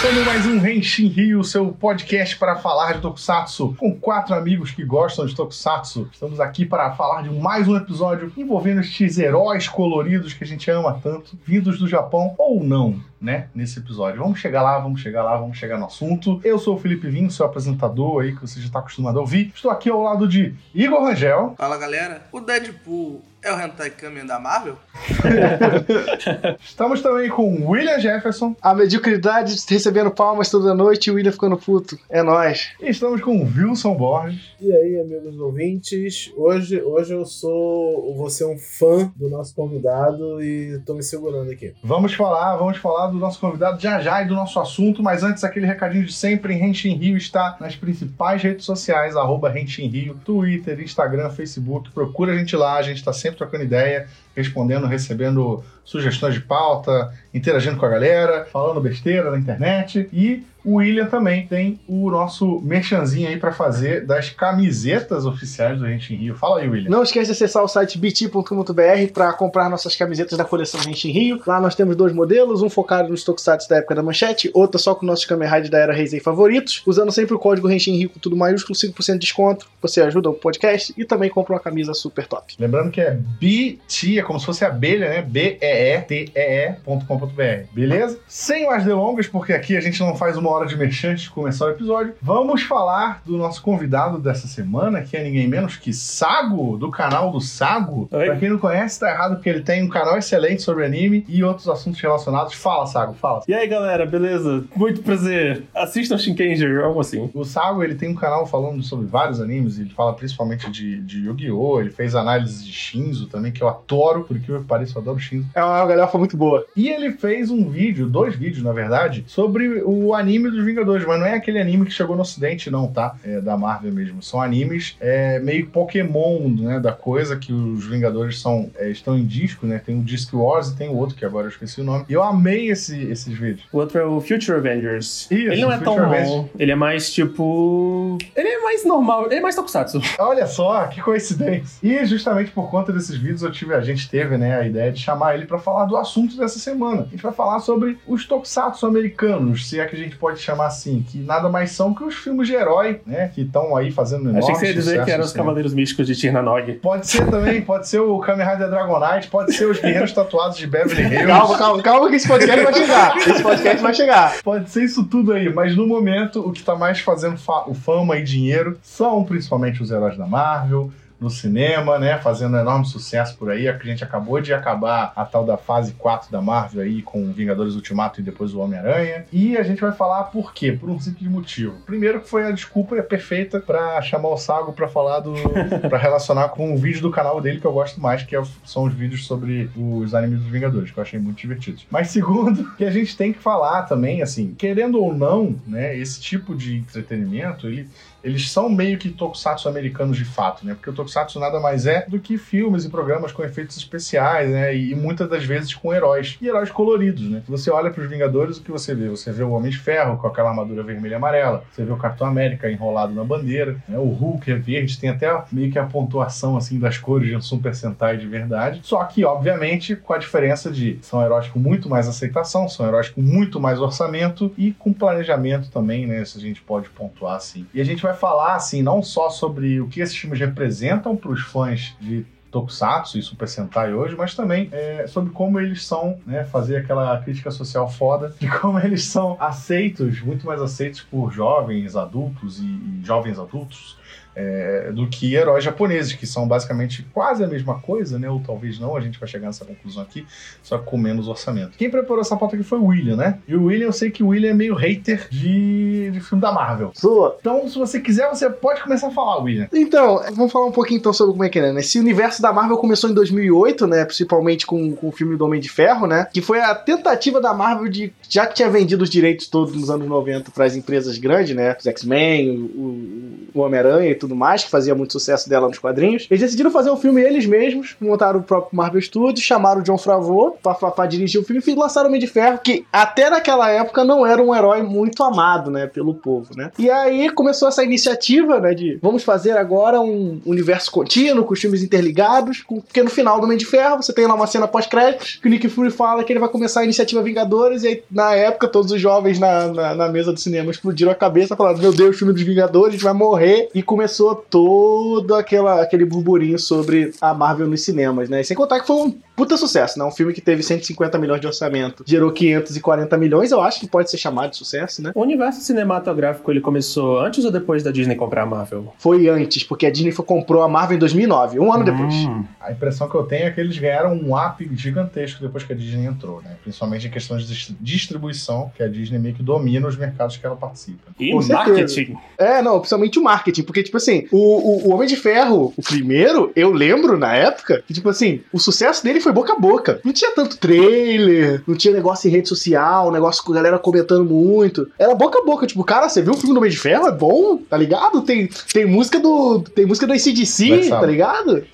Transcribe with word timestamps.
começando 0.00 0.24
mais 0.24 0.46
um 0.46 0.64
Henshin 0.64 1.08
Rio, 1.08 1.42
seu 1.42 1.72
podcast 1.72 2.36
para 2.36 2.54
falar 2.54 2.94
de 2.94 3.00
Tokusatsu, 3.00 3.74
com 3.76 3.92
quatro 3.92 4.32
amigos 4.32 4.70
que 4.70 4.84
gostam 4.84 5.26
de 5.26 5.34
Tokusatsu. 5.34 6.08
Estamos 6.12 6.38
aqui 6.38 6.64
para 6.64 6.92
falar 6.92 7.22
de 7.22 7.30
mais 7.30 7.66
um 7.66 7.76
episódio 7.76 8.32
envolvendo 8.36 8.80
estes 8.80 9.18
heróis 9.18 9.66
coloridos 9.68 10.32
que 10.32 10.44
a 10.44 10.46
gente 10.46 10.70
ama 10.70 11.00
tanto, 11.02 11.36
vindos 11.44 11.80
do 11.80 11.88
Japão 11.88 12.32
ou 12.38 12.62
não, 12.62 13.00
né? 13.20 13.48
Nesse 13.52 13.80
episódio. 13.80 14.22
Vamos 14.22 14.38
chegar 14.38 14.62
lá, 14.62 14.78
vamos 14.78 15.00
chegar 15.00 15.24
lá, 15.24 15.36
vamos 15.36 15.58
chegar 15.58 15.76
no 15.76 15.86
assunto. 15.86 16.40
Eu 16.44 16.60
sou 16.60 16.76
o 16.76 16.78
Felipe 16.78 17.08
Vinho, 17.08 17.30
seu 17.30 17.46
apresentador 17.46 18.22
aí, 18.22 18.36
que 18.36 18.42
você 18.42 18.60
já 18.60 18.66
está 18.66 18.78
acostumado 18.78 19.18
a 19.18 19.20
ouvir. 19.20 19.50
Estou 19.52 19.68
aqui 19.68 19.90
ao 19.90 20.00
lado 20.00 20.28
de 20.28 20.54
Igor 20.72 21.02
Rangel. 21.02 21.54
Fala 21.58 21.76
galera, 21.76 22.22
o 22.30 22.40
Deadpool 22.40 23.20
é 23.42 23.52
o 23.52 23.60
Hentai 23.60 23.90
Kamen 23.90 24.26
da 24.26 24.38
Marvel? 24.38 24.76
Estamos 26.60 27.00
também 27.00 27.28
com 27.28 27.68
William 27.68 27.98
Jefferson. 28.00 28.54
A 28.60 28.74
mediocridade 28.74 29.56
recebendo 29.68 30.10
palmas 30.10 30.50
toda 30.50 30.74
noite 30.74 31.06
e 31.06 31.10
o 31.10 31.14
William 31.14 31.32
ficando 31.32 31.56
puto. 31.56 31.98
É 32.08 32.22
nóis. 32.22 32.72
E 32.80 32.88
estamos 32.88 33.20
com 33.20 33.44
Wilson 33.44 33.94
Borges. 33.94 34.40
E 34.60 34.72
aí, 34.72 35.00
amigos 35.00 35.38
ouvintes, 35.38 36.32
hoje, 36.36 36.82
hoje 36.82 37.14
eu 37.14 37.24
sou. 37.24 38.14
Vou 38.16 38.28
ser 38.28 38.44
um 38.44 38.58
fã 38.58 39.10
do 39.14 39.28
nosso 39.28 39.54
convidado 39.54 40.42
e 40.42 40.80
tô 40.84 40.94
me 40.94 41.02
segurando 41.02 41.50
aqui. 41.50 41.74
Vamos 41.82 42.14
falar, 42.14 42.56
vamos 42.56 42.78
falar 42.78 43.08
do 43.08 43.18
nosso 43.18 43.38
convidado 43.38 43.80
já 43.80 44.00
já 44.00 44.22
e 44.22 44.26
do 44.26 44.34
nosso 44.34 44.58
assunto, 44.58 45.02
mas 45.02 45.22
antes 45.22 45.44
aquele 45.44 45.66
recadinho 45.66 46.04
de 46.04 46.12
sempre, 46.12 46.54
Renshin 46.54 46.94
Rio 46.96 47.16
está 47.16 47.56
nas 47.60 47.76
principais 47.76 48.42
redes 48.42 48.64
sociais, 48.64 49.16
arroba 49.16 49.48
Renshin 49.48 49.86
Rio, 49.86 50.18
Twitter, 50.24 50.80
Instagram, 50.80 51.30
Facebook, 51.30 51.90
procura 51.92 52.32
a 52.32 52.36
gente 52.36 52.56
lá, 52.56 52.76
a 52.76 52.82
gente 52.82 52.96
está 52.98 53.12
sempre 53.12 53.27
trocando 53.36 53.64
ideia, 53.64 54.08
respondendo, 54.38 54.86
recebendo 54.86 55.62
sugestões 55.84 56.34
de 56.34 56.40
pauta, 56.40 57.12
interagindo 57.32 57.76
com 57.76 57.86
a 57.86 57.88
galera, 57.88 58.46
falando 58.52 58.80
besteira 58.80 59.30
na 59.30 59.38
internet 59.38 60.08
e 60.12 60.44
o 60.64 60.76
William 60.76 61.06
também 61.06 61.46
tem 61.46 61.80
o 61.88 62.10
nosso 62.10 62.60
merchanzinho 62.60 63.28
aí 63.28 63.38
para 63.38 63.52
fazer 63.52 64.04
das 64.04 64.28
camisetas 64.28 65.24
oficiais 65.24 65.78
do 65.78 65.86
Gente 65.86 66.12
em 66.12 66.16
Rio. 66.18 66.34
Fala 66.34 66.60
aí, 66.60 66.68
William. 66.68 66.90
Não 66.90 67.02
esquece 67.02 67.26
de 67.26 67.32
acessar 67.32 67.62
o 67.62 67.68
site 67.68 67.96
bt.com.br 67.96 69.12
para 69.14 69.32
comprar 69.32 69.70
nossas 69.70 69.96
camisetas 69.96 70.36
da 70.36 70.44
coleção 70.44 70.78
Gente 70.82 71.08
em 71.08 71.12
Rio. 71.12 71.40
Lá 71.46 71.58
nós 71.58 71.74
temos 71.74 71.96
dois 71.96 72.12
modelos, 72.12 72.60
um 72.60 72.68
focado 72.68 73.08
nos 73.08 73.24
tokusatsu 73.24 73.68
da 73.68 73.76
época 73.76 73.94
da 73.94 74.02
manchete, 74.02 74.50
outro 74.52 74.78
só 74.78 74.94
com 74.94 75.06
nossos 75.06 75.24
Kamen 75.24 75.48
da 75.70 75.78
era 75.78 75.98
Heisei 75.98 76.20
favoritos. 76.20 76.82
Usando 76.84 77.12
sempre 77.12 77.34
o 77.34 77.38
código 77.38 77.66
Renshin 77.66 77.96
Rio 77.96 78.10
com 78.10 78.20
tudo 78.20 78.36
maiúsculo, 78.36 78.76
5% 78.76 79.12
de 79.14 79.18
desconto. 79.20 79.66
Você 79.80 80.02
ajuda 80.02 80.28
o 80.28 80.34
podcast 80.34 80.92
e 80.98 81.04
também 81.04 81.30
compra 81.30 81.54
uma 81.54 81.60
camisa 81.60 81.94
super 81.94 82.26
top. 82.26 82.54
Lembrando 82.58 82.90
que 82.90 83.00
é 83.00 83.12
BT, 83.12 84.18
é 84.18 84.22
como 84.28 84.38
se 84.38 84.46
fosse 84.46 84.64
abelha, 84.64 85.08
né? 85.08 85.22
B-E-E-T-E-E.com.br. 85.22 87.72
Beleza? 87.72 88.20
Sem 88.28 88.66
mais 88.66 88.84
delongas, 88.84 89.26
porque 89.26 89.54
aqui 89.54 89.74
a 89.74 89.80
gente 89.80 89.98
não 90.00 90.14
faz 90.14 90.36
uma 90.36 90.50
hora 90.50 90.66
de 90.66 90.76
merchan 90.76 91.12
antes 91.12 91.24
de 91.24 91.30
começar 91.30 91.64
o 91.64 91.70
episódio. 91.70 92.14
Vamos 92.20 92.62
falar 92.62 93.22
do 93.24 93.38
nosso 93.38 93.62
convidado 93.62 94.18
dessa 94.18 94.46
semana, 94.46 95.00
que 95.00 95.16
é 95.16 95.24
ninguém 95.24 95.48
menos 95.48 95.76
que 95.76 95.94
Sago, 95.94 96.76
do 96.76 96.90
canal 96.90 97.32
do 97.32 97.40
Sago. 97.40 98.06
Oi. 98.12 98.26
Pra 98.26 98.36
quem 98.36 98.50
não 98.50 98.58
conhece, 98.58 99.00
tá 99.00 99.10
errado, 99.10 99.36
porque 99.36 99.48
ele 99.48 99.62
tem 99.62 99.82
um 99.82 99.88
canal 99.88 100.18
excelente 100.18 100.60
sobre 100.60 100.84
anime 100.84 101.24
e 101.26 101.42
outros 101.42 101.66
assuntos 101.68 101.98
relacionados. 102.00 102.52
Fala, 102.52 102.84
Sago, 102.86 103.14
fala. 103.14 103.42
E 103.48 103.54
aí, 103.54 103.66
galera, 103.66 104.04
beleza? 104.04 104.62
Muito 104.76 105.02
prazer. 105.02 105.62
Assistam 105.74 106.18
Shinkenger, 106.18 106.84
algo 106.84 107.00
assim. 107.00 107.30
O 107.32 107.44
Sago, 107.44 107.82
ele 107.82 107.94
tem 107.94 108.10
um 108.10 108.14
canal 108.14 108.46
falando 108.46 108.82
sobre 108.82 109.06
vários 109.06 109.40
animes, 109.40 109.78
ele 109.78 109.88
fala 109.90 110.12
principalmente 110.12 110.70
de, 110.70 111.00
de 111.00 111.24
Yu-Gi-Oh!, 111.24 111.80
ele 111.80 111.90
fez 111.90 112.14
análise 112.14 112.62
de 112.62 112.72
Shinzo 112.72 113.26
também, 113.26 113.52
que 113.52 113.62
eu 113.62 113.68
adoro, 113.68 114.17
por 114.24 114.38
que 114.38 114.50
eu 114.50 114.62
pareço, 114.62 114.96
eu 114.96 115.02
adoro 115.02 115.18
Shinzo. 115.18 115.46
É 115.54 115.62
uma 115.62 115.86
galhofa 115.86 116.18
muito 116.18 116.36
boa. 116.36 116.64
E 116.76 116.88
ele 116.88 117.12
fez 117.12 117.50
um 117.50 117.68
vídeo, 117.68 118.06
dois 118.06 118.34
vídeos 118.34 118.62
na 118.62 118.72
verdade, 118.72 119.24
sobre 119.26 119.82
o 119.84 120.14
anime 120.14 120.50
dos 120.50 120.64
Vingadores, 120.64 121.06
mas 121.06 121.18
não 121.18 121.26
é 121.26 121.34
aquele 121.34 121.58
anime 121.58 121.86
que 121.86 121.92
chegou 121.92 122.16
no 122.16 122.22
ocidente 122.22 122.70
não, 122.70 122.88
tá? 122.88 123.16
É 123.24 123.40
da 123.40 123.56
Marvel 123.56 123.92
mesmo. 123.92 124.22
São 124.22 124.40
animes 124.40 124.96
é, 125.00 125.38
meio 125.38 125.66
Pokémon, 125.66 126.48
né, 126.48 126.80
da 126.80 126.92
coisa, 126.92 127.36
que 127.36 127.52
os 127.52 127.86
Vingadores 127.86 128.40
são, 128.40 128.70
é, 128.76 128.90
estão 128.90 129.16
em 129.16 129.24
disco, 129.24 129.66
né? 129.66 129.80
Tem 129.84 129.98
o 129.98 130.02
Disc 130.02 130.32
Wars 130.32 130.68
e 130.68 130.76
tem 130.76 130.88
o 130.88 130.96
outro, 130.96 131.16
que 131.16 131.24
agora 131.24 131.46
eu 131.46 131.50
esqueci 131.50 131.80
o 131.80 131.84
nome. 131.84 132.04
E 132.08 132.12
eu 132.12 132.22
amei 132.22 132.70
esse, 132.70 133.00
esses 133.04 133.32
vídeos. 133.32 133.66
O 133.72 133.78
outro 133.78 133.98
é 133.98 134.04
o 134.04 134.20
Future 134.20 134.58
Avengers. 134.58 135.28
Isso, 135.30 135.34
ele 135.34 135.60
não 135.60 135.72
é 135.72 135.78
tão 135.78 135.94
Future. 135.94 136.14
Avengers. 136.14 136.50
Ele 136.58 136.72
é 136.72 136.74
mais 136.74 137.12
tipo. 137.12 138.18
Ele 138.34 138.48
é 138.48 138.62
mais 138.62 138.84
normal. 138.84 139.26
Ele 139.26 139.36
é 139.36 139.40
mais 139.40 139.54
tokusatsu. 139.54 140.00
Olha 140.18 140.46
só, 140.46 140.86
que 140.86 141.00
coincidência. 141.00 141.78
E 141.82 142.04
justamente 142.04 142.50
por 142.50 142.70
conta 142.70 142.92
desses 142.92 143.16
vídeos 143.16 143.42
eu 143.42 143.50
tive, 143.50 143.74
a 143.74 143.80
gente 143.80 144.07
teve, 144.10 144.36
né, 144.36 144.58
a 144.60 144.66
ideia 144.66 144.90
de 144.92 145.00
chamar 145.00 145.34
ele 145.34 145.46
pra 145.46 145.58
falar 145.58 145.84
do 145.84 145.96
assunto 145.96 146.36
dessa 146.36 146.58
semana. 146.58 147.02
A 147.02 147.10
gente 147.10 147.22
vai 147.22 147.32
falar 147.32 147.60
sobre 147.60 147.98
os 148.06 148.26
tokusatsu 148.26 148.86
americanos, 148.86 149.68
se 149.68 149.78
é 149.80 149.86
que 149.86 149.96
a 149.96 149.98
gente 149.98 150.16
pode 150.16 150.40
chamar 150.40 150.66
assim, 150.66 151.04
que 151.08 151.18
nada 151.18 151.48
mais 151.48 151.70
são 151.72 151.94
que 151.94 152.04
os 152.04 152.14
filmes 152.14 152.46
de 152.48 152.54
herói, 152.54 153.00
né, 153.06 153.30
que 153.34 153.42
estão 153.42 153.76
aí 153.76 153.90
fazendo 153.90 154.28
enorme 154.30 154.38
Achei 154.40 154.54
que 154.54 154.60
você 154.60 154.66
ia 154.66 154.74
dizer 154.74 155.04
que 155.04 155.10
eram 155.10 155.24
os. 155.24 155.32
Cavaleiros 155.32 155.72
Místicos 155.74 156.06
de 156.06 156.16
Tirnanog. 156.16 156.72
Pode 156.74 157.06
ser 157.06 157.26
também, 157.30 157.60
pode 157.62 157.88
ser 157.88 158.00
o 158.00 158.18
Kamen 158.18 158.46
Rider 158.46 158.68
Dragonite, 158.68 159.28
pode 159.28 159.52
ser 159.54 159.66
os 159.68 159.78
guerreiros 159.80 160.12
tatuados 160.12 160.56
de 160.56 160.66
Beverly 160.66 161.02
Hills. 161.14 161.26
Calma, 161.26 161.58
calma, 161.58 161.82
calma 161.82 162.08
que 162.10 162.16
esse 162.16 162.26
podcast 162.28 162.64
vai 162.64 162.74
chegar. 162.74 163.16
Esse 163.18 163.42
podcast 163.42 163.82
vai 163.82 163.94
chegar. 163.94 164.42
Pode 164.42 164.70
ser 164.70 164.84
isso 164.84 165.04
tudo 165.04 165.32
aí, 165.32 165.52
mas 165.52 165.76
no 165.76 165.86
momento 165.86 166.40
o 166.40 166.52
que 166.52 166.62
tá 166.62 166.74
mais 166.74 167.00
fazendo 167.00 167.36
fa- 167.38 167.64
o 167.68 167.74
fama 167.74 168.16
e 168.16 168.22
dinheiro 168.24 168.78
são 168.82 169.22
principalmente 169.24 169.82
os 169.82 169.90
heróis 169.90 170.16
da 170.16 170.26
Marvel. 170.26 170.90
No 171.20 171.30
cinema, 171.30 171.98
né? 171.98 172.18
Fazendo 172.18 172.56
enorme 172.56 172.86
sucesso 172.86 173.36
por 173.36 173.50
aí. 173.50 173.68
A 173.68 173.76
gente 173.78 174.04
acabou 174.04 174.40
de 174.40 174.52
acabar 174.54 175.12
a 175.16 175.24
tal 175.24 175.44
da 175.44 175.56
fase 175.56 175.92
4 175.92 176.30
da 176.30 176.40
Marvel 176.40 176.82
aí, 176.82 177.02
com 177.02 177.32
Vingadores 177.32 177.74
Ultimato 177.74 178.20
e 178.20 178.22
depois 178.22 178.54
o 178.54 178.60
Homem-Aranha. 178.60 179.26
E 179.32 179.56
a 179.56 179.62
gente 179.62 179.80
vai 179.80 179.92
falar 179.92 180.24
por 180.24 180.52
quê? 180.52 180.72
Por 180.72 180.88
um 180.88 181.00
simples 181.00 181.28
motivo. 181.30 181.74
Primeiro 181.86 182.20
que 182.20 182.28
foi 182.28 182.46
a 182.46 182.50
desculpa 182.50 182.96
perfeita 183.02 183.60
pra 183.60 184.00
chamar 184.02 184.28
o 184.28 184.36
Sago 184.36 184.72
pra 184.72 184.88
falar 184.88 185.20
do. 185.20 185.34
pra 185.88 185.98
relacionar 185.98 186.50
com 186.50 186.74
o 186.74 186.76
vídeo 186.76 187.02
do 187.02 187.10
canal 187.10 187.40
dele 187.40 187.60
que 187.60 187.66
eu 187.66 187.72
gosto 187.72 188.00
mais, 188.00 188.22
que 188.22 188.36
é 188.36 188.42
são 188.64 188.84
os 188.84 188.94
vídeos 188.94 189.26
sobre 189.26 189.70
os 189.76 190.14
animes 190.14 190.40
dos 190.40 190.48
Vingadores, 190.50 190.90
que 190.90 190.98
eu 190.98 191.02
achei 191.02 191.18
muito 191.18 191.38
divertidos. 191.38 191.86
Mas 191.90 192.08
segundo, 192.08 192.70
que 192.76 192.84
a 192.84 192.90
gente 192.90 193.16
tem 193.16 193.32
que 193.32 193.38
falar 193.38 193.82
também, 193.82 194.22
assim, 194.22 194.54
querendo 194.56 195.02
ou 195.02 195.14
não, 195.14 195.56
né, 195.66 195.96
esse 195.96 196.20
tipo 196.20 196.54
de 196.54 196.76
entretenimento, 196.76 197.66
ele, 197.66 197.88
eles 198.22 198.50
são 198.50 198.68
meio 198.68 198.98
que 198.98 199.10
tokusatsu 199.10 199.68
americanos 199.68 200.16
de 200.16 200.24
fato, 200.24 200.66
né? 200.66 200.74
Porque 200.74 200.90
o 200.90 200.92
tokusatsu 200.92 201.38
nada 201.38 201.60
mais 201.60 201.86
é 201.86 202.04
do 202.08 202.18
que 202.18 202.36
filmes 202.36 202.84
e 202.84 202.88
programas 202.88 203.32
com 203.32 203.42
efeitos 203.42 203.76
especiais, 203.76 204.50
né? 204.50 204.76
E, 204.76 204.94
muitas 204.94 205.28
das 205.28 205.44
vezes 205.44 205.74
com 205.74 205.92
heróis. 205.92 206.36
E 206.40 206.48
heróis 206.48 206.70
coloridos, 206.70 207.22
né? 207.22 207.42
Você 207.48 207.70
olha 207.70 207.90
pros 207.90 208.08
Vingadores, 208.08 208.58
o 208.58 208.62
que 208.62 208.70
você 208.70 208.94
vê? 208.94 209.08
Você 209.08 209.30
vê 209.32 209.42
o 209.42 209.50
Homem 209.50 209.70
de 209.70 209.78
Ferro 209.78 210.16
com 210.16 210.26
aquela 210.26 210.50
armadura 210.50 210.82
vermelha 210.82 211.12
e 211.12 211.16
amarela. 211.16 211.64
Você 211.70 211.84
vê 211.84 211.92
o 211.92 211.96
Capitão 211.96 212.26
América 212.26 212.70
enrolado 212.70 213.12
na 213.14 213.24
bandeira. 213.24 213.76
Né? 213.88 213.98
O 213.98 214.08
Hulk 214.08 214.50
é 214.50 214.56
verde, 214.56 214.98
tem 214.98 215.10
até 215.10 215.28
meio 215.52 215.70
que 215.70 215.78
a 215.78 215.84
pontuação 215.84 216.56
assim 216.56 216.78
das 216.78 216.98
cores 216.98 217.28
de 217.28 217.36
um 217.36 217.40
Super 217.40 217.74
Sentai 217.74 218.16
de 218.16 218.26
verdade. 218.26 218.80
Só 218.82 219.04
que, 219.04 219.24
obviamente, 219.24 219.94
com 219.94 220.12
a 220.12 220.18
diferença 220.18 220.70
de 220.70 220.98
são 221.02 221.22
heróis 221.22 221.48
com 221.48 221.58
muito 221.58 221.88
mais 221.88 222.08
aceitação, 222.08 222.68
são 222.68 222.86
heróis 222.86 223.08
com 223.08 223.20
muito 223.20 223.60
mais 223.60 223.80
orçamento 223.80 224.52
e 224.56 224.72
com 224.72 224.92
planejamento 224.92 225.70
também, 225.70 226.06
né? 226.06 226.24
Se 226.24 226.38
a 226.38 226.40
gente 226.40 226.60
pode 226.62 226.88
pontuar 226.90 227.36
assim. 227.36 227.66
E 227.72 227.80
a 227.80 227.84
gente 227.84 228.02
vai 228.02 228.07
falar, 228.14 228.54
assim, 228.54 228.82
não 228.82 229.02
só 229.02 229.30
sobre 229.30 229.80
o 229.80 229.88
que 229.88 230.00
esses 230.00 230.16
filmes 230.16 230.38
representam 230.38 231.16
para 231.16 231.30
os 231.30 231.42
fãs 231.42 231.96
de 232.00 232.24
Tokusatsu 232.50 233.18
e 233.18 233.22
Super 233.22 233.48
Sentai 233.48 233.92
hoje, 233.92 234.16
mas 234.16 234.34
também 234.34 234.68
é, 234.72 235.06
sobre 235.06 235.30
como 235.32 235.60
eles 235.60 235.84
são, 235.84 236.18
né, 236.26 236.44
fazer 236.44 236.78
aquela 236.78 237.18
crítica 237.18 237.50
social 237.50 237.90
foda 237.90 238.34
de 238.38 238.48
como 238.58 238.78
eles 238.78 239.04
são 239.04 239.36
aceitos, 239.38 240.20
muito 240.20 240.46
mais 240.46 240.60
aceitos 240.60 241.00
por 241.00 241.32
jovens 241.32 241.94
adultos 241.96 242.58
e, 242.58 242.64
e 242.64 243.00
jovens 243.04 243.38
adultos 243.38 243.98
é, 244.40 244.92
do 244.92 245.08
que 245.08 245.34
heróis 245.34 245.64
japoneses, 245.64 246.12
que 246.12 246.26
são 246.26 246.46
basicamente 246.46 247.04
quase 247.12 247.42
a 247.42 247.46
mesma 247.48 247.80
coisa, 247.80 248.18
né? 248.18 248.30
Ou 248.30 248.40
talvez 248.40 248.78
não, 248.78 248.96
a 248.96 249.00
gente 249.00 249.18
vai 249.18 249.28
chegar 249.28 249.46
nessa 249.48 249.64
conclusão 249.64 250.02
aqui, 250.02 250.24
só 250.62 250.78
com 250.78 250.96
menos 250.96 251.26
orçamento. 251.26 251.72
Quem 251.76 251.90
preparou 251.90 252.20
essa 252.20 252.36
pauta 252.36 252.54
aqui 252.54 252.64
foi 252.64 252.78
o 252.78 252.86
William, 252.86 253.16
né? 253.16 253.38
E 253.48 253.56
o 253.56 253.64
William, 253.64 253.86
eu 253.86 253.92
sei 253.92 254.10
que 254.10 254.22
o 254.22 254.28
William 254.28 254.50
é 254.50 254.54
meio 254.54 254.74
hater 254.74 255.26
de, 255.30 256.10
de 256.12 256.20
filme 256.20 256.40
da 256.40 256.52
Marvel. 256.52 256.92
Sua. 256.94 257.36
Então, 257.40 257.68
se 257.68 257.76
você 257.78 257.98
quiser, 258.00 258.28
você 258.28 258.48
pode 258.48 258.82
começar 258.82 259.08
a 259.08 259.10
falar, 259.10 259.42
William. 259.42 259.68
Então, 259.72 260.22
vamos 260.34 260.52
falar 260.52 260.66
um 260.66 260.72
pouquinho 260.72 260.98
então 260.98 261.12
sobre 261.12 261.32
como 261.32 261.44
é 261.44 261.48
que 261.48 261.58
é, 261.58 261.72
né? 261.72 261.80
Esse 261.80 261.98
universo 261.98 262.40
da 262.40 262.52
Marvel 262.52 262.76
começou 262.78 263.10
em 263.10 263.14
2008, 263.14 263.86
né? 263.86 264.04
Principalmente 264.04 264.64
com, 264.66 264.92
com 264.94 265.08
o 265.08 265.12
filme 265.12 265.36
do 265.36 265.44
Homem 265.44 265.60
de 265.60 265.68
Ferro, 265.68 266.06
né? 266.06 266.28
Que 266.32 266.40
foi 266.40 266.60
a 266.60 266.74
tentativa 266.74 267.40
da 267.40 267.52
Marvel 267.52 267.88
de, 267.88 268.12
já 268.28 268.46
que 268.46 268.54
tinha 268.54 268.70
vendido 268.70 269.02
os 269.02 269.10
direitos 269.10 269.48
todos 269.48 269.74
nos 269.74 269.90
anos 269.90 270.06
90 270.06 270.50
para 270.52 270.64
as 270.64 270.76
empresas 270.76 271.18
grandes, 271.18 271.56
né? 271.56 271.76
Os 271.78 271.86
X-Men, 271.86 272.50
o, 272.50 272.62
o- 272.62 273.38
o 273.54 273.60
Homem-Aranha 273.60 274.10
e 274.10 274.14
tudo 274.14 274.27
mais, 274.34 274.64
que 274.64 274.70
fazia 274.70 274.94
muito 274.94 275.12
sucesso 275.12 275.48
dela 275.48 275.68
nos 275.68 275.78
quadrinhos. 275.78 276.26
Eles 276.30 276.40
decidiram 276.42 276.70
fazer 276.70 276.90
um 276.90 276.96
filme 276.96 277.20
eles 277.20 277.46
mesmos, 277.46 277.96
montaram 278.00 278.40
o 278.40 278.42
próprio 278.42 278.76
Marvel 278.76 279.00
Studios, 279.00 279.44
chamaram 279.44 279.80
o 279.80 279.84
John 279.84 279.98
Favreau 279.98 280.58
pra 280.62 281.06
dirigir 281.06 281.40
o 281.40 281.44
filme 281.44 281.62
e 281.66 281.74
lançaram 281.74 282.06
o 282.06 282.08
Homem 282.08 282.20
de 282.20 282.26
Ferro, 282.26 282.58
que 282.62 282.84
até 282.92 283.28
naquela 283.30 283.68
época 283.70 284.04
não 284.04 284.26
era 284.26 284.42
um 284.42 284.54
herói 284.54 284.82
muito 284.82 285.22
amado, 285.22 285.70
né, 285.70 285.86
pelo 285.86 286.14
povo, 286.14 286.50
né? 286.56 286.70
E 286.78 286.88
aí 286.90 287.30
começou 287.30 287.68
essa 287.68 287.82
iniciativa, 287.84 288.60
né, 288.60 288.74
de 288.74 288.98
vamos 289.02 289.22
fazer 289.22 289.52
agora 289.56 290.00
um 290.00 290.40
universo 290.46 290.90
contínuo, 290.90 291.44
com 291.44 291.52
os 291.54 291.60
filmes 291.60 291.82
interligados, 291.82 292.62
com- 292.62 292.80
porque 292.80 293.02
no 293.02 293.10
final 293.10 293.38
do 293.40 293.44
Homem 293.44 293.58
de 293.58 293.66
Ferro 293.66 293.96
você 294.02 294.12
tem 294.12 294.26
lá 294.26 294.34
uma 294.34 294.46
cena 294.46 294.66
pós-créditos 294.68 295.38
que 295.42 295.46
o 295.46 295.50
Nick 295.50 295.68
Fury 295.68 295.90
fala 295.90 296.24
que 296.24 296.32
ele 296.32 296.40
vai 296.40 296.48
começar 296.48 296.80
a 296.80 296.84
iniciativa 296.84 297.22
Vingadores, 297.22 297.82
e 297.82 297.88
aí 297.88 298.02
na 298.10 298.34
época 298.34 298.68
todos 298.68 298.90
os 298.92 299.00
jovens 299.00 299.38
na, 299.38 299.66
na, 299.68 299.94
na 299.94 300.08
mesa 300.08 300.32
do 300.32 300.38
cinema 300.40 300.70
explodiram 300.70 301.10
a 301.10 301.14
cabeça, 301.14 301.56
falaram: 301.56 301.78
Meu 301.78 301.92
Deus, 301.92 302.16
filme 302.16 302.32
dos 302.32 302.42
Vingadores, 302.42 303.00
vai 303.02 303.12
morrer. 303.12 303.68
E 303.74 303.82
começou 303.82 304.07
todo 304.34 305.34
aquela, 305.34 305.82
aquele 305.82 306.04
burburinho 306.04 306.58
sobre 306.58 307.12
a 307.20 307.32
Marvel 307.34 307.66
nos 307.68 307.82
cinemas, 307.82 308.28
né? 308.28 308.40
E 308.40 308.44
sem 308.44 308.56
contar 308.56 308.80
que 308.80 308.86
foi 308.86 308.96
um 308.96 309.10
puta 309.36 309.56
sucesso, 309.56 309.98
né? 309.98 310.04
Um 310.04 310.10
filme 310.10 310.32
que 310.32 310.40
teve 310.40 310.62
150 310.62 311.16
milhões 311.18 311.40
de 311.40 311.46
orçamento, 311.46 312.02
gerou 312.06 312.32
540 312.32 313.16
milhões, 313.16 313.52
eu 313.52 313.60
acho 313.60 313.78
que 313.80 313.86
pode 313.86 314.10
ser 314.10 314.18
chamado 314.18 314.50
de 314.50 314.56
sucesso, 314.56 315.00
né? 315.02 315.12
O 315.14 315.20
universo 315.22 315.60
cinematográfico 315.60 316.50
ele 316.50 316.60
começou 316.60 317.20
antes 317.20 317.44
ou 317.44 317.50
depois 317.52 317.82
da 317.82 317.90
Disney 317.92 318.16
comprar 318.16 318.42
a 318.42 318.46
Marvel? 318.46 318.92
Foi 318.98 319.28
antes, 319.28 319.62
porque 319.62 319.86
a 319.86 319.90
Disney 319.90 320.10
foi- 320.12 320.24
comprou 320.24 320.62
a 320.62 320.68
Marvel 320.68 320.96
em 320.96 320.98
2009, 320.98 321.58
um 321.60 321.72
ano 321.72 321.84
depois. 321.84 322.12
Hum. 322.14 322.44
A 322.60 322.72
impressão 322.72 323.08
que 323.08 323.14
eu 323.14 323.22
tenho 323.24 323.46
é 323.46 323.50
que 323.50 323.60
eles 323.60 323.78
ganharam 323.78 324.12
um 324.14 324.34
up 324.36 324.68
gigantesco 324.74 325.40
depois 325.40 325.62
que 325.64 325.72
a 325.72 325.76
Disney 325.76 326.06
entrou, 326.06 326.42
né? 326.42 326.56
Principalmente 326.62 327.06
em 327.06 327.10
questões 327.10 327.42
de 327.46 327.54
dis- 327.54 327.74
distribuição, 327.80 328.70
que 328.76 328.82
a 328.82 328.88
Disney 328.88 329.18
meio 329.18 329.34
que 329.34 329.42
domina 329.42 329.86
os 329.86 329.96
mercados 329.96 330.36
que 330.36 330.44
ela 330.46 330.56
participa. 330.56 331.12
E 331.18 331.30
Com 331.32 331.42
certeza. 331.42 331.72
marketing. 331.72 332.16
É, 332.36 332.60
não, 332.62 332.78
principalmente 332.78 333.18
o 333.18 333.22
marketing, 333.22 333.62
porque, 333.62 333.82
tipo 333.82 333.96
assim, 333.98 334.26
o, 334.32 334.38
o, 334.38 334.88
o 334.88 334.94
Homem 334.94 335.06
de 335.06 335.16
Ferro, 335.16 335.72
o 335.76 335.82
primeiro, 335.82 336.50
eu 336.56 336.70
lembro 336.72 337.18
na 337.18 337.34
época, 337.34 337.82
que, 337.86 337.92
tipo 337.94 338.08
assim, 338.08 338.40
o 338.52 338.58
sucesso 338.58 339.04
dele 339.04 339.20
foi 339.20 339.32
boca 339.32 339.52
a 339.52 339.58
boca. 339.58 340.00
Não 340.04 340.12
tinha 340.12 340.32
tanto 340.34 340.56
trailer, 340.58 341.62
não 341.66 341.76
tinha 341.76 341.92
negócio 341.92 342.28
em 342.28 342.30
rede 342.32 342.48
social, 342.48 343.10
negócio 343.12 343.44
com 343.44 343.52
a 343.52 343.56
galera 343.56 343.78
comentando 343.78 344.24
muito. 344.24 344.88
Era 344.98 345.14
boca 345.14 345.38
a 345.40 345.44
boca, 345.44 345.66
tipo, 345.66 345.84
cara, 345.84 346.08
você 346.08 346.22
viu 346.22 346.32
o 346.32 346.36
filme 346.36 346.54
do 346.54 346.58
Homem 346.58 346.70
de 346.70 346.78
Ferro? 346.78 347.06
É 347.06 347.12
bom, 347.12 347.58
tá 347.58 347.76
ligado? 347.76 348.22
Tem, 348.22 348.48
tem 348.72 348.86
música 348.86 349.18
do. 349.20 349.60
Tem 349.60 349.84
música 349.86 350.06
do 350.06 350.12
ACDC, 350.12 350.88
tá 351.00 351.06
ligado? 351.06 351.64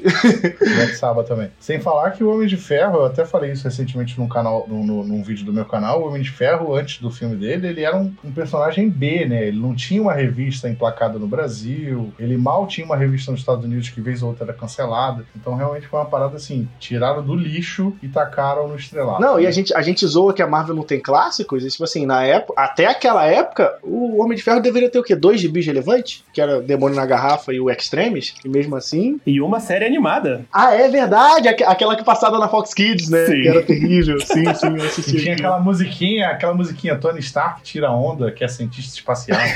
Black 0.61 0.97
Sabbath 0.97 1.27
também. 1.29 1.51
Sem 1.59 1.81
falar 1.81 2.11
que 2.13 2.23
o 2.25 2.31
Homem 2.33 2.47
de 2.49 2.57
Ferro, 2.57 2.99
eu 2.99 3.05
até 3.07 3.25
falei 3.25 3.53
isso 3.53 3.65
recentemente 3.65 4.19
num 4.19 4.29
canal, 4.29 4.67
num, 4.69 4.85
num- 4.85 5.05
num 5.05 5.23
vídeo 5.23 5.45
do 5.45 5.53
meu 5.53 5.65
canal, 5.65 6.03
o 6.03 6.09
Homem 6.09 6.23
de 6.23 6.31
Ferro, 6.31 6.75
antes 6.75 7.01
do 7.01 7.11
filme 7.11 7.37
dele, 7.37 7.69
ele 7.69 7.83
era 7.83 7.97
um, 7.97 8.13
um 8.25 8.33
personagem 8.33 8.89
B, 8.89 9.27
né? 9.27 9.49
Ele 9.49 9.59
não 9.61 9.75
tinha 9.75 10.01
uma 10.01 10.13
revista 10.13 10.69
emplacada 10.69 11.19
no 11.19 11.27
Brasil, 11.27 12.13
ele 12.19 12.37
mal 12.37 12.67
tinha 12.67 12.85
uma 12.85 12.97
revista 12.97 13.31
nos 13.31 13.41
Estados 13.41 13.65
Unidos 13.65 13.89
que 13.89 14.01
vez 14.01 14.23
ou 14.23 14.31
outra 14.31 14.45
era 14.45 14.53
cancelada. 14.53 15.25
Então 15.37 15.55
realmente 15.55 15.87
foi 15.87 15.99
uma 16.01 16.07
parada 16.07 16.37
assim, 16.37 16.69
tiraram 16.79 17.23
do 17.23 17.35
lixo 17.35 17.93
e 18.03 18.09
tacaram 18.09 18.69
no 18.69 18.77
estrelado. 18.77 19.21
Não, 19.21 19.39
e 19.41 19.47
a 19.47 19.51
gente, 19.51 19.75
a 19.75 19.83
gente 19.83 20.07
zoa 20.07 20.33
que 20.33 20.43
a 20.43 20.47
Marvel 20.47 20.75
não 20.75 20.83
tem 20.83 21.01
clássicos, 21.01 21.65
e 21.65 21.69
tipo 21.69 21.85
assim, 21.85 22.07
na 22.07 22.25
época, 22.25 22.61
até 22.61 22.87
aquela 22.87 23.25
época, 23.27 23.79
o 23.83 24.23
Homem 24.23 24.37
de 24.37 24.43
Ferro 24.43 24.61
deveria 24.61 24.91
ter 24.91 24.99
o 24.99 25.03
quê? 25.03 25.15
Dois 25.15 25.41
gibis 25.41 25.67
relevantes? 25.67 26.25
Que 26.33 26.41
era 26.41 26.61
Demônio 26.61 26.97
na 26.97 27.07
Garrafa 27.07 27.53
e 27.53 27.61
o 27.61 27.71
Extremes, 27.71 28.35
e 28.45 28.49
mesmo 28.49 28.77
assim. 28.77 29.21
E 29.27 29.41
uma 29.41 29.61
série 29.61 29.85
animada. 29.85 30.45
Ah, 30.53 30.75
é 30.75 30.89
verdade! 30.89 31.49
aque- 31.49 31.65
Aquela 31.65 31.97
que 31.97 32.05
passava 32.05 32.39
na 32.39 32.49
Fox 32.49 32.73
Kids, 32.75 33.09
né? 33.09 33.27
Sim. 33.27 33.43
Que 33.43 33.49
era 33.49 33.63
terrível. 33.63 34.21
Sim, 34.21 34.55
sim, 34.55 34.67
eu 34.69 34.77
E 34.77 34.87
assisti. 34.87 35.17
tinha 35.21 35.35
aquela 35.35 35.59
musiquinha, 35.61 36.29
aquela 36.29 36.55
musiquinha 36.55 36.97
Tony 36.97 37.21
Stark 37.21 37.63
tira 37.63 37.91
onda, 37.91 38.31
que 38.31 38.45
é 38.45 38.49
cientista 38.49 38.95
espacial. 38.97 39.39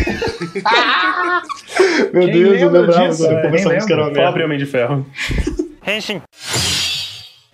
Meu 2.12 2.24
Quem 2.24 2.32
Deus, 2.32 2.47
eu 2.56 2.66
lembra 2.70 2.80
lembrava 2.82 3.08
disso? 3.08 3.22
quando 3.28 3.54
essa 3.54 3.74
música 3.74 3.92
era 3.94 4.02
uma 4.04 4.12
Pobre. 4.12 4.44
Homem 4.44 4.58
de 4.58 4.66
Ferro. 4.66 5.06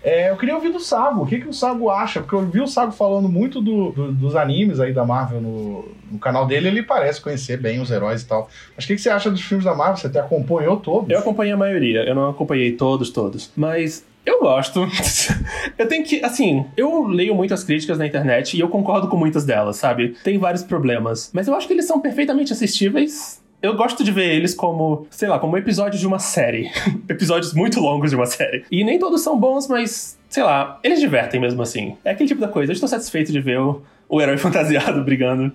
É, 0.03 0.29
eu 0.31 0.37
queria 0.37 0.55
ouvir 0.55 0.71
do 0.71 0.81
Sago. 0.81 1.23
O 1.23 1.27
que, 1.27 1.39
que 1.41 1.49
o 1.49 1.53
Sago 1.53 1.89
acha? 1.89 2.21
Porque 2.21 2.35
eu 2.35 2.43
vi 2.47 2.61
o 2.61 2.67
Sago 2.67 2.93
falando 2.93 3.27
muito 3.27 3.59
do- 3.63 3.91
do- 3.91 4.13
dos 4.13 4.37
animes 4.37 4.79
aí 4.79 4.93
da 4.93 5.03
Marvel 5.05 5.41
no, 5.41 5.89
no 6.13 6.19
canal 6.19 6.47
dele. 6.47 6.69
Ele 6.69 6.83
parece 6.83 7.23
conhecer 7.23 7.57
bem 7.57 7.81
os 7.81 7.91
heróis 7.91 8.21
e 8.21 8.27
tal. 8.27 8.51
Mas 8.77 8.85
o 8.85 8.89
que, 8.89 8.97
que 8.97 9.01
você 9.01 9.09
acha 9.09 9.31
dos 9.31 9.41
filmes 9.41 9.65
da 9.65 9.75
Marvel? 9.75 9.97
Você 9.97 10.09
até 10.09 10.21
acompanhou 10.21 10.77
todos? 10.77 11.09
Eu 11.09 11.21
acompanhei 11.21 11.55
a 11.55 11.57
maioria, 11.57 12.01
eu 12.07 12.15
não 12.15 12.29
acompanhei 12.29 12.73
todos, 12.73 13.09
todos. 13.09 13.51
Mas 13.57 14.05
eu 14.27 14.41
gosto. 14.41 14.87
eu 15.79 15.89
tenho 15.89 16.05
que, 16.05 16.23
assim, 16.23 16.67
eu 16.77 17.05
leio 17.07 17.35
muitas 17.35 17.65
críticas 17.65 17.97
na 17.97 18.07
internet 18.07 18.59
e 18.59 18.61
eu 18.61 18.69
concordo 18.69 19.09
com 19.09 19.17
muitas 19.17 19.47
delas, 19.47 19.77
sabe? 19.77 20.17
Tem 20.23 20.37
vários 20.37 20.63
problemas. 20.63 21.31
Mas 21.33 21.49
eu 21.49 21.55
acho 21.55 21.67
que 21.67 21.73
eles 21.73 21.87
são 21.87 21.99
perfeitamente 21.99 22.53
assistíveis. 22.53 23.43
Eu 23.65 23.75
gosto 23.75 24.05
de 24.05 24.13
ver 24.13 24.29
eles 24.29 24.55
como, 24.55 25.07
sei 25.09 25.27
lá, 25.27 25.39
como 25.39 25.57
episódios 25.57 25.99
de 25.99 26.07
uma 26.07 26.19
série. 26.19 26.71
Episódios 27.09 27.55
muito 27.55 27.81
longos 27.81 28.11
de 28.11 28.17
uma 28.17 28.27
série. 28.27 28.63
E 28.71 28.85
nem 28.85 28.99
todos 28.99 29.23
são 29.23 29.41
bons, 29.41 29.69
mas, 29.69 30.19
sei 30.29 30.43
lá, 30.43 30.79
eles 30.85 31.01
divertem 31.01 31.41
mesmo 31.41 31.63
assim. 31.63 31.97
É 32.05 32.11
aquele 32.11 32.29
tipo 32.29 32.43
da 32.43 32.49
coisa. 32.49 32.73
Eu 32.73 32.75
estou 32.75 32.87
satisfeito 32.87 33.33
de 33.33 33.41
ver 33.41 33.59
o, 33.59 33.81
o 34.07 34.21
herói 34.21 34.37
fantasiado 34.37 35.03
brigando. 35.03 35.51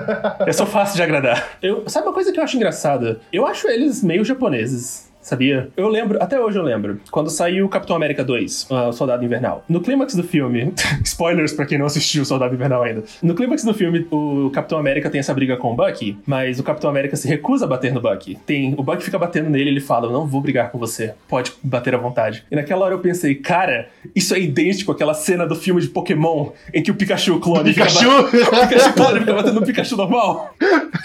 Eu 0.46 0.52
sou 0.52 0.66
fácil 0.66 0.96
de 0.96 1.04
agradar. 1.04 1.56
Eu, 1.62 1.88
sabe 1.88 2.06
uma 2.06 2.12
coisa 2.12 2.30
que 2.30 2.38
eu 2.38 2.44
acho 2.44 2.54
engraçada? 2.54 3.22
Eu 3.32 3.46
acho 3.46 3.66
eles 3.66 4.02
meio 4.02 4.22
japoneses. 4.26 5.10
Sabia? 5.24 5.70
Eu 5.74 5.88
lembro, 5.88 6.22
até 6.22 6.38
hoje 6.38 6.58
eu 6.58 6.62
lembro, 6.62 7.00
quando 7.10 7.30
saiu 7.30 7.66
Capitão 7.66 7.96
América 7.96 8.22
2, 8.22 8.66
ah, 8.70 8.88
o 8.88 8.92
Soldado 8.92 9.24
Invernal. 9.24 9.64
No 9.66 9.80
clímax 9.80 10.14
do 10.14 10.22
filme, 10.22 10.70
spoilers 11.02 11.54
pra 11.54 11.64
quem 11.64 11.78
não 11.78 11.86
assistiu 11.86 12.22
o 12.22 12.26
Soldado 12.26 12.54
Invernal 12.54 12.82
ainda. 12.82 13.04
No 13.22 13.34
clímax 13.34 13.64
do 13.64 13.72
filme, 13.72 14.06
o 14.10 14.50
Capitão 14.52 14.78
América 14.78 15.08
tem 15.08 15.18
essa 15.18 15.32
briga 15.32 15.56
com 15.56 15.72
o 15.72 15.74
Bucky, 15.74 16.18
mas 16.26 16.60
o 16.60 16.62
Capitão 16.62 16.90
América 16.90 17.16
se 17.16 17.26
recusa 17.26 17.64
a 17.64 17.68
bater 17.68 17.94
no 17.94 18.02
Bucky. 18.02 18.36
Tem, 18.44 18.74
o 18.76 18.82
Bucky 18.82 19.02
fica 19.02 19.18
batendo 19.18 19.48
nele 19.48 19.70
e 19.70 19.72
ele 19.72 19.80
fala: 19.80 20.08
Eu 20.08 20.12
não 20.12 20.26
vou 20.26 20.42
brigar 20.42 20.70
com 20.70 20.78
você, 20.78 21.14
pode 21.26 21.54
bater 21.62 21.94
à 21.94 21.98
vontade. 21.98 22.44
E 22.50 22.54
naquela 22.54 22.84
hora 22.84 22.94
eu 22.94 22.98
pensei, 22.98 23.34
cara, 23.34 23.88
isso 24.14 24.34
é 24.34 24.38
idêntico 24.40 24.92
àquela 24.92 25.14
cena 25.14 25.46
do 25.46 25.56
filme 25.56 25.80
de 25.80 25.88
Pokémon 25.88 26.50
em 26.74 26.82
que 26.82 26.90
o 26.90 26.94
Pikachu 26.94 27.40
clone 27.40 27.72
fica 27.72 27.86
Pikachu! 27.86 28.08
ba- 28.10 28.58
o 28.64 28.68
Pikachu 28.68 28.92
clone 28.92 29.20
fica 29.20 29.32
batendo 29.32 29.58
no 29.60 29.66
Pikachu 29.66 29.96
normal. 29.96 30.54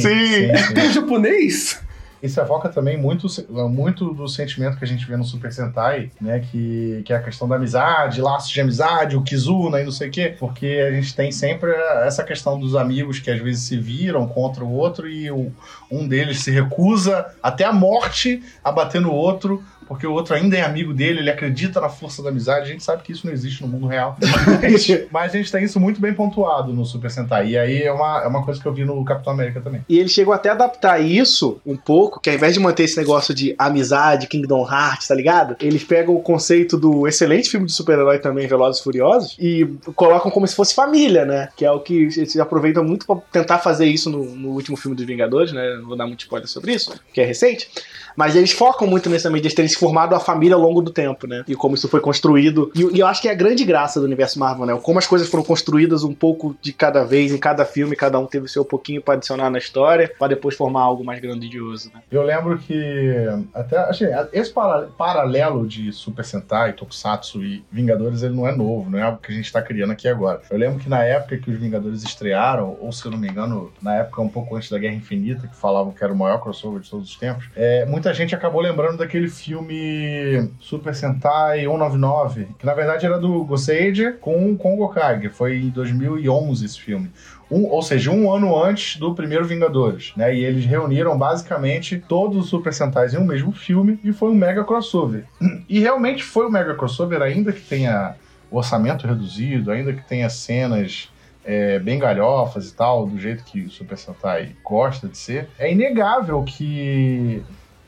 Sim. 0.00 0.74
Tem 0.74 0.90
japonês? 0.90 1.80
Isso 2.22 2.38
evoca 2.40 2.68
também 2.68 2.96
muito, 2.98 3.26
muito 3.70 4.12
do 4.12 4.28
sentimento 4.28 4.76
que 4.76 4.84
a 4.84 4.86
gente 4.88 5.06
vê 5.06 5.16
no 5.16 5.24
Super 5.24 5.52
Sentai, 5.52 6.10
né? 6.20 6.40
Que, 6.50 7.02
que 7.04 7.12
é 7.12 7.16
a 7.16 7.22
questão 7.22 7.48
da 7.48 7.56
amizade, 7.56 8.20
laços 8.20 8.50
de 8.50 8.60
amizade, 8.60 9.16
o 9.16 9.22
Kizuna 9.22 9.80
e 9.80 9.84
não 9.84 9.92
sei 9.92 10.08
o 10.08 10.10
quê. 10.10 10.34
Porque 10.38 10.84
a 10.86 10.90
gente 10.92 11.14
tem 11.14 11.32
sempre 11.32 11.70
essa 12.04 12.22
questão 12.22 12.58
dos 12.58 12.76
amigos 12.76 13.18
que 13.20 13.30
às 13.30 13.40
vezes 13.40 13.62
se 13.62 13.76
viram 13.76 14.26
contra 14.26 14.64
o 14.64 14.72
outro 14.72 15.08
e 15.08 15.30
o- 15.30 15.50
um 15.90 16.06
deles 16.06 16.40
se 16.40 16.50
recusa 16.50 17.26
até 17.42 17.64
a 17.64 17.72
morte 17.72 18.42
a 18.62 18.70
bater 18.70 19.00
no 19.00 19.12
outro. 19.12 19.62
Porque 19.88 20.06
o 20.06 20.12
outro 20.12 20.36
ainda 20.36 20.56
é 20.56 20.62
amigo 20.62 20.94
dele, 20.94 21.18
ele 21.18 21.30
acredita 21.30 21.80
na 21.80 21.88
força 21.88 22.22
da 22.22 22.28
amizade. 22.28 22.60
A 22.62 22.72
gente 22.72 22.84
sabe 22.84 23.02
que 23.02 23.10
isso 23.10 23.26
não 23.26 23.32
existe 23.32 23.60
no 23.62 23.66
mundo 23.66 23.88
real. 23.88 24.16
Mas, 25.10 25.34
a 25.34 25.36
gente 25.36 25.50
tem 25.50 25.64
isso 25.64 25.80
muito 25.80 26.00
bem 26.00 26.14
pontuado 26.14 26.72
no 26.72 26.84
Super 26.84 27.10
Sentai. 27.10 27.48
E 27.48 27.58
aí 27.58 27.82
é 27.82 27.92
uma, 27.92 28.22
é 28.22 28.26
uma 28.28 28.44
coisa 28.44 28.60
que 28.60 28.66
eu 28.66 28.72
vi 28.72 28.84
no 28.84 29.04
Capitão 29.04 29.32
América 29.32 29.60
também. 29.60 29.84
E 29.88 29.98
ele 29.98 30.08
chegou 30.08 30.32
até 30.32 30.48
a 30.48 30.52
adaptar 30.52 31.00
isso 31.00 31.60
um 31.66 31.76
pouco, 31.76 32.09
que 32.18 32.30
ao 32.30 32.36
invés 32.36 32.54
de 32.54 32.60
manter 32.60 32.84
esse 32.84 32.96
negócio 32.96 33.34
de 33.34 33.54
amizade, 33.58 34.26
Kingdom 34.26 34.66
Hearts, 34.68 35.08
tá 35.08 35.14
ligado? 35.14 35.56
Eles 35.60 35.84
pegam 35.84 36.14
o 36.14 36.22
conceito 36.22 36.76
do 36.76 37.06
excelente 37.06 37.50
filme 37.50 37.66
de 37.66 37.72
super-herói 37.72 38.18
também, 38.18 38.46
Velozes 38.46 38.80
e 38.80 38.84
Furiosos, 38.84 39.36
e 39.38 39.66
colocam 39.94 40.30
como 40.30 40.46
se 40.46 40.54
fosse 40.54 40.74
família, 40.74 41.24
né? 41.24 41.48
Que 41.56 41.64
é 41.64 41.70
o 41.70 41.80
que 41.80 41.94
eles 42.16 42.36
aproveitam 42.38 42.82
muito 42.82 43.06
pra 43.06 43.16
tentar 43.30 43.58
fazer 43.58 43.86
isso 43.86 44.08
no, 44.08 44.24
no 44.24 44.48
último 44.50 44.76
filme 44.76 44.96
dos 44.96 45.04
Vingadores, 45.04 45.52
né? 45.52 45.76
Não 45.76 45.86
vou 45.86 45.96
dar 45.96 46.06
muito 46.06 46.20
spoiler 46.20 46.48
sobre 46.48 46.72
isso, 46.72 46.92
que 47.12 47.20
é 47.20 47.24
recente. 47.24 47.68
Mas 48.16 48.36
eles 48.36 48.52
focam 48.52 48.86
muito 48.86 49.04
também, 49.04 49.20
de 49.40 49.46
eles 49.46 49.54
terem 49.54 49.68
se 49.68 49.76
formado 49.76 50.14
a 50.14 50.20
família 50.20 50.54
ao 50.54 50.60
longo 50.60 50.82
do 50.82 50.90
tempo, 50.90 51.26
né? 51.26 51.44
E 51.46 51.54
como 51.54 51.74
isso 51.74 51.88
foi 51.88 52.00
construído. 52.00 52.70
E, 52.74 52.96
e 52.96 53.00
eu 53.00 53.06
acho 53.06 53.22
que 53.22 53.28
é 53.28 53.32
a 53.32 53.34
grande 53.34 53.64
graça 53.64 54.00
do 54.00 54.06
universo 54.06 54.38
Marvel, 54.38 54.66
né? 54.66 54.78
Como 54.82 54.98
as 54.98 55.06
coisas 55.06 55.28
foram 55.28 55.44
construídas 55.44 56.04
um 56.04 56.14
pouco 56.14 56.56
de 56.60 56.72
cada 56.72 57.04
vez, 57.04 57.32
em 57.32 57.38
cada 57.38 57.64
filme, 57.64 57.96
cada 57.96 58.18
um 58.18 58.26
teve 58.26 58.46
o 58.46 58.48
seu 58.48 58.64
pouquinho 58.64 59.00
pra 59.02 59.14
adicionar 59.14 59.50
na 59.50 59.58
história, 59.58 60.12
pra 60.18 60.28
depois 60.28 60.56
formar 60.56 60.82
algo 60.82 61.04
mais 61.04 61.20
grandioso, 61.20 61.90
né? 61.94 61.99
Eu 62.10 62.22
lembro 62.22 62.58
que 62.58 63.26
até 63.54 63.78
assim, 63.78 64.04
esse 64.32 64.52
para- 64.52 64.88
paralelo 64.96 65.66
de 65.66 65.92
Super 65.92 66.24
Sentai, 66.24 66.72
Tokusatsu 66.72 67.42
e 67.42 67.64
Vingadores, 67.70 68.22
ele 68.22 68.34
não 68.34 68.46
é 68.46 68.54
novo, 68.54 68.90
não 68.90 68.98
é 68.98 69.02
algo 69.02 69.18
que 69.18 69.32
a 69.32 69.34
gente 69.34 69.46
está 69.46 69.60
criando 69.62 69.92
aqui 69.92 70.08
agora. 70.08 70.40
Eu 70.50 70.58
lembro 70.58 70.78
que 70.78 70.88
na 70.88 71.02
época 71.04 71.36
que 71.38 71.50
os 71.50 71.58
Vingadores 71.58 72.02
estrearam, 72.02 72.76
ou 72.80 72.92
se 72.92 73.04
eu 73.04 73.10
não 73.10 73.18
me 73.18 73.28
engano, 73.28 73.72
na 73.82 73.96
época 73.96 74.20
um 74.22 74.28
pouco 74.28 74.56
antes 74.56 74.70
da 74.70 74.78
Guerra 74.78 74.94
Infinita, 74.94 75.46
que 75.46 75.56
falavam 75.56 75.92
que 75.92 76.02
era 76.02 76.12
o 76.12 76.16
maior 76.16 76.38
crossover 76.38 76.80
de 76.80 76.90
todos 76.90 77.10
os 77.10 77.16
tempos, 77.16 77.48
é, 77.56 77.84
muita 77.86 78.12
gente 78.14 78.34
acabou 78.34 78.60
lembrando 78.60 78.98
daquele 78.98 79.28
filme 79.28 80.50
Super 80.60 80.94
Sentai 80.94 81.60
199, 81.60 82.48
que 82.58 82.66
na 82.66 82.74
verdade 82.74 83.06
era 83.06 83.18
do 83.18 83.44
Goseiger 83.44 84.18
com, 84.18 84.52
o 84.52 84.76
Gokage. 84.76 85.28
Foi 85.30 85.56
em 85.56 85.70
2011 85.70 86.64
esse 86.64 86.80
filme. 86.80 87.10
Um, 87.50 87.66
ou 87.66 87.82
seja, 87.82 88.10
um 88.10 88.32
ano 88.32 88.56
antes 88.62 88.96
do 88.96 89.14
primeiro 89.14 89.44
Vingadores, 89.44 90.12
né? 90.16 90.34
E 90.34 90.44
eles 90.44 90.64
reuniram 90.64 91.18
basicamente 91.18 91.98
todos 91.98 92.38
os 92.38 92.48
Super 92.48 92.72
Sentais 92.72 93.12
em 93.12 93.18
um 93.18 93.24
mesmo 93.24 93.52
filme 93.52 93.98
e 94.04 94.12
foi 94.12 94.30
um 94.30 94.34
mega 94.34 94.62
crossover. 94.64 95.24
E 95.68 95.80
realmente 95.80 96.22
foi 96.22 96.46
um 96.46 96.50
mega 96.50 96.74
crossover, 96.74 97.20
ainda 97.22 97.52
que 97.52 97.60
tenha 97.60 98.14
orçamento 98.50 99.06
reduzido, 99.06 99.70
ainda 99.70 99.92
que 99.92 100.02
tenha 100.08 100.28
cenas 100.28 101.08
é, 101.44 101.78
bem 101.78 101.98
galhofas 101.98 102.68
e 102.68 102.74
tal, 102.74 103.06
do 103.06 103.18
jeito 103.18 103.44
que 103.44 103.62
o 103.62 103.70
Super 103.70 103.96
Sentai 103.96 104.52
gosta 104.64 105.08
de 105.08 105.16
ser, 105.16 105.48
é 105.58 105.72
inegável 105.72 106.42
que 106.42 107.42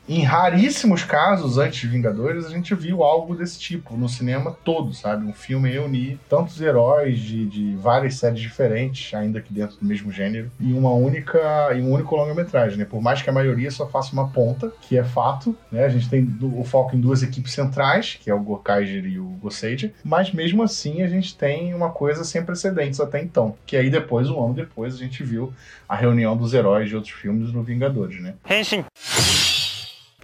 em 0.07 0.21
raríssimos 0.23 1.03
casos, 1.03 1.57
antes 1.57 1.79
de 1.79 1.87
Vingadores, 1.87 2.45
a 2.45 2.49
gente 2.49 2.75
viu 2.75 3.03
algo 3.03 3.35
desse 3.35 3.57
tipo 3.57 3.95
no 3.95 4.09
cinema 4.09 4.55
todo, 4.63 4.93
sabe? 4.93 5.25
Um 5.25 5.33
filme 5.33 5.71
reunir 5.71 6.19
tantos 6.29 6.59
heróis 6.59 7.19
de, 7.19 7.45
de 7.45 7.75
várias 7.75 8.15
séries 8.15 8.41
diferentes, 8.41 9.13
ainda 9.13 9.39
que 9.39 9.53
dentro 9.53 9.77
do 9.77 9.85
mesmo 9.85 10.11
gênero, 10.11 10.51
em 10.59 10.73
uma 10.73 10.91
única, 10.91 11.69
em 11.73 11.81
um 11.81 11.91
único 11.91 12.15
longa-metragem, 12.15 12.77
né? 12.77 12.85
Por 12.85 13.01
mais 13.01 13.21
que 13.21 13.29
a 13.29 13.33
maioria 13.33 13.71
só 13.71 13.87
faça 13.87 14.11
uma 14.11 14.27
ponta, 14.27 14.73
que 14.81 14.97
é 14.97 15.03
fato, 15.03 15.55
né? 15.71 15.85
A 15.85 15.89
gente 15.89 16.09
tem 16.09 16.37
o 16.41 16.63
foco 16.65 16.95
em 16.95 16.99
duas 16.99 17.23
equipes 17.23 17.53
centrais, 17.53 18.19
que 18.21 18.29
é 18.29 18.33
o 18.33 18.39
Gokaiger 18.41 19.05
e 19.05 19.19
o 19.19 19.25
Goseiger, 19.41 19.93
mas 20.03 20.33
mesmo 20.33 20.63
assim 20.63 21.01
a 21.01 21.07
gente 21.07 21.37
tem 21.37 21.73
uma 21.73 21.89
coisa 21.89 22.25
sem 22.25 22.43
precedentes 22.43 22.99
até 22.99 23.21
então, 23.21 23.55
que 23.65 23.77
aí 23.77 23.89
depois, 23.89 24.29
um 24.29 24.43
ano 24.43 24.53
depois, 24.53 24.95
a 24.95 24.97
gente 24.97 25.23
viu 25.23 25.53
a 25.87 25.95
reunião 25.95 26.35
dos 26.35 26.53
heróis 26.53 26.89
de 26.89 26.95
outros 26.95 27.13
filmes 27.13 27.53
no 27.53 27.63
Vingadores, 27.63 28.21
né? 28.21 28.33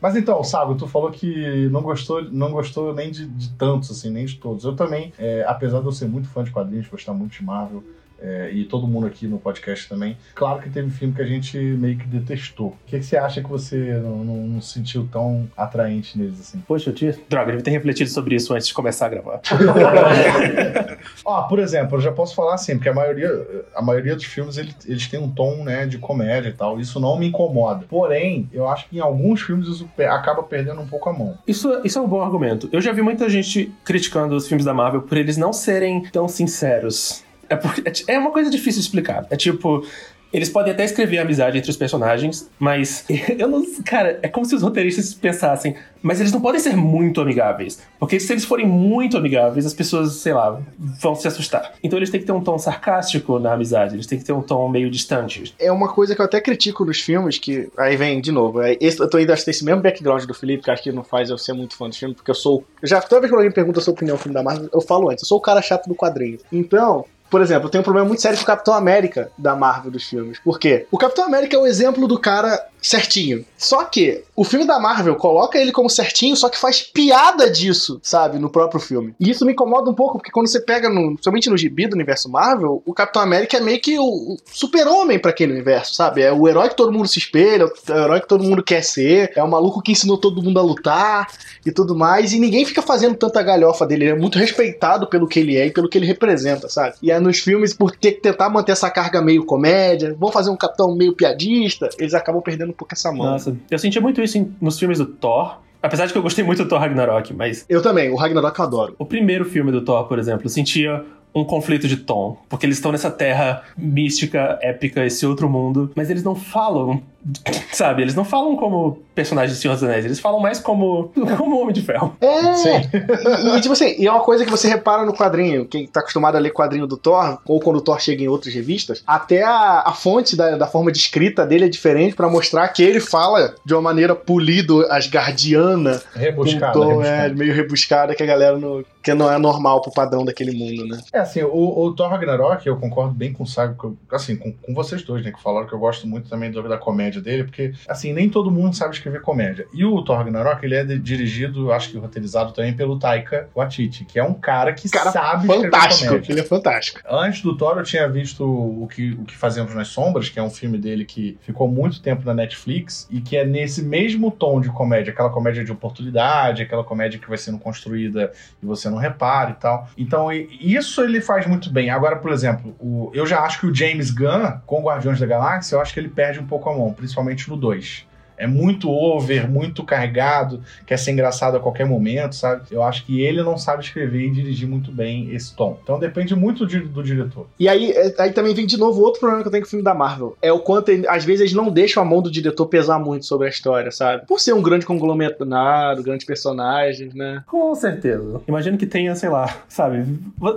Mas 0.02 0.16
então, 0.16 0.44
Sago, 0.44 0.76
tu 0.76 0.88
falou 0.88 1.12
que 1.12 1.68
não 1.70 1.82
gostou, 1.82 2.24
não 2.24 2.52
gostou 2.52 2.94
nem 2.94 3.12
de, 3.12 3.28
de 3.28 3.50
tantos, 3.52 3.92
assim, 3.92 4.10
nem 4.10 4.26
de 4.26 4.36
todos. 4.36 4.64
Eu 4.64 4.76
também, 4.76 5.14
é, 5.18 5.44
apesar 5.48 5.80
de 5.82 5.86
eu 5.86 5.92
ser 5.92 6.08
muito 6.08 6.30
fã 6.30 6.44
de 6.44 6.52
quadrinhos, 6.52 6.88
gostar 6.88 7.14
muito 7.14 7.34
de 7.34 7.44
Marvel, 7.44 7.84
é, 8.22 8.50
e 8.54 8.66
todo 8.66 8.88
mundo 8.88 9.08
aqui 9.08 9.28
no 9.28 9.38
podcast 9.40 9.88
também, 9.88 10.18
claro 10.36 10.62
que 10.62 10.70
teve 10.70 10.90
filme 10.90 11.14
que 11.14 11.22
a 11.22 11.26
gente 11.26 11.58
meio 11.58 11.98
que 11.98 12.06
detestou. 12.08 12.68
O 12.70 12.78
que, 12.86 13.00
que 13.00 13.06
você 13.06 13.18
acha 13.18 13.42
que 13.42 13.50
você 13.50 13.94
não, 14.04 14.24
não- 14.24 14.48
não 14.48 14.62
sentiu 14.62 15.08
tão 15.12 15.48
atraente 15.56 16.18
neles, 16.18 16.40
assim? 16.40 16.60
Poxa, 16.68 16.90
eu 16.90 16.94
tinha... 16.94 17.16
Droga, 17.30 17.48
devia 17.48 17.64
ter 17.64 17.72
refletido 17.72 18.10
sobre 18.10 18.36
isso 18.36 18.54
antes 18.54 18.68
de 18.68 18.74
começar 18.74 19.06
a 19.06 19.10
gravar. 19.10 19.42
Ó, 21.26 21.44
por 21.44 21.60
exemplo, 21.60 21.98
eu 21.98 22.02
já 22.02 22.12
posso 22.12 22.36
falar 22.36 22.56
assim, 22.56 22.76
porque 22.76 22.90
a 22.90 22.94
maioria, 22.94 23.30
a 23.76 23.82
maioria 23.82 24.16
dos 24.16 24.26
filmes 24.26 24.58
ele- 24.58 24.74
eles 24.86 25.08
têm 25.08 25.20
um 25.20 25.30
tom 25.30 25.64
né, 25.64 25.86
de 25.86 25.98
comédia 25.98 26.50
e 26.50 26.54
tal. 26.54 26.80
Isso 26.80 27.00
não 27.00 27.18
me 27.18 27.28
incomoda. 27.28 27.86
Porém, 27.90 28.50
eu 28.52 28.68
acho 28.68 28.88
que 28.90 28.98
em 28.98 29.00
alguns 29.02 29.42
filmes 29.42 29.68
isso 29.68 29.90
acaba 30.10 30.44
perdendo 30.44 30.82
um 30.82 30.88
pouco 30.88 31.10
a 31.10 31.14
mão. 31.14 31.38
Isso, 31.48 31.82
isso 31.84 31.98
é 32.00 32.02
um 32.02 32.08
bom 32.08 32.22
argumento. 32.22 32.70
Eu 32.72 32.82
já 32.82 32.92
vi 32.92 33.02
muita 33.02 33.30
gente 33.30 33.72
criticando 33.84 34.36
os 34.36 34.48
filmes 34.48 34.66
da 34.66 34.74
Marvel 34.74 35.02
por 35.02 35.18
eles 35.18 35.38
não 35.38 35.54
serem 35.54 36.04
tão 36.12 36.28
sinceros. 36.28 37.24
É, 37.50 37.56
porque- 37.56 37.84
é 38.08 38.14
é 38.16 38.20
uma 38.20 38.32
coisa 38.32 38.50
difícil 38.50 38.80
de 38.82 38.86
explicar. 38.88 39.26
É 39.30 39.36
tipo. 39.36 39.84
Eles 40.32 40.48
podem 40.48 40.72
até 40.72 40.86
escrever 40.86 41.18
amizade 41.18 41.58
entre 41.58 41.72
os 41.72 41.76
personagens, 41.76 42.48
mas 42.60 43.04
eu 43.36 43.48
não. 43.48 43.66
Cara, 43.84 44.20
é 44.22 44.28
como 44.28 44.46
se 44.46 44.54
os 44.54 44.62
roteiristas 44.62 45.12
pensassem, 45.12 45.76
mas 46.04 46.20
eles 46.20 46.32
não 46.32 46.40
podem 46.40 46.62
ser 46.62 46.76
muito 46.78 47.20
amigáveis. 47.20 47.82
Porque 48.00 48.20
se 48.20 48.32
eles 48.32 48.46
forem 48.46 48.68
muito 48.68 49.18
amigáveis, 49.18 49.66
as 49.66 49.74
pessoas, 49.74 50.14
sei 50.18 50.32
lá, 50.36 50.62
vão 50.78 51.16
se 51.16 51.28
assustar. 51.28 51.74
Então 51.82 51.98
eles 51.98 52.12
têm 52.12 52.20
que 52.20 52.28
ter 52.28 52.32
um 52.32 52.42
tom 52.44 52.60
sarcástico 52.60 53.40
na 53.40 53.54
amizade, 53.54 53.96
eles 53.96 54.06
têm 54.06 54.20
que 54.20 54.24
ter 54.24 54.32
um 54.34 54.44
tom 54.44 54.70
meio 54.70 54.92
distante. 54.92 55.52
É 55.58 55.72
uma 55.72 55.92
coisa 55.92 56.14
que 56.14 56.22
eu 56.22 56.26
até 56.26 56.40
critico 56.40 56.86
nos 56.86 57.02
filmes, 57.02 57.40
que 57.40 57.68
aí 57.76 57.98
vem 57.98 58.22
de 58.22 58.32
novo. 58.32 58.62
é, 58.62 58.78
esse- 58.80 59.00
eu 59.02 59.10
tô 59.10 59.18
ainda 59.18 59.34
esse 59.34 59.66
mesmo 59.66 59.82
background 59.82 60.26
do 60.26 60.34
Felipe, 60.36 60.62
que 60.64 60.70
acho 60.70 60.84
que 60.84 60.92
não 60.92 61.04
faz 61.04 61.32
eu 61.32 61.40
ser 61.40 61.54
muito 61.54 61.76
fã 61.76 61.90
do 61.90 61.96
filme, 61.96 62.14
porque 62.14 62.30
eu 62.30 62.36
sou. 62.36 62.64
Já 62.84 63.02
toda 63.02 63.22
vez 63.22 63.32
que 63.32 63.36
alguém 63.36 63.52
pergunta 63.52 63.80
a 63.80 63.82
sua 63.82 63.94
opinião 63.96 64.16
no 64.16 64.22
filme 64.22 64.36
da 64.36 64.44
Marvel, 64.44 64.70
eu 64.72 64.80
falo 64.82 65.10
antes, 65.10 65.24
eu 65.24 65.28
sou 65.28 65.40
o 65.40 65.42
cara 65.42 65.60
chato 65.60 65.88
do 65.88 65.96
quadrinho. 65.96 66.38
Então. 66.52 67.04
Por 67.30 67.42
exemplo, 67.42 67.68
eu 67.68 67.70
tenho 67.70 67.82
um 67.82 67.84
problema 67.84 68.08
muito 68.08 68.22
sério 68.22 68.38
com 68.38 68.44
o 68.44 68.48
Capitão 68.48 68.74
América 68.74 69.32
da 69.38 69.56
Marvel 69.56 69.92
dos 69.92 70.04
filmes. 70.04 70.40
Por 70.40 70.60
quê? 70.60 70.88
O 70.92 70.98
Capitão 70.98 71.26
América 71.26 71.56
é 71.56 71.60
o 71.60 71.68
exemplo 71.68 72.08
do 72.08 72.20
cara 72.20 72.68
certinho. 72.82 73.46
Só 73.58 73.84
que 73.84 74.24
o 74.36 74.44
filme 74.44 74.66
da 74.66 74.80
Marvel 74.80 75.16
coloca 75.16 75.58
ele 75.58 75.72
como 75.72 75.90
certinho, 75.90 76.36
só 76.36 76.48
que 76.48 76.58
faz 76.58 76.82
piada 76.82 77.50
disso, 77.50 78.00
sabe, 78.02 78.40
no 78.40 78.50
próprio 78.50 78.80
filme. 78.80 79.14
E 79.20 79.30
isso 79.30 79.46
me 79.46 79.52
incomoda 79.52 79.90
um 79.90 79.94
pouco, 79.94 80.18
porque 80.18 80.32
quando 80.32 80.48
você 80.48 80.62
pega, 80.62 80.90
no, 80.90 81.18
somente 81.22 81.50
no 81.50 81.58
gibi 81.58 81.88
do 81.88 81.96
universo 81.96 82.30
Marvel, 82.30 82.82
o 82.86 82.94
Capitão 82.94 83.22
América 83.22 83.58
é 83.58 83.60
meio 83.60 83.82
que 83.82 84.00
o, 84.00 84.04
o 84.04 84.38
super-homem 84.46 85.20
pra 85.20 85.32
aquele 85.32 85.52
universo, 85.52 85.94
sabe? 85.94 86.22
É 86.22 86.32
o 86.32 86.48
herói 86.48 86.70
que 86.70 86.78
todo 86.78 86.92
mundo 86.92 87.08
se 87.08 87.20
espelha, 87.20 87.70
é 87.88 87.94
o 87.94 88.04
herói 88.04 88.22
que 88.22 88.28
todo 88.28 88.44
mundo 88.44 88.64
quer 88.64 88.84
ser, 88.84 89.34
é 89.36 89.44
o 89.44 89.50
maluco 89.50 89.82
que 89.82 89.92
ensinou 89.92 90.18
todo 90.18 90.42
mundo 90.42 90.58
a 90.58 90.64
lutar 90.64 91.28
e 91.66 91.72
tudo 91.72 91.96
mais, 91.96 92.32
e 92.32 92.40
ninguém 92.40 92.64
fica 92.64 92.82
fazendo 92.82 93.16
tanta 93.16 93.44
galhofa 93.44 93.86
dele, 93.86 94.06
ele 94.06 94.12
é 94.12 94.16
muito 94.16 94.40
respeitado 94.40 95.08
pelo 95.08 95.28
que 95.28 95.40
ele 95.40 95.58
é 95.58 95.68
e 95.68 95.72
pelo 95.72 95.90
que 95.90 95.98
ele 95.98 96.06
representa, 96.06 96.70
sabe? 96.70 96.96
E 97.02 97.12
aí 97.12 97.20
nos 97.20 97.40
filmes, 97.40 97.74
por 97.74 97.92
ter 97.92 98.14
que 98.14 98.22
tentar 98.22 98.50
manter 98.50 98.72
essa 98.72 98.90
carga 98.90 99.22
meio 99.22 99.46
comédia, 99.46 100.16
vão 100.18 100.32
fazer 100.32 100.50
um 100.50 100.56
capitão 100.56 100.96
meio 100.96 101.14
piadista, 101.14 101.90
eles 102.00 102.14
acabam 102.14 102.42
perdendo 102.42 102.69
um 102.72 102.74
pouco 102.74 102.94
essa 102.94 103.12
mão. 103.12 103.26
Nossa, 103.32 103.56
eu 103.70 103.80
senti 103.80 104.00
muito 104.00 104.22
isso 104.22 104.38
em- 104.38 104.54
nos 104.62 104.78
filmes 104.80 104.98
do 104.98 105.06
Thor. 105.06 105.60
Apesar 105.82 106.06
de 106.06 106.12
que 106.12 106.18
eu 106.18 106.22
gostei 106.24 106.44
muito 106.44 106.64
do 106.64 106.68
Thor 106.70 106.80
Ragnarok, 106.80 107.34
mas 107.34 107.66
Eu 107.70 107.82
também, 107.82 108.10
o 108.12 108.16
Ragnarok 108.16 108.60
eu 108.60 108.66
adoro. 108.66 108.96
O 109.00 109.06
primeiro 109.06 109.46
filme 109.46 109.72
do 109.72 109.82
Thor, 109.82 110.06
por 110.08 110.20
exemplo, 110.20 110.50
sentia 110.50 111.06
um 111.34 111.44
conflito 111.46 111.88
de 111.88 111.96
tom, 111.96 112.38
porque 112.50 112.66
eles 112.66 112.78
estão 112.78 112.92
nessa 112.92 113.10
terra 113.12 113.62
mística, 113.78 114.58
épica, 114.62 115.06
esse 115.06 115.26
outro 115.26 115.48
mundo, 115.48 115.92
mas 115.96 116.10
eles 116.10 116.24
não 116.24 116.34
falam, 116.36 117.02
sabe? 117.74 118.02
Eles 118.02 118.16
não 118.16 118.24
falam 118.26 118.56
como 118.56 119.00
personagens 119.14 119.56
de 119.56 119.62
Senhor 119.62 119.74
dos 119.74 119.84
Anéis, 119.84 120.06
eles 120.06 120.20
falam 120.20 120.40
mais 120.40 120.60
como 120.60 121.12
como 121.38 121.60
Homem 121.62 121.74
de 121.74 121.82
Ferro. 121.82 122.16
É! 122.22 122.54
Sim. 122.56 122.70
E, 122.94 123.58
e, 123.58 123.62
tipo 123.62 123.74
assim, 123.74 123.96
e 123.98 124.08
é 124.08 124.12
uma 124.12 124.22
coisa 124.22 124.46
que 124.46 124.52
você 124.52 124.68
repara 124.68 125.06
no 125.06 125.14
quadrinho, 125.14 125.66
quem 125.66 125.86
tá 125.88 126.00
acostumado 126.00 126.36
a 126.36 126.40
ler 126.40 126.52
quadrinho 126.52 126.88
do 126.88 126.96
Thor, 126.98 127.40
ou 127.46 127.60
quando 127.60 127.78
o 127.78 127.82
Thor 127.82 128.00
chega 128.00 128.24
em 128.24 128.28
outras 128.28 128.54
revistas, 128.54 129.04
até 129.06 129.44
a, 129.44 129.84
a 129.86 129.94
fonte 129.94 130.36
da, 130.38 130.56
da 130.56 130.68
forma 130.68 130.92
de 130.92 130.98
escrita 131.00 131.46
dele 131.46 131.66
é 131.66 131.70
diferente 131.70 132.16
pra 132.16 132.30
mostrar 132.30 132.68
que 132.70 132.82
ele 132.84 133.00
fala 133.00 133.56
de 133.66 133.74
uma 133.74 133.82
maneira 133.82 134.16
polido, 134.16 134.86
asgardiana, 134.90 136.02
com 136.14 136.20
um 136.20 136.22
Rebuscado, 136.22 136.80
tom 136.80 136.88
rebuscado. 136.88 137.08
é, 137.26 137.30
meio 137.30 137.54
rebuscada 137.54 138.16
que 138.16 138.24
a 138.24 138.26
galera 138.26 138.58
não, 138.58 138.84
que 139.04 139.14
não 139.14 139.32
é 139.32 139.38
normal 139.38 139.82
pro 139.82 139.92
padrão 139.92 140.24
daquele 140.24 140.52
mundo, 140.52 140.86
né? 140.88 141.00
É 141.14 141.20
assim, 141.20 141.44
o, 141.44 141.84
o 141.86 141.94
Thor 141.94 142.10
Ragnarok, 142.10 142.66
eu 142.66 142.78
concordo 142.78 143.14
bem 143.14 143.34
com 143.34 143.44
o 143.44 143.48
Sago, 143.48 143.98
assim, 144.12 144.36
com, 144.36 144.52
com 144.54 144.74
vocês 144.74 145.04
dois, 145.04 145.24
né, 145.24 145.32
que 145.32 145.42
falaram 145.42 145.68
que 145.68 145.74
eu 145.74 145.80
gosto 145.80 146.08
muito 146.08 146.30
também 146.30 146.52
do- 146.52 146.60
da 146.70 146.78
comédia 146.78 147.09
dele, 147.20 147.44
porque, 147.44 147.74
assim, 147.88 148.14
nem 148.14 148.30
todo 148.30 148.52
mundo 148.52 148.76
sabe 148.76 148.94
escrever 148.94 149.22
comédia. 149.22 149.66
E 149.74 149.84
o 149.84 150.02
Thor 150.04 150.18
Ragnarok, 150.18 150.64
ele 150.64 150.76
é 150.76 150.84
de- 150.84 151.00
dirigido, 151.00 151.72
acho 151.72 151.90
que 151.90 151.98
roteirizado 151.98 152.52
também 152.54 152.74
pelo 152.74 153.00
Taika 153.00 153.50
Waititi, 153.56 154.06
que 154.06 154.20
é 154.20 154.24
um 154.24 154.34
cara 154.34 154.74
que 154.74 154.88
Cara 154.90 155.12
sabe 155.12 155.46
escrever 155.48 155.64
Fantástico, 155.72 156.10
comédia. 156.10 156.32
ele 156.32 156.40
é 156.42 156.44
fantástico. 156.44 157.00
Antes 157.10 157.42
do 157.42 157.58
Thor, 157.58 157.78
eu 157.78 157.84
tinha 157.84 158.08
visto 158.08 158.44
o 158.46 158.88
que, 158.88 159.12
o 159.14 159.24
que 159.26 159.36
Fazemos 159.36 159.74
nas 159.74 159.88
Sombras, 159.88 160.30
que 160.30 160.38
é 160.38 160.44
um 160.44 160.50
filme 160.50 160.78
dele 160.78 161.06
que 161.06 161.38
ficou 161.42 161.68
muito 161.68 162.02
tempo 162.02 162.24
na 162.26 162.34
Netflix 162.34 163.08
e 163.10 163.22
que 163.22 163.38
é 163.38 163.46
nesse 163.46 163.82
mesmo 163.82 164.30
tom 164.30 164.60
de 164.60 164.70
comédia, 164.70 165.12
aquela 165.14 165.30
comédia 165.30 165.64
de 165.64 165.72
oportunidade, 165.72 166.62
aquela 166.64 166.84
comédia 166.84 167.20
que 167.20 167.28
vai 167.28 167.38
sendo 167.38 167.58
construída 167.58 168.32
e 168.62 168.66
você 168.66 168.90
não 168.90 168.98
repara 168.98 169.52
e 169.52 169.54
tal. 169.54 169.88
Então, 169.98 170.30
isso 170.32 171.02
ele 171.02 171.22
faz 171.22 171.46
muito 171.48 171.72
bem. 171.72 171.90
Agora, 171.90 172.18
por 172.18 172.32
exemplo, 172.32 172.76
o- 172.80 173.12
eu 173.14 173.26
já 173.26 173.40
acho 173.42 173.60
que 173.62 173.66
o 173.68 173.74
James 173.74 174.12
Gunn, 174.12 174.60
com 174.66 174.82
Guardiões 174.84 175.20
da 175.20 175.26
Galáxia, 175.26 175.76
eu 175.76 175.82
acho 175.82 175.94
que 175.94 176.00
ele 176.00 176.10
perde 176.10 176.40
um 176.40 176.46
pouco 176.48 176.70
a 176.70 176.78
mão, 176.78 176.94
principalmente 177.00 177.50
no 177.50 177.58
2. 177.58 178.09
É 178.40 178.48
muito 178.48 178.90
over, 178.90 179.48
muito 179.50 179.84
carregado, 179.84 180.62
quer 180.88 180.98
ser 180.98 181.12
engraçado 181.12 181.58
a 181.58 181.60
qualquer 181.60 181.86
momento, 181.86 182.34
sabe? 182.36 182.62
Eu 182.72 182.82
acho 182.82 183.06
que 183.06 183.22
ele 183.22 183.44
não 183.44 183.58
sabe 183.58 183.84
escrever 183.84 184.22
e 184.28 184.32
dirigir 184.32 184.68
muito 184.68 184.92
bem 184.92 185.30
esse 185.36 185.54
tom. 185.56 185.78
Então 185.84 186.00
depende 186.00 186.36
muito 186.36 186.66
de- 186.66 186.80
do 186.80 187.04
diretor. 187.04 187.46
E 187.60 187.68
aí, 187.68 187.92
é- 187.92 188.16
aí 188.18 188.32
também 188.32 188.54
vem 188.56 188.66
de 188.66 188.78
novo 188.78 189.02
outro 189.02 189.20
problema 189.20 189.44
que 189.44 189.48
eu 189.48 189.52
tenho 189.52 189.64
com 189.64 189.68
o 189.68 189.70
filme 189.70 189.84
da 189.84 189.94
Marvel. 189.94 190.38
É 190.42 190.52
o 190.52 190.60
quanto, 190.60 190.90
ele- 190.90 191.08
às 191.08 191.24
vezes, 191.26 191.42
eles 191.42 191.54
não 191.54 191.70
deixam 191.70 192.02
a 192.02 192.06
mão 192.06 192.22
do 192.22 192.32
diretor 192.32 192.66
pesar 192.68 192.98
muito 192.98 193.26
sobre 193.26 193.48
a 193.48 193.50
história, 193.50 193.92
sabe? 193.92 194.26
Por 194.26 194.40
ser 194.40 194.54
um 194.54 194.62
grande 194.62 194.86
conglomerado, 194.86 196.02
grandes 196.02 196.26
personagens, 196.26 197.14
né? 197.14 197.44
Com 197.46 197.76
certeza. 197.76 198.42
Imagino 198.48 198.78
que 198.78 198.86
tenha, 198.86 199.14
sei 199.16 199.30
lá, 199.30 199.54
sabe? 199.68 200.06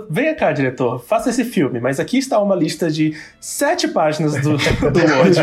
Venha 0.09 0.33
cá, 0.35 0.51
diretor, 0.51 1.03
faça 1.03 1.29
esse 1.29 1.43
filme, 1.43 1.79
mas 1.79 1.99
aqui 1.99 2.17
está 2.17 2.39
uma 2.39 2.55
lista 2.55 2.89
de 2.89 3.13
sete 3.39 3.87
páginas 3.87 4.33
do, 4.41 4.55
do 4.57 4.99
Word 4.99 5.39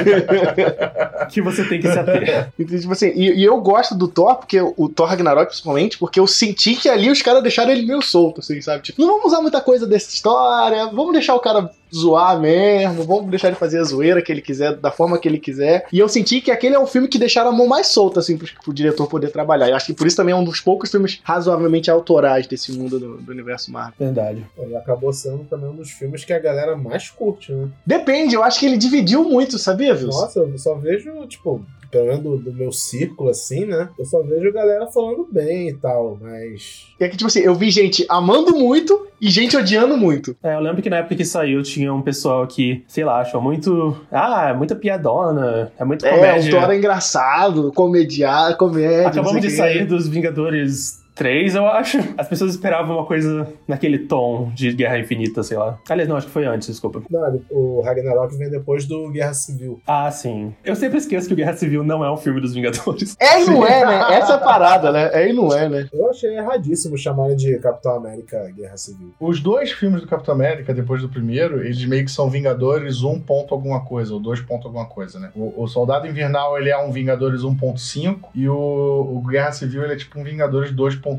que 1.30 1.40
você 1.42 1.64
tem 1.64 1.80
que 1.80 1.90
se 1.90 1.98
ater. 1.98 2.29
Então, 2.58 2.78
tipo 2.78 2.92
assim, 2.92 3.12
e, 3.14 3.40
e 3.40 3.44
eu 3.44 3.60
gosto 3.60 3.94
do 3.94 4.08
Thor, 4.08 4.36
porque 4.36 4.60
o 4.60 4.88
Thor 4.88 5.08
Ragnarok, 5.08 5.48
principalmente, 5.48 5.98
porque 5.98 6.20
eu 6.20 6.26
senti 6.26 6.74
que 6.74 6.88
ali 6.88 7.10
os 7.10 7.22
caras 7.22 7.42
deixaram 7.42 7.70
ele 7.70 7.86
meio 7.86 8.02
solto, 8.02 8.40
assim, 8.40 8.60
sabe? 8.60 8.82
Tipo, 8.82 9.00
não 9.00 9.08
vamos 9.08 9.26
usar 9.26 9.40
muita 9.40 9.60
coisa 9.60 9.86
dessa 9.86 10.10
história, 10.10 10.86
vamos 10.86 11.12
deixar 11.12 11.34
o 11.34 11.40
cara 11.40 11.70
zoar 11.92 12.38
mesmo, 12.40 13.04
vamos 13.04 13.28
deixar 13.30 13.48
ele 13.48 13.56
fazer 13.56 13.78
a 13.78 13.84
zoeira 13.84 14.22
que 14.22 14.30
ele 14.30 14.40
quiser, 14.40 14.76
da 14.76 14.90
forma 14.90 15.18
que 15.18 15.28
ele 15.28 15.38
quiser. 15.38 15.86
E 15.92 15.98
eu 15.98 16.08
senti 16.08 16.40
que 16.40 16.50
aquele 16.50 16.74
é 16.74 16.78
um 16.78 16.86
filme 16.86 17.08
que 17.08 17.18
deixaram 17.18 17.50
a 17.50 17.52
mão 17.52 17.66
mais 17.66 17.88
solta, 17.88 18.20
assim, 18.20 18.36
pro, 18.36 18.48
pro 18.62 18.72
diretor 18.72 19.06
poder 19.08 19.30
trabalhar. 19.30 19.68
E 19.68 19.72
acho 19.72 19.86
que 19.86 19.94
por 19.94 20.06
isso 20.06 20.16
também 20.16 20.32
é 20.32 20.36
um 20.36 20.44
dos 20.44 20.60
poucos 20.60 20.90
filmes 20.90 21.20
razoavelmente 21.22 21.90
autorais 21.90 22.46
desse 22.46 22.72
mundo 22.72 22.98
do, 22.98 23.16
do 23.18 23.32
universo 23.32 23.72
Marvel. 23.72 23.94
Verdade. 23.98 24.46
E 24.68 24.76
acabou 24.76 25.12
sendo 25.12 25.44
também 25.44 25.68
um 25.68 25.76
dos 25.76 25.90
filmes 25.90 26.24
que 26.24 26.32
a 26.32 26.38
galera 26.38 26.76
mais 26.76 27.10
curte, 27.10 27.52
né? 27.52 27.68
Depende, 27.84 28.34
eu 28.34 28.42
acho 28.42 28.60
que 28.60 28.66
ele 28.66 28.76
dividiu 28.76 29.24
muito, 29.24 29.58
sabia, 29.58 29.92
Wilson? 29.92 30.06
Nossa, 30.06 30.40
eu 30.40 30.58
só 30.58 30.74
vejo, 30.76 31.26
tipo, 31.26 31.64
pelo 31.90 32.06
menos 32.06 32.22
do, 32.22 32.36
do 32.38 32.52
meu 32.52 32.72
círculo, 32.72 33.30
assim, 33.30 33.64
né? 33.64 33.88
Eu 33.98 34.04
só 34.04 34.22
vejo 34.22 34.48
a 34.48 34.52
galera 34.52 34.86
falando 34.86 35.26
bem 35.30 35.68
e 35.68 35.74
tal, 35.74 36.18
mas. 36.20 36.86
É 36.98 37.08
que, 37.08 37.16
tipo 37.16 37.28
assim, 37.28 37.40
eu 37.40 37.54
vi 37.54 37.70
gente 37.70 38.04
amando 38.08 38.52
muito 38.56 39.08
e 39.20 39.28
gente 39.28 39.56
odiando 39.56 39.96
muito. 39.96 40.36
É, 40.42 40.54
eu 40.54 40.60
lembro 40.60 40.82
que 40.82 40.90
na 40.90 40.98
época 40.98 41.16
que 41.16 41.24
saiu 41.24 41.62
tinha 41.62 41.92
um 41.92 42.02
pessoal 42.02 42.46
que, 42.46 42.84
sei 42.86 43.04
lá, 43.04 43.20
achou 43.20 43.40
muito. 43.40 43.96
Ah, 44.10 44.50
é 44.50 44.54
muita 44.54 44.74
piadona, 44.74 45.72
é 45.78 45.84
muita 45.84 46.08
É, 46.08 46.12
o 46.12 46.16
comédia. 46.16 46.60
Thor 46.60 46.70
é 46.70 46.76
engraçado, 46.76 47.72
comediar, 47.72 48.56
comédia. 48.56 49.08
Acabamos 49.08 49.40
de 49.40 49.48
o 49.48 49.50
quê. 49.50 49.56
sair 49.56 49.84
dos 49.84 50.08
Vingadores 50.08 50.99
3, 51.14 51.54
eu 51.54 51.66
acho. 51.66 51.98
As 52.16 52.28
pessoas 52.28 52.52
esperavam 52.52 52.96
uma 52.96 53.06
coisa 53.06 53.46
naquele 53.66 53.98
tom 53.98 54.50
de 54.54 54.72
Guerra 54.72 54.98
Infinita, 54.98 55.42
sei 55.42 55.56
lá. 55.56 55.78
Aliás, 55.88 56.08
não, 56.08 56.16
acho 56.16 56.26
que 56.26 56.32
foi 56.32 56.46
antes, 56.46 56.68
desculpa. 56.68 57.02
Não, 57.10 57.26
ele- 57.28 57.42
o 57.50 57.80
Ragnarok 57.82 58.34
vem 58.36 58.48
depois 58.50 58.86
do 58.86 59.10
Guerra 59.10 59.34
Civil. 59.34 59.80
Ah, 59.86 60.10
sim. 60.10 60.54
Eu 60.64 60.74
sempre 60.76 60.98
esqueço 60.98 61.26
que 61.28 61.34
o 61.34 61.36
Guerra 61.36 61.54
Civil 61.54 61.82
não 61.84 62.04
é 62.04 62.10
um 62.10 62.16
filme 62.16 62.40
dos 62.40 62.54
Vingadores. 62.54 63.16
É 63.20 63.42
e 63.42 63.46
não 63.46 63.66
é, 63.66 63.84
né? 63.84 64.14
Essa 64.16 64.32
é 64.32 64.34
a 64.36 64.38
parada, 64.38 64.90
né? 64.92 65.10
É 65.12 65.28
e 65.28 65.32
não 65.32 65.52
é, 65.52 65.68
né? 65.68 65.88
Eu 65.92 66.10
achei 66.10 66.36
erradíssimo 66.36 66.96
chamarem 66.96 67.36
de 67.36 67.58
Capitão 67.58 67.94
América 67.96 68.50
Guerra 68.56 68.76
Civil. 68.76 69.12
Os 69.20 69.40
dois 69.40 69.72
filmes 69.72 70.00
do 70.00 70.06
Capitão 70.06 70.34
América, 70.34 70.72
depois 70.72 71.02
do 71.02 71.08
primeiro, 71.08 71.60
eles 71.64 71.84
meio 71.84 72.04
que 72.04 72.10
são 72.10 72.30
Vingadores 72.30 73.02
1 73.02 73.20
ponto 73.20 73.52
alguma 73.54 73.84
coisa, 73.84 74.14
ou 74.14 74.20
2 74.20 74.40
ponto 74.40 74.66
alguma 74.66 74.86
coisa, 74.86 75.18
né? 75.18 75.30
O, 75.34 75.62
o 75.64 75.66
Soldado 75.68 76.06
Invernal, 76.06 76.58
ele 76.58 76.70
é 76.70 76.78
um 76.78 76.90
Vingadores 76.90 77.42
1.5 77.42 78.18
e 78.34 78.48
o, 78.48 78.54
o 78.56 79.22
Guerra 79.28 79.52
Civil, 79.52 79.82
ele 79.84 79.92
é 79.94 79.96
tipo 79.96 80.18
um 80.18 80.24
Vingadores 80.24 80.72
2.5. 80.72 81.09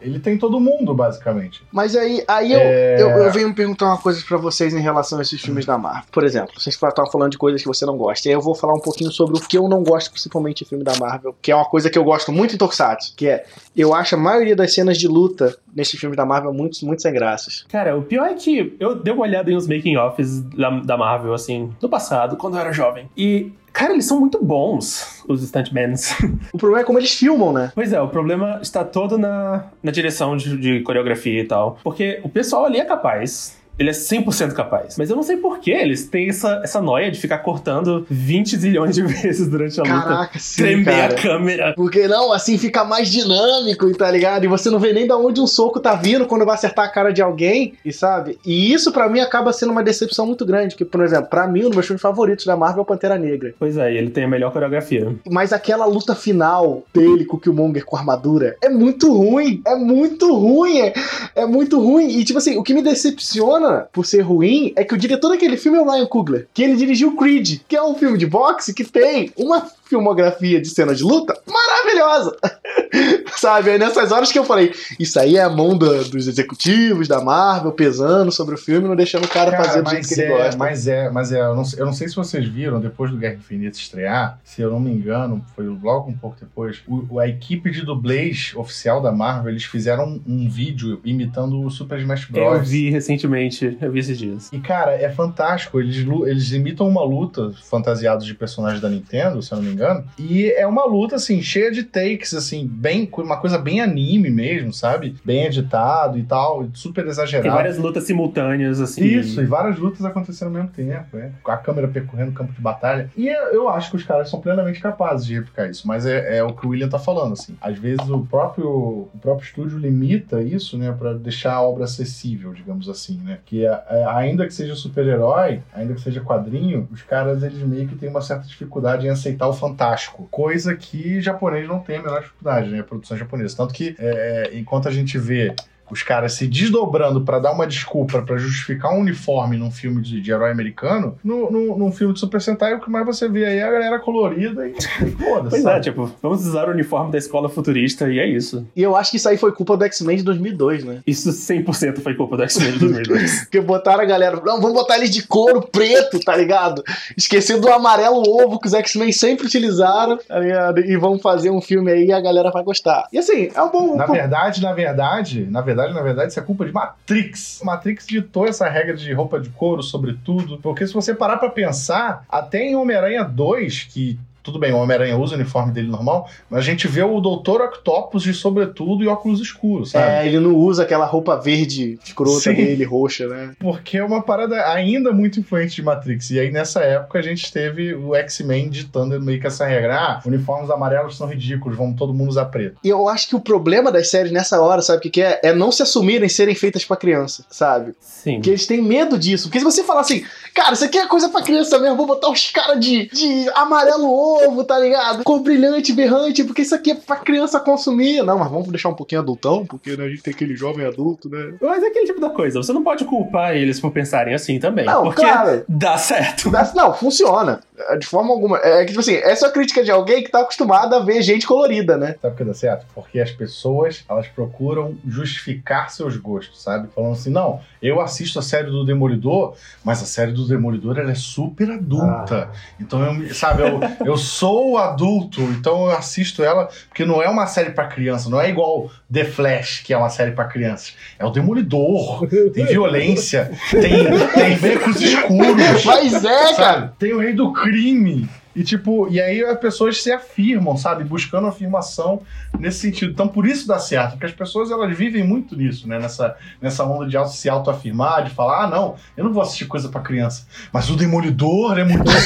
Ele 0.00 0.18
tem 0.18 0.38
todo 0.38 0.58
mundo, 0.58 0.94
basicamente. 0.94 1.62
Mas 1.72 1.94
aí, 1.94 2.24
aí 2.26 2.52
eu, 2.52 2.58
É. 2.60 3.02
eu, 3.02 3.08
eu 3.10 3.32
venho 3.32 3.54
perguntar 3.54 3.86
uma 3.86 3.98
coisa 3.98 4.22
pra 4.26 4.36
vocês 4.36 4.72
em 4.74 4.80
relação 4.80 5.18
a 5.18 5.22
esses 5.22 5.40
filmes 5.40 5.64
da 5.66 5.76
Marvel. 5.78 6.04
Por 6.10 6.24
exemplo, 6.24 6.52
vocês 6.58 6.74
estavam 6.74 7.10
falando 7.10 7.30
de 7.32 7.38
coisas 7.38 7.60
que 7.60 7.68
você 7.68 7.84
não 7.86 7.96
gosta. 7.96 8.26
E 8.26 8.30
aí 8.30 8.34
eu 8.34 8.40
vou 8.40 8.54
falar 8.54 8.74
um 8.74 8.80
pouquinho 8.80 9.10
sobre 9.10 9.36
o 9.36 9.40
que 9.40 9.58
eu 9.58 9.68
não 9.68 9.82
gosto, 9.82 10.10
principalmente 10.10 10.62
em 10.62 10.66
filme 10.66 10.84
da 10.84 10.96
Marvel, 10.96 11.34
que 11.40 11.52
é 11.52 11.56
uma 11.56 11.64
coisa 11.64 11.90
que 11.90 11.98
eu 11.98 12.04
gosto 12.04 12.32
muito 12.32 12.54
em 12.54 12.58
Tokusatsu, 12.58 13.14
que 13.16 13.28
é, 13.28 13.44
eu 13.76 13.94
acho 13.94 14.14
a 14.14 14.18
maioria 14.18 14.56
das 14.56 14.72
cenas 14.74 14.96
de 14.98 15.06
luta 15.08 15.56
nesse 15.76 15.98
filme 15.98 16.16
da 16.16 16.24
Marvel 16.24 16.52
muito, 16.52 16.84
muito 16.84 17.02
sem 17.02 17.12
graças. 17.12 17.64
Cara, 17.68 17.96
o 17.96 18.02
pior 18.02 18.26
é 18.26 18.34
que 18.34 18.74
eu 18.80 18.94
dei 18.94 19.12
uma 19.12 19.22
olhada 19.22 19.50
em 19.50 19.56
uns 19.56 19.68
making-offs 19.68 20.40
da, 20.40 20.70
da 20.70 20.96
Marvel, 20.96 21.34
assim, 21.34 21.70
no 21.80 21.88
passado, 21.88 22.36
quando 22.36 22.54
eu 22.54 22.60
era 22.60 22.72
jovem. 22.72 23.10
E, 23.16 23.52
cara, 23.72 23.92
eles 23.92 24.06
são 24.06 24.18
muito 24.18 24.42
bons, 24.42 25.22
os 25.28 25.42
stuntmans. 25.42 26.16
O 26.52 26.58
problema 26.58 26.82
é 26.82 26.84
como 26.84 26.98
eles 26.98 27.12
filmam, 27.12 27.52
né? 27.52 27.70
Pois 27.74 27.92
é, 27.92 28.00
o 28.00 28.08
problema 28.08 28.60
está 28.62 28.82
todo 28.82 29.18
na, 29.18 29.66
na 29.82 29.90
direção 29.90 30.36
de, 30.36 30.56
de 30.56 30.80
coreografia 30.80 31.40
e 31.40 31.44
tal. 31.44 31.78
Porque 31.82 32.20
o 32.24 32.28
pessoal 32.28 32.64
ali 32.64 32.78
é 32.78 32.84
capaz. 32.84 33.58
Ele 33.78 33.90
é 33.90 33.92
100% 33.92 34.52
capaz. 34.52 34.96
Mas 34.96 35.10
eu 35.10 35.16
não 35.16 35.22
sei 35.22 35.36
por 35.36 35.58
que 35.58 35.70
eles 35.70 36.08
têm 36.08 36.28
essa, 36.28 36.60
essa 36.64 36.80
noia 36.80 37.10
de 37.10 37.20
ficar 37.20 37.38
cortando 37.38 38.06
20 38.08 38.56
zilhões 38.56 38.94
de 38.94 39.02
vezes 39.04 39.48
durante 39.48 39.78
a 39.78 39.82
luta. 39.82 40.08
Caraca, 40.08 40.38
sim, 40.38 40.62
Tremer 40.62 40.84
cara. 40.84 41.14
a 41.14 41.22
câmera. 41.22 41.74
Porque 41.76 42.08
não, 42.08 42.32
assim 42.32 42.56
fica 42.56 42.84
mais 42.84 43.08
dinâmico, 43.08 43.90
tá 43.96 44.10
ligado? 44.10 44.44
E 44.44 44.48
você 44.48 44.70
não 44.70 44.78
vê 44.78 44.92
nem 44.92 45.06
da 45.06 45.16
onde 45.16 45.40
um 45.40 45.46
soco 45.46 45.78
tá 45.78 45.94
vindo 45.94 46.26
quando 46.26 46.44
vai 46.44 46.54
acertar 46.54 46.86
a 46.86 46.88
cara 46.88 47.12
de 47.12 47.20
alguém, 47.20 47.74
e 47.84 47.92
sabe? 47.92 48.38
E 48.44 48.72
isso 48.72 48.92
pra 48.92 49.08
mim 49.08 49.20
acaba 49.20 49.52
sendo 49.52 49.72
uma 49.72 49.82
decepção 49.82 50.26
muito 50.26 50.46
grande, 50.46 50.74
que, 50.74 50.84
por 50.84 51.02
exemplo, 51.02 51.26
pra 51.28 51.46
mim, 51.46 51.60
um 51.60 51.66
dos 51.66 51.74
meus 51.74 51.86
filmes 51.86 52.02
favoritos 52.02 52.46
da 52.46 52.56
Marvel 52.56 52.80
é 52.80 52.82
o 52.82 52.86
Pantera 52.86 53.18
Negra. 53.18 53.54
Pois 53.58 53.76
é, 53.76 53.92
ele 53.92 54.10
tem 54.10 54.24
a 54.24 54.28
melhor 54.28 54.52
coreografia. 54.52 55.14
Mas 55.30 55.52
aquela 55.52 55.84
luta 55.84 56.14
final 56.14 56.82
dele 56.94 57.24
com 57.24 57.36
o 57.36 57.40
Killmonger 57.40 57.84
com 57.84 57.96
a 57.96 58.00
armadura 58.00 58.56
é 58.62 58.68
muito 58.68 59.12
ruim. 59.12 59.60
É 59.66 59.74
muito 59.74 60.34
ruim. 60.34 60.80
É, 60.80 60.94
é 61.34 61.46
muito 61.46 61.78
ruim. 61.80 62.08
E, 62.08 62.24
tipo 62.24 62.38
assim, 62.38 62.56
o 62.56 62.62
que 62.62 62.72
me 62.72 62.82
decepciona 62.82 63.65
por 63.92 64.06
ser 64.06 64.20
ruim 64.20 64.72
é 64.76 64.84
que 64.84 64.94
o 64.94 64.98
diretor 64.98 65.28
daquele 65.28 65.56
filme 65.56 65.78
é 65.78 65.80
o 65.80 65.90
Ryan 65.90 66.06
Coogler, 66.06 66.48
que 66.52 66.62
ele 66.62 66.76
dirigiu 66.76 67.16
Creed, 67.16 67.60
que 67.68 67.76
é 67.76 67.82
um 67.82 67.94
filme 67.94 68.18
de 68.18 68.26
boxe 68.26 68.74
que 68.74 68.84
tem 68.84 69.32
uma 69.36 69.66
filmografia 69.88 70.60
de 70.60 70.68
cena 70.68 70.94
de 70.94 71.02
luta 71.02 71.34
maravilhosa. 71.46 72.36
Sabe? 73.36 73.70
É 73.70 73.78
nessas 73.78 74.10
horas 74.12 74.32
que 74.32 74.38
eu 74.38 74.44
falei, 74.44 74.72
isso 74.98 75.18
aí 75.20 75.36
é 75.36 75.42
a 75.42 75.48
mão 75.50 75.76
da- 75.76 76.02
dos 76.04 76.26
executivos, 76.26 77.06
da 77.08 77.20
Marvel, 77.20 77.72
pesando 77.72 78.32
sobre 78.32 78.54
o 78.54 78.58
filme, 78.58 78.88
não 78.88 78.96
deixando 78.96 79.24
o 79.24 79.28
cara, 79.28 79.56
fazer 79.56 79.82
do 79.82 79.90
jeito 79.90 80.02
mas 80.02 80.08
que 80.08 80.20
ele 80.20 80.32
é, 80.32 80.36
gosta. 80.38 80.56
Mas 80.56 80.88
é, 80.88 81.10
mas 81.10 81.32
é, 81.32 81.40
eu 81.40 81.54
não, 81.54 81.64
sei- 81.64 81.80
eu 81.80 81.86
não 81.86 81.92
sei 81.92 82.08
se 82.08 82.16
vocês 82.16 82.46
viram, 82.48 82.80
depois 82.80 83.10
do 83.10 83.16
Guerra 83.18 83.34
Infinita 83.34 83.76
estrear, 83.78 84.38
se 84.42 84.62
eu 84.62 84.70
não 84.70 84.80
me 84.80 84.90
engano, 84.90 85.44
foi 85.54 85.66
logo 85.66 86.10
um 86.10 86.16
pouco 86.16 86.36
depois, 86.40 86.80
o- 86.88 87.18
a 87.20 87.28
equipe 87.28 87.70
de 87.70 87.82
dublês 87.84 88.52
oficial 88.56 89.00
da 89.02 89.12
Marvel, 89.12 89.50
eles 89.50 89.64
fizeram 89.64 90.04
um, 90.06 90.22
um 90.26 90.48
vídeo 90.48 91.00
imitando 91.04 91.60
o 91.60 91.70
Super 91.70 91.98
Smash 92.00 92.26
Bros. 92.26 92.58
Eu 92.58 92.62
vi 92.64 92.90
recentemente, 92.90 93.76
eu 93.80 93.92
vi 93.92 93.98
esses 94.00 94.18
dias. 94.18 94.48
E, 94.52 94.58
cara, 94.58 94.92
é 94.92 95.10
fantástico. 95.10 95.78
Eles, 95.80 95.96
eles 96.26 96.52
imitam 96.52 96.88
uma 96.88 97.04
luta 97.04 97.52
fantasiados 97.68 98.24
de 98.26 98.34
personagens 98.34 98.80
da 98.80 98.88
Nintendo, 98.88 99.42
se 99.42 99.52
eu 99.52 99.56
não 99.56 99.64
me 99.64 99.70
engano. 99.72 99.75
E 100.18 100.50
é 100.52 100.66
uma 100.66 100.84
luta, 100.84 101.16
assim, 101.16 101.40
cheia 101.42 101.70
de 101.70 101.82
takes, 101.82 102.34
assim, 102.34 102.66
bem, 102.66 103.08
uma 103.18 103.36
coisa 103.38 103.58
bem 103.58 103.80
anime 103.80 104.30
mesmo, 104.30 104.72
sabe? 104.72 105.14
Bem 105.24 105.44
editado 105.46 106.18
e 106.18 106.22
tal, 106.22 106.66
super 106.74 107.02
Tem 107.02 107.10
exagerado. 107.10 107.54
várias 107.54 107.78
lutas 107.78 108.04
simultâneas, 108.04 108.80
assim. 108.80 109.04
Isso, 109.04 109.40
e 109.40 109.46
várias 109.46 109.78
lutas 109.78 110.04
acontecendo 110.04 110.48
ao 110.48 110.54
mesmo 110.54 110.68
tempo, 110.70 111.16
é. 111.16 111.30
Com 111.42 111.50
a 111.50 111.56
câmera 111.56 111.88
percorrendo 111.88 112.30
o 112.30 112.34
campo 112.34 112.52
de 112.52 112.60
batalha. 112.60 113.10
E 113.16 113.28
eu 113.28 113.68
acho 113.68 113.90
que 113.90 113.96
os 113.96 114.04
caras 114.04 114.28
são 114.28 114.40
plenamente 114.40 114.80
capazes 114.80 115.26
de 115.26 115.34
replicar 115.34 115.70
isso, 115.70 115.86
mas 115.86 116.06
é, 116.06 116.38
é 116.38 116.42
o 116.42 116.52
que 116.52 116.66
o 116.66 116.70
William 116.70 116.88
tá 116.88 116.98
falando, 116.98 117.32
assim. 117.32 117.56
Às 117.60 117.78
vezes 117.78 118.08
o 118.08 118.20
próprio, 118.26 118.68
o 118.68 119.18
próprio 119.20 119.46
estúdio 119.46 119.78
limita 119.78 120.40
isso, 120.42 120.76
né, 120.78 120.94
pra 120.96 121.12
deixar 121.14 121.54
a 121.54 121.62
obra 121.62 121.84
acessível, 121.84 122.52
digamos 122.52 122.88
assim, 122.88 123.20
né? 123.24 123.38
Que 123.44 123.66
é, 123.66 123.82
é, 123.90 124.04
ainda 124.08 124.46
que 124.46 124.54
seja 124.54 124.74
super-herói, 124.74 125.60
ainda 125.74 125.94
que 125.94 126.00
seja 126.00 126.20
quadrinho, 126.20 126.88
os 126.92 127.02
caras, 127.02 127.42
eles 127.42 127.62
meio 127.62 127.86
que 127.88 127.94
têm 127.94 128.08
uma 128.08 128.20
certa 128.20 128.46
dificuldade 128.46 129.06
em 129.06 129.10
aceitar 129.10 129.48
o 129.48 129.52
fantástico. 129.68 130.28
Coisa 130.30 130.76
que 130.76 131.20
japonês 131.20 131.66
não 131.68 131.80
tem 131.80 131.96
a 131.96 132.02
menor 132.02 132.20
dificuldade, 132.20 132.70
né? 132.70 132.82
Produção 132.82 133.16
japonesa. 133.16 133.56
Tanto 133.56 133.74
que, 133.74 133.96
é, 133.98 134.50
enquanto 134.54 134.88
a 134.88 134.92
gente 134.92 135.18
vê 135.18 135.54
os 135.90 136.02
caras 136.02 136.34
se 136.34 136.46
desdobrando 136.46 137.20
pra 137.20 137.38
dar 137.38 137.52
uma 137.52 137.66
desculpa 137.66 138.22
pra 138.22 138.36
justificar 138.36 138.92
um 138.92 139.00
uniforme 139.00 139.56
num 139.56 139.70
filme 139.70 140.02
de, 140.02 140.20
de 140.20 140.30
herói 140.30 140.50
americano, 140.50 141.18
no, 141.22 141.50
no, 141.50 141.78
num 141.78 141.92
filme 141.92 142.14
de 142.14 142.20
Super 142.20 142.40
Sentai, 142.40 142.74
o 142.74 142.80
que 142.80 142.90
mais 142.90 143.06
você 143.06 143.28
vê 143.28 143.46
aí 143.46 143.58
é 143.58 143.64
a 143.64 143.70
galera 143.70 143.98
colorida 143.98 144.68
e 144.68 144.74
foda-se. 145.12 145.50
Pois 145.50 145.54
é, 145.54 145.62
sabe? 145.62 145.80
tipo, 145.82 146.10
vamos 146.22 146.46
usar 146.46 146.68
o 146.68 146.72
uniforme 146.72 147.12
da 147.12 147.18
escola 147.18 147.48
futurista 147.48 148.08
e 148.10 148.18
é 148.18 148.26
isso. 148.26 148.66
E 148.74 148.82
eu 148.82 148.96
acho 148.96 149.10
que 149.10 149.16
isso 149.16 149.28
aí 149.28 149.36
foi 149.36 149.52
culpa 149.52 149.76
do 149.76 149.84
X-Men 149.84 150.18
de 150.18 150.22
2002, 150.24 150.84
né? 150.84 151.00
Isso 151.06 151.30
100% 151.30 152.00
foi 152.00 152.14
culpa 152.14 152.36
do 152.36 152.42
X-Men 152.42 152.72
de 152.72 152.78
2002. 152.78 153.40
Porque 153.46 153.60
botaram 153.60 154.02
a 154.02 154.06
galera, 154.06 154.40
não, 154.44 154.60
vamos 154.60 154.74
botar 154.74 154.96
eles 154.96 155.10
de 155.10 155.26
couro 155.26 155.62
preto, 155.62 156.20
tá 156.20 156.36
ligado? 156.36 156.82
Esquecendo 157.16 157.62
do 157.62 157.68
amarelo 157.68 158.22
ovo 158.22 158.58
que 158.58 158.66
os 158.66 158.74
X-Men 158.74 159.12
sempre 159.12 159.46
utilizaram, 159.46 160.18
tá 160.18 160.38
ligado? 160.38 160.80
E 160.80 160.96
vamos 160.96 161.22
fazer 161.22 161.50
um 161.50 161.60
filme 161.60 161.90
aí 161.90 162.06
e 162.06 162.12
a 162.12 162.20
galera 162.20 162.50
vai 162.50 162.62
gostar. 162.62 163.06
E 163.12 163.18
assim, 163.18 163.50
é 163.54 163.62
um 163.62 163.70
bom. 163.70 163.96
Na 163.96 164.06
verdade, 164.06 164.62
na 164.62 164.72
verdade, 164.72 165.46
na 165.50 165.60
verdade, 165.60 165.75
na 165.76 166.02
verdade, 166.02 166.30
isso 166.30 166.40
é 166.40 166.42
culpa 166.42 166.64
de 166.64 166.72
Matrix. 166.72 167.60
Matrix 167.62 168.06
ditou 168.06 168.46
essa 168.46 168.68
regra 168.68 168.96
de 168.96 169.12
roupa 169.12 169.38
de 169.38 169.50
couro, 169.50 169.82
sobretudo, 169.82 170.58
porque 170.58 170.86
se 170.86 170.92
você 170.92 171.14
parar 171.14 171.36
pra 171.36 171.50
pensar, 171.50 172.24
até 172.28 172.62
em 172.62 172.76
Homem-Aranha 172.76 173.24
2, 173.24 173.84
que 173.84 174.18
tudo 174.46 174.60
bem, 174.60 174.72
o 174.72 174.76
Homem-Aranha 174.76 175.18
usa 175.18 175.34
o 175.34 175.38
uniforme 175.38 175.72
dele 175.72 175.88
normal, 175.88 176.30
mas 176.48 176.60
a 176.60 176.62
gente 176.62 176.86
vê 176.86 177.02
o 177.02 177.20
Doutor 177.20 177.60
Octopus 177.62 178.22
de 178.22 178.32
sobretudo 178.32 179.02
e 179.02 179.08
óculos 179.08 179.40
escuros, 179.40 179.90
sabe? 179.90 180.06
É, 180.06 180.26
ele 180.26 180.38
não 180.38 180.54
usa 180.54 180.84
aquela 180.84 181.04
roupa 181.04 181.36
verde 181.36 181.98
escrota 182.04 182.38
Sim. 182.38 182.54
dele, 182.54 182.84
roxa, 182.84 183.26
né? 183.26 183.54
Porque 183.58 183.98
é 183.98 184.04
uma 184.04 184.22
parada 184.22 184.64
ainda 184.68 185.10
muito 185.12 185.40
influente 185.40 185.74
de 185.74 185.82
Matrix. 185.82 186.30
E 186.30 186.38
aí, 186.38 186.52
nessa 186.52 186.80
época, 186.80 187.18
a 187.18 187.22
gente 187.22 187.52
teve 187.52 187.92
o 187.92 188.14
X-Men 188.14 188.70
ditando 188.70 189.20
meio 189.20 189.40
que 189.40 189.48
essa 189.48 189.66
regra. 189.66 189.96
Ah, 189.96 190.22
uniformes 190.24 190.70
amarelos 190.70 191.16
são 191.16 191.26
ridículos, 191.26 191.76
vamos 191.76 191.96
todo 191.96 192.14
mundo 192.14 192.28
usar 192.28 192.44
preto. 192.44 192.78
E 192.84 192.88
eu 192.88 193.08
acho 193.08 193.28
que 193.28 193.34
o 193.34 193.40
problema 193.40 193.90
das 193.90 194.10
séries 194.10 194.30
nessa 194.30 194.60
hora, 194.60 194.80
sabe 194.80 194.98
o 194.98 195.02
que, 195.02 195.10
que 195.10 195.22
é? 195.22 195.40
É 195.42 195.52
não 195.52 195.72
se 195.72 195.82
assumirem 195.82 196.28
serem 196.28 196.54
feitas 196.54 196.84
pra 196.84 196.96
criança, 196.96 197.44
sabe? 197.50 197.94
Sim. 198.00 198.34
Porque 198.34 198.50
eles 198.50 198.66
têm 198.66 198.80
medo 198.80 199.18
disso. 199.18 199.48
Porque 199.48 199.58
se 199.58 199.64
você 199.64 199.82
falar 199.82 200.02
assim, 200.02 200.24
cara, 200.54 200.74
isso 200.74 200.84
aqui 200.84 200.98
é 200.98 201.06
coisa 201.06 201.28
pra 201.28 201.42
criança 201.42 201.78
mesmo, 201.80 201.96
vou 201.96 202.06
botar 202.06 202.30
os 202.30 202.50
caras 202.50 202.78
de, 202.78 203.08
de 203.08 203.48
amarelo 203.54 204.35
ovo, 204.36 204.64
tá 204.64 204.78
ligado? 204.78 205.24
Cor 205.24 205.40
brilhante, 205.40 205.92
berrante, 205.92 206.44
porque 206.44 206.62
isso 206.62 206.74
aqui 206.74 206.92
é 206.92 206.94
pra 206.94 207.16
criança 207.16 207.60
consumir. 207.60 208.22
Não, 208.22 208.38
mas 208.38 208.50
vamos 208.50 208.68
deixar 208.68 208.88
um 208.88 208.94
pouquinho 208.94 209.20
adultão, 209.20 209.64
porque 209.66 209.96
né, 209.96 210.04
a 210.04 210.08
gente 210.08 210.22
tem 210.22 210.34
aquele 210.34 210.56
jovem 210.56 210.86
adulto, 210.86 211.28
né? 211.28 211.54
Mas 211.60 211.82
é 211.82 211.86
aquele 211.88 212.06
tipo 212.06 212.20
da 212.20 212.30
coisa, 212.30 212.62
você 212.62 212.72
não 212.72 212.82
pode 212.82 213.04
culpar 213.04 213.56
eles 213.56 213.80
por 213.80 213.90
pensarem 213.90 214.34
assim 214.34 214.58
também. 214.58 214.84
Não, 214.84 215.04
porque 215.04 215.22
claro. 215.22 215.64
dá 215.68 215.96
certo. 215.98 216.50
Mas, 216.50 216.74
Não, 216.74 216.92
funciona. 216.94 217.60
De 217.98 218.06
forma 218.06 218.32
alguma. 218.32 218.58
É 218.58 218.80
que, 218.80 218.88
tipo 218.88 219.00
assim, 219.00 219.14
essa 219.16 219.46
é 219.46 219.48
a 219.48 219.52
crítica 219.52 219.84
de 219.84 219.90
alguém 219.90 220.22
que 220.22 220.30
tá 220.30 220.40
acostumado 220.40 220.94
a 220.94 221.00
ver 221.00 221.22
gente 221.22 221.46
colorida, 221.46 221.96
né? 221.96 222.16
Sabe 222.20 222.34
por 222.34 222.36
que 222.36 222.44
dá 222.44 222.54
certo? 222.54 222.86
Porque 222.94 223.20
as 223.20 223.30
pessoas, 223.30 224.04
elas 224.08 224.26
procuram 224.28 224.96
justificar 225.06 225.90
seus 225.90 226.16
gostos, 226.16 226.62
sabe? 226.62 226.88
Falando 226.94 227.12
assim, 227.12 227.30
não, 227.30 227.60
eu 227.82 228.00
assisto 228.00 228.38
a 228.38 228.42
série 228.42 228.70
do 228.70 228.84
Demolidor, 228.84 229.54
mas 229.84 230.02
a 230.02 230.06
série 230.06 230.32
do 230.32 230.46
Demolidor, 230.46 230.98
ela 230.98 231.10
é 231.10 231.14
super 231.14 231.70
adulta. 231.70 232.50
Então, 232.80 233.02
eu, 233.02 233.34
sabe, 233.34 233.62
eu, 233.62 233.80
eu 234.04 234.16
sou 234.26 234.76
adulto, 234.76 235.40
então 235.40 235.86
eu 235.86 235.96
assisto 235.96 236.42
ela, 236.42 236.68
porque 236.88 237.04
não 237.04 237.22
é 237.22 237.28
uma 237.28 237.46
série 237.46 237.70
pra 237.70 237.86
criança, 237.86 238.28
não 238.28 238.40
é 238.40 238.48
igual 238.48 238.90
The 239.12 239.24
Flash, 239.24 239.82
que 239.84 239.92
é 239.92 239.96
uma 239.96 240.10
série 240.10 240.32
pra 240.32 240.44
crianças. 240.44 240.94
É 241.18 241.24
o 241.24 241.30
Demolidor, 241.30 242.26
tem 242.52 242.66
violência, 242.66 243.50
tem, 243.70 244.04
tem 244.34 244.56
becos 244.58 245.00
escuros. 245.00 245.84
Mas 245.84 246.24
é, 246.24 246.54
cara. 246.54 246.54
Sabe? 246.54 246.92
Tem 246.98 247.12
o 247.12 247.20
rei 247.20 247.32
do 247.32 247.52
crime. 247.52 248.28
E 248.56 248.64
tipo, 248.64 249.06
e 249.10 249.20
aí 249.20 249.44
as 249.44 249.58
pessoas 249.58 250.02
se 250.02 250.10
afirmam, 250.10 250.76
sabe? 250.76 251.04
Buscando 251.04 251.46
afirmação 251.46 252.22
nesse 252.58 252.80
sentido. 252.80 253.12
Então 253.12 253.28
por 253.28 253.46
isso 253.46 253.68
dá 253.68 253.78
certo, 253.78 254.12
porque 254.12 254.24
as 254.24 254.32
pessoas 254.32 254.70
elas 254.70 254.96
vivem 254.96 255.22
muito 255.22 255.54
nisso, 255.54 255.86
né? 255.86 255.98
Nessa, 255.98 256.34
nessa 256.60 256.82
onda 256.84 257.06
de 257.06 257.16
se 257.36 257.50
autoafirmar, 257.50 258.24
de 258.24 258.30
falar, 258.30 258.64
ah, 258.64 258.66
não, 258.66 258.96
eu 259.16 259.24
não 259.24 259.32
vou 259.32 259.42
assistir 259.42 259.66
coisa 259.66 259.90
pra 259.90 260.00
criança. 260.00 260.46
Mas 260.72 260.88
o 260.88 260.96
Demolidor 260.96 261.78
é 261.78 261.84
muito 261.84 262.10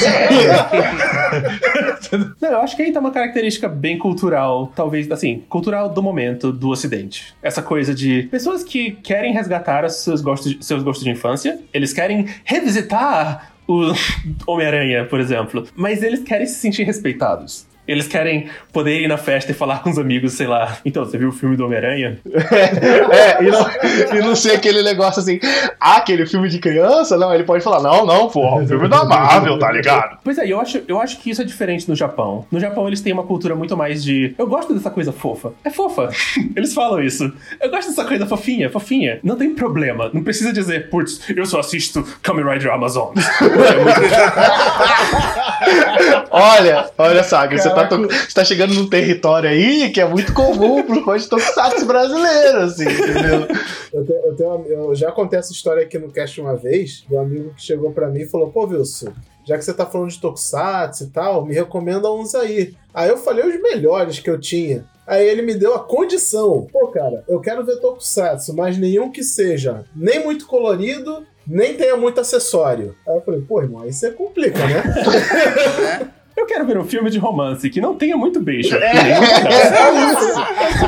Não, 2.41 2.49
eu 2.49 2.61
acho 2.61 2.75
que 2.75 2.81
aí 2.81 2.91
tá 2.91 2.99
uma 2.99 3.11
característica 3.11 3.67
bem 3.67 3.97
cultural, 3.97 4.71
talvez, 4.75 5.09
assim, 5.11 5.43
cultural 5.49 5.89
do 5.89 6.01
momento 6.01 6.51
do 6.51 6.69
Ocidente. 6.69 7.33
Essa 7.41 7.61
coisa 7.61 7.93
de 7.93 8.23
pessoas 8.23 8.63
que 8.63 8.91
querem 8.91 9.33
resgatar 9.33 9.89
seus 9.89 10.21
gostos, 10.21 10.57
seus 10.61 10.83
gostos 10.83 11.03
de 11.03 11.11
infância, 11.11 11.59
eles 11.73 11.91
querem 11.93 12.27
revisitar 12.43 13.50
o 13.71 13.93
Homem-Aranha, 14.47 15.05
por 15.05 15.19
exemplo, 15.19 15.67
mas 15.75 16.03
eles 16.03 16.21
querem 16.21 16.45
se 16.45 16.55
sentir 16.55 16.83
respeitados. 16.83 17.65
Eles 17.87 18.07
querem 18.07 18.49
poder 18.71 19.01
ir 19.01 19.07
na 19.07 19.17
festa 19.17 19.51
e 19.51 19.55
falar 19.55 19.83
com 19.83 19.89
os 19.89 19.97
amigos, 19.97 20.33
sei 20.33 20.47
lá. 20.47 20.77
Então, 20.85 21.05
você 21.05 21.17
viu 21.17 21.29
o 21.29 21.31
filme 21.31 21.55
do 21.55 21.65
Homem-Aranha? 21.65 22.19
É, 23.11 23.43
e 23.43 23.49
não, 23.49 23.69
e 24.17 24.21
não 24.21 24.35
ser 24.35 24.51
aquele 24.51 24.81
negócio 24.83 25.21
assim, 25.21 25.39
ah, 25.79 25.97
aquele 25.97 26.25
filme 26.25 26.47
de 26.47 26.59
criança? 26.59 27.17
Não, 27.17 27.33
ele 27.33 27.43
pode 27.43 27.63
falar, 27.63 27.81
não, 27.81 28.05
não, 28.05 28.29
pô, 28.29 28.59
o 28.59 28.67
filme 28.67 28.87
da 28.87 29.03
Marvel, 29.03 29.57
tá 29.59 29.71
ligado? 29.71 30.17
Pois 30.23 30.37
é, 30.37 30.47
eu 30.47 30.59
acho, 30.59 30.81
eu 30.87 30.99
acho 30.99 31.19
que 31.19 31.29
isso 31.29 31.41
é 31.41 31.45
diferente 31.45 31.89
no 31.89 31.95
Japão. 31.95 32.45
No 32.51 32.59
Japão 32.59 32.87
eles 32.87 33.01
têm 33.01 33.13
uma 33.13 33.23
cultura 33.23 33.55
muito 33.55 33.75
mais 33.75 34.03
de. 34.03 34.33
Eu 34.37 34.47
gosto 34.47 34.73
dessa 34.73 34.89
coisa 34.89 35.11
fofa. 35.11 35.53
É 35.63 35.69
fofa. 35.69 36.09
Eles 36.55 36.73
falam 36.73 37.01
isso. 37.01 37.31
Eu 37.59 37.69
gosto 37.69 37.89
dessa 37.89 38.05
coisa 38.05 38.25
fofinha, 38.25 38.69
fofinha. 38.69 39.19
Não 39.23 39.35
tem 39.35 39.53
problema. 39.53 40.09
Não 40.13 40.23
precisa 40.23 40.53
dizer, 40.53 40.89
putz, 40.89 41.21
eu 41.29 41.45
só 41.45 41.59
assisto 41.59 42.05
Kamen 42.21 42.45
Rider 42.45 42.71
Amazon. 42.71 43.13
Olha, 46.31 46.89
olha, 46.97 47.23
Saga, 47.23 47.57
você 47.57 47.69
tá, 47.75 47.87
to- 47.87 48.07
você 48.07 48.33
tá 48.33 48.43
chegando 48.45 48.73
num 48.73 48.89
território 48.89 49.49
aí 49.49 49.89
que 49.91 49.99
é 50.01 50.07
muito 50.07 50.33
comum 50.33 50.83
pros 50.83 51.03
fãs 51.03 51.23
de 51.23 51.29
Tokusatsu 51.29 51.85
brasileiros, 51.87 52.73
assim, 52.73 52.83
entendeu? 52.85 53.47
Eu, 53.93 54.05
te- 54.05 54.11
eu 54.13 54.35
tenho, 54.35 54.65
eu 54.67 54.95
já 54.95 55.11
contei 55.11 55.39
essa 55.39 55.51
história 55.51 55.83
aqui 55.83 55.97
no 55.99 56.11
cast 56.11 56.39
uma 56.39 56.55
vez, 56.55 57.03
de 57.07 57.15
um 57.15 57.19
amigo 57.21 57.53
que 57.55 57.63
chegou 57.63 57.91
pra 57.91 58.07
mim 58.09 58.21
e 58.21 58.27
falou, 58.27 58.49
pô, 58.51 58.65
Wilson, 58.65 59.11
já 59.45 59.57
que 59.57 59.65
você 59.65 59.73
tá 59.73 59.85
falando 59.85 60.09
de 60.11 60.19
Tokusatsu 60.21 61.03
e 61.05 61.07
tal, 61.07 61.45
me 61.45 61.53
recomenda 61.53 62.11
uns 62.11 62.35
aí. 62.35 62.73
Aí 62.93 63.09
eu 63.09 63.17
falei 63.17 63.43
os 63.45 63.61
melhores 63.61 64.19
que 64.19 64.29
eu 64.29 64.39
tinha. 64.39 64.85
Aí 65.07 65.27
ele 65.27 65.41
me 65.41 65.55
deu 65.55 65.73
a 65.73 65.79
condição. 65.79 66.67
Pô, 66.71 66.87
cara, 66.89 67.23
eu 67.27 67.39
quero 67.41 67.65
ver 67.65 67.77
Tokusatsu, 67.77 68.55
mas 68.55 68.77
nenhum 68.77 69.11
que 69.11 69.23
seja 69.23 69.83
nem 69.95 70.23
muito 70.23 70.45
colorido, 70.45 71.25
nem 71.45 71.73
tenha 71.75 71.97
muito 71.97 72.21
acessório. 72.21 72.95
Aí 73.05 73.15
eu 73.15 73.21
falei, 73.21 73.41
pô, 73.41 73.61
irmão, 73.61 73.81
aí 73.81 73.91
você 73.91 74.11
complica, 74.11 74.59
né? 74.59 74.83
né? 76.41 76.43
Eu 76.43 76.47
quero 76.47 76.65
ver 76.65 76.77
um 76.77 76.83
filme 76.85 77.09
de 77.09 77.17
romance 77.19 77.69
que 77.69 77.79
não 77.81 77.95
tenha 77.95 78.17
muito 78.17 78.41
beijo. 78.41 78.75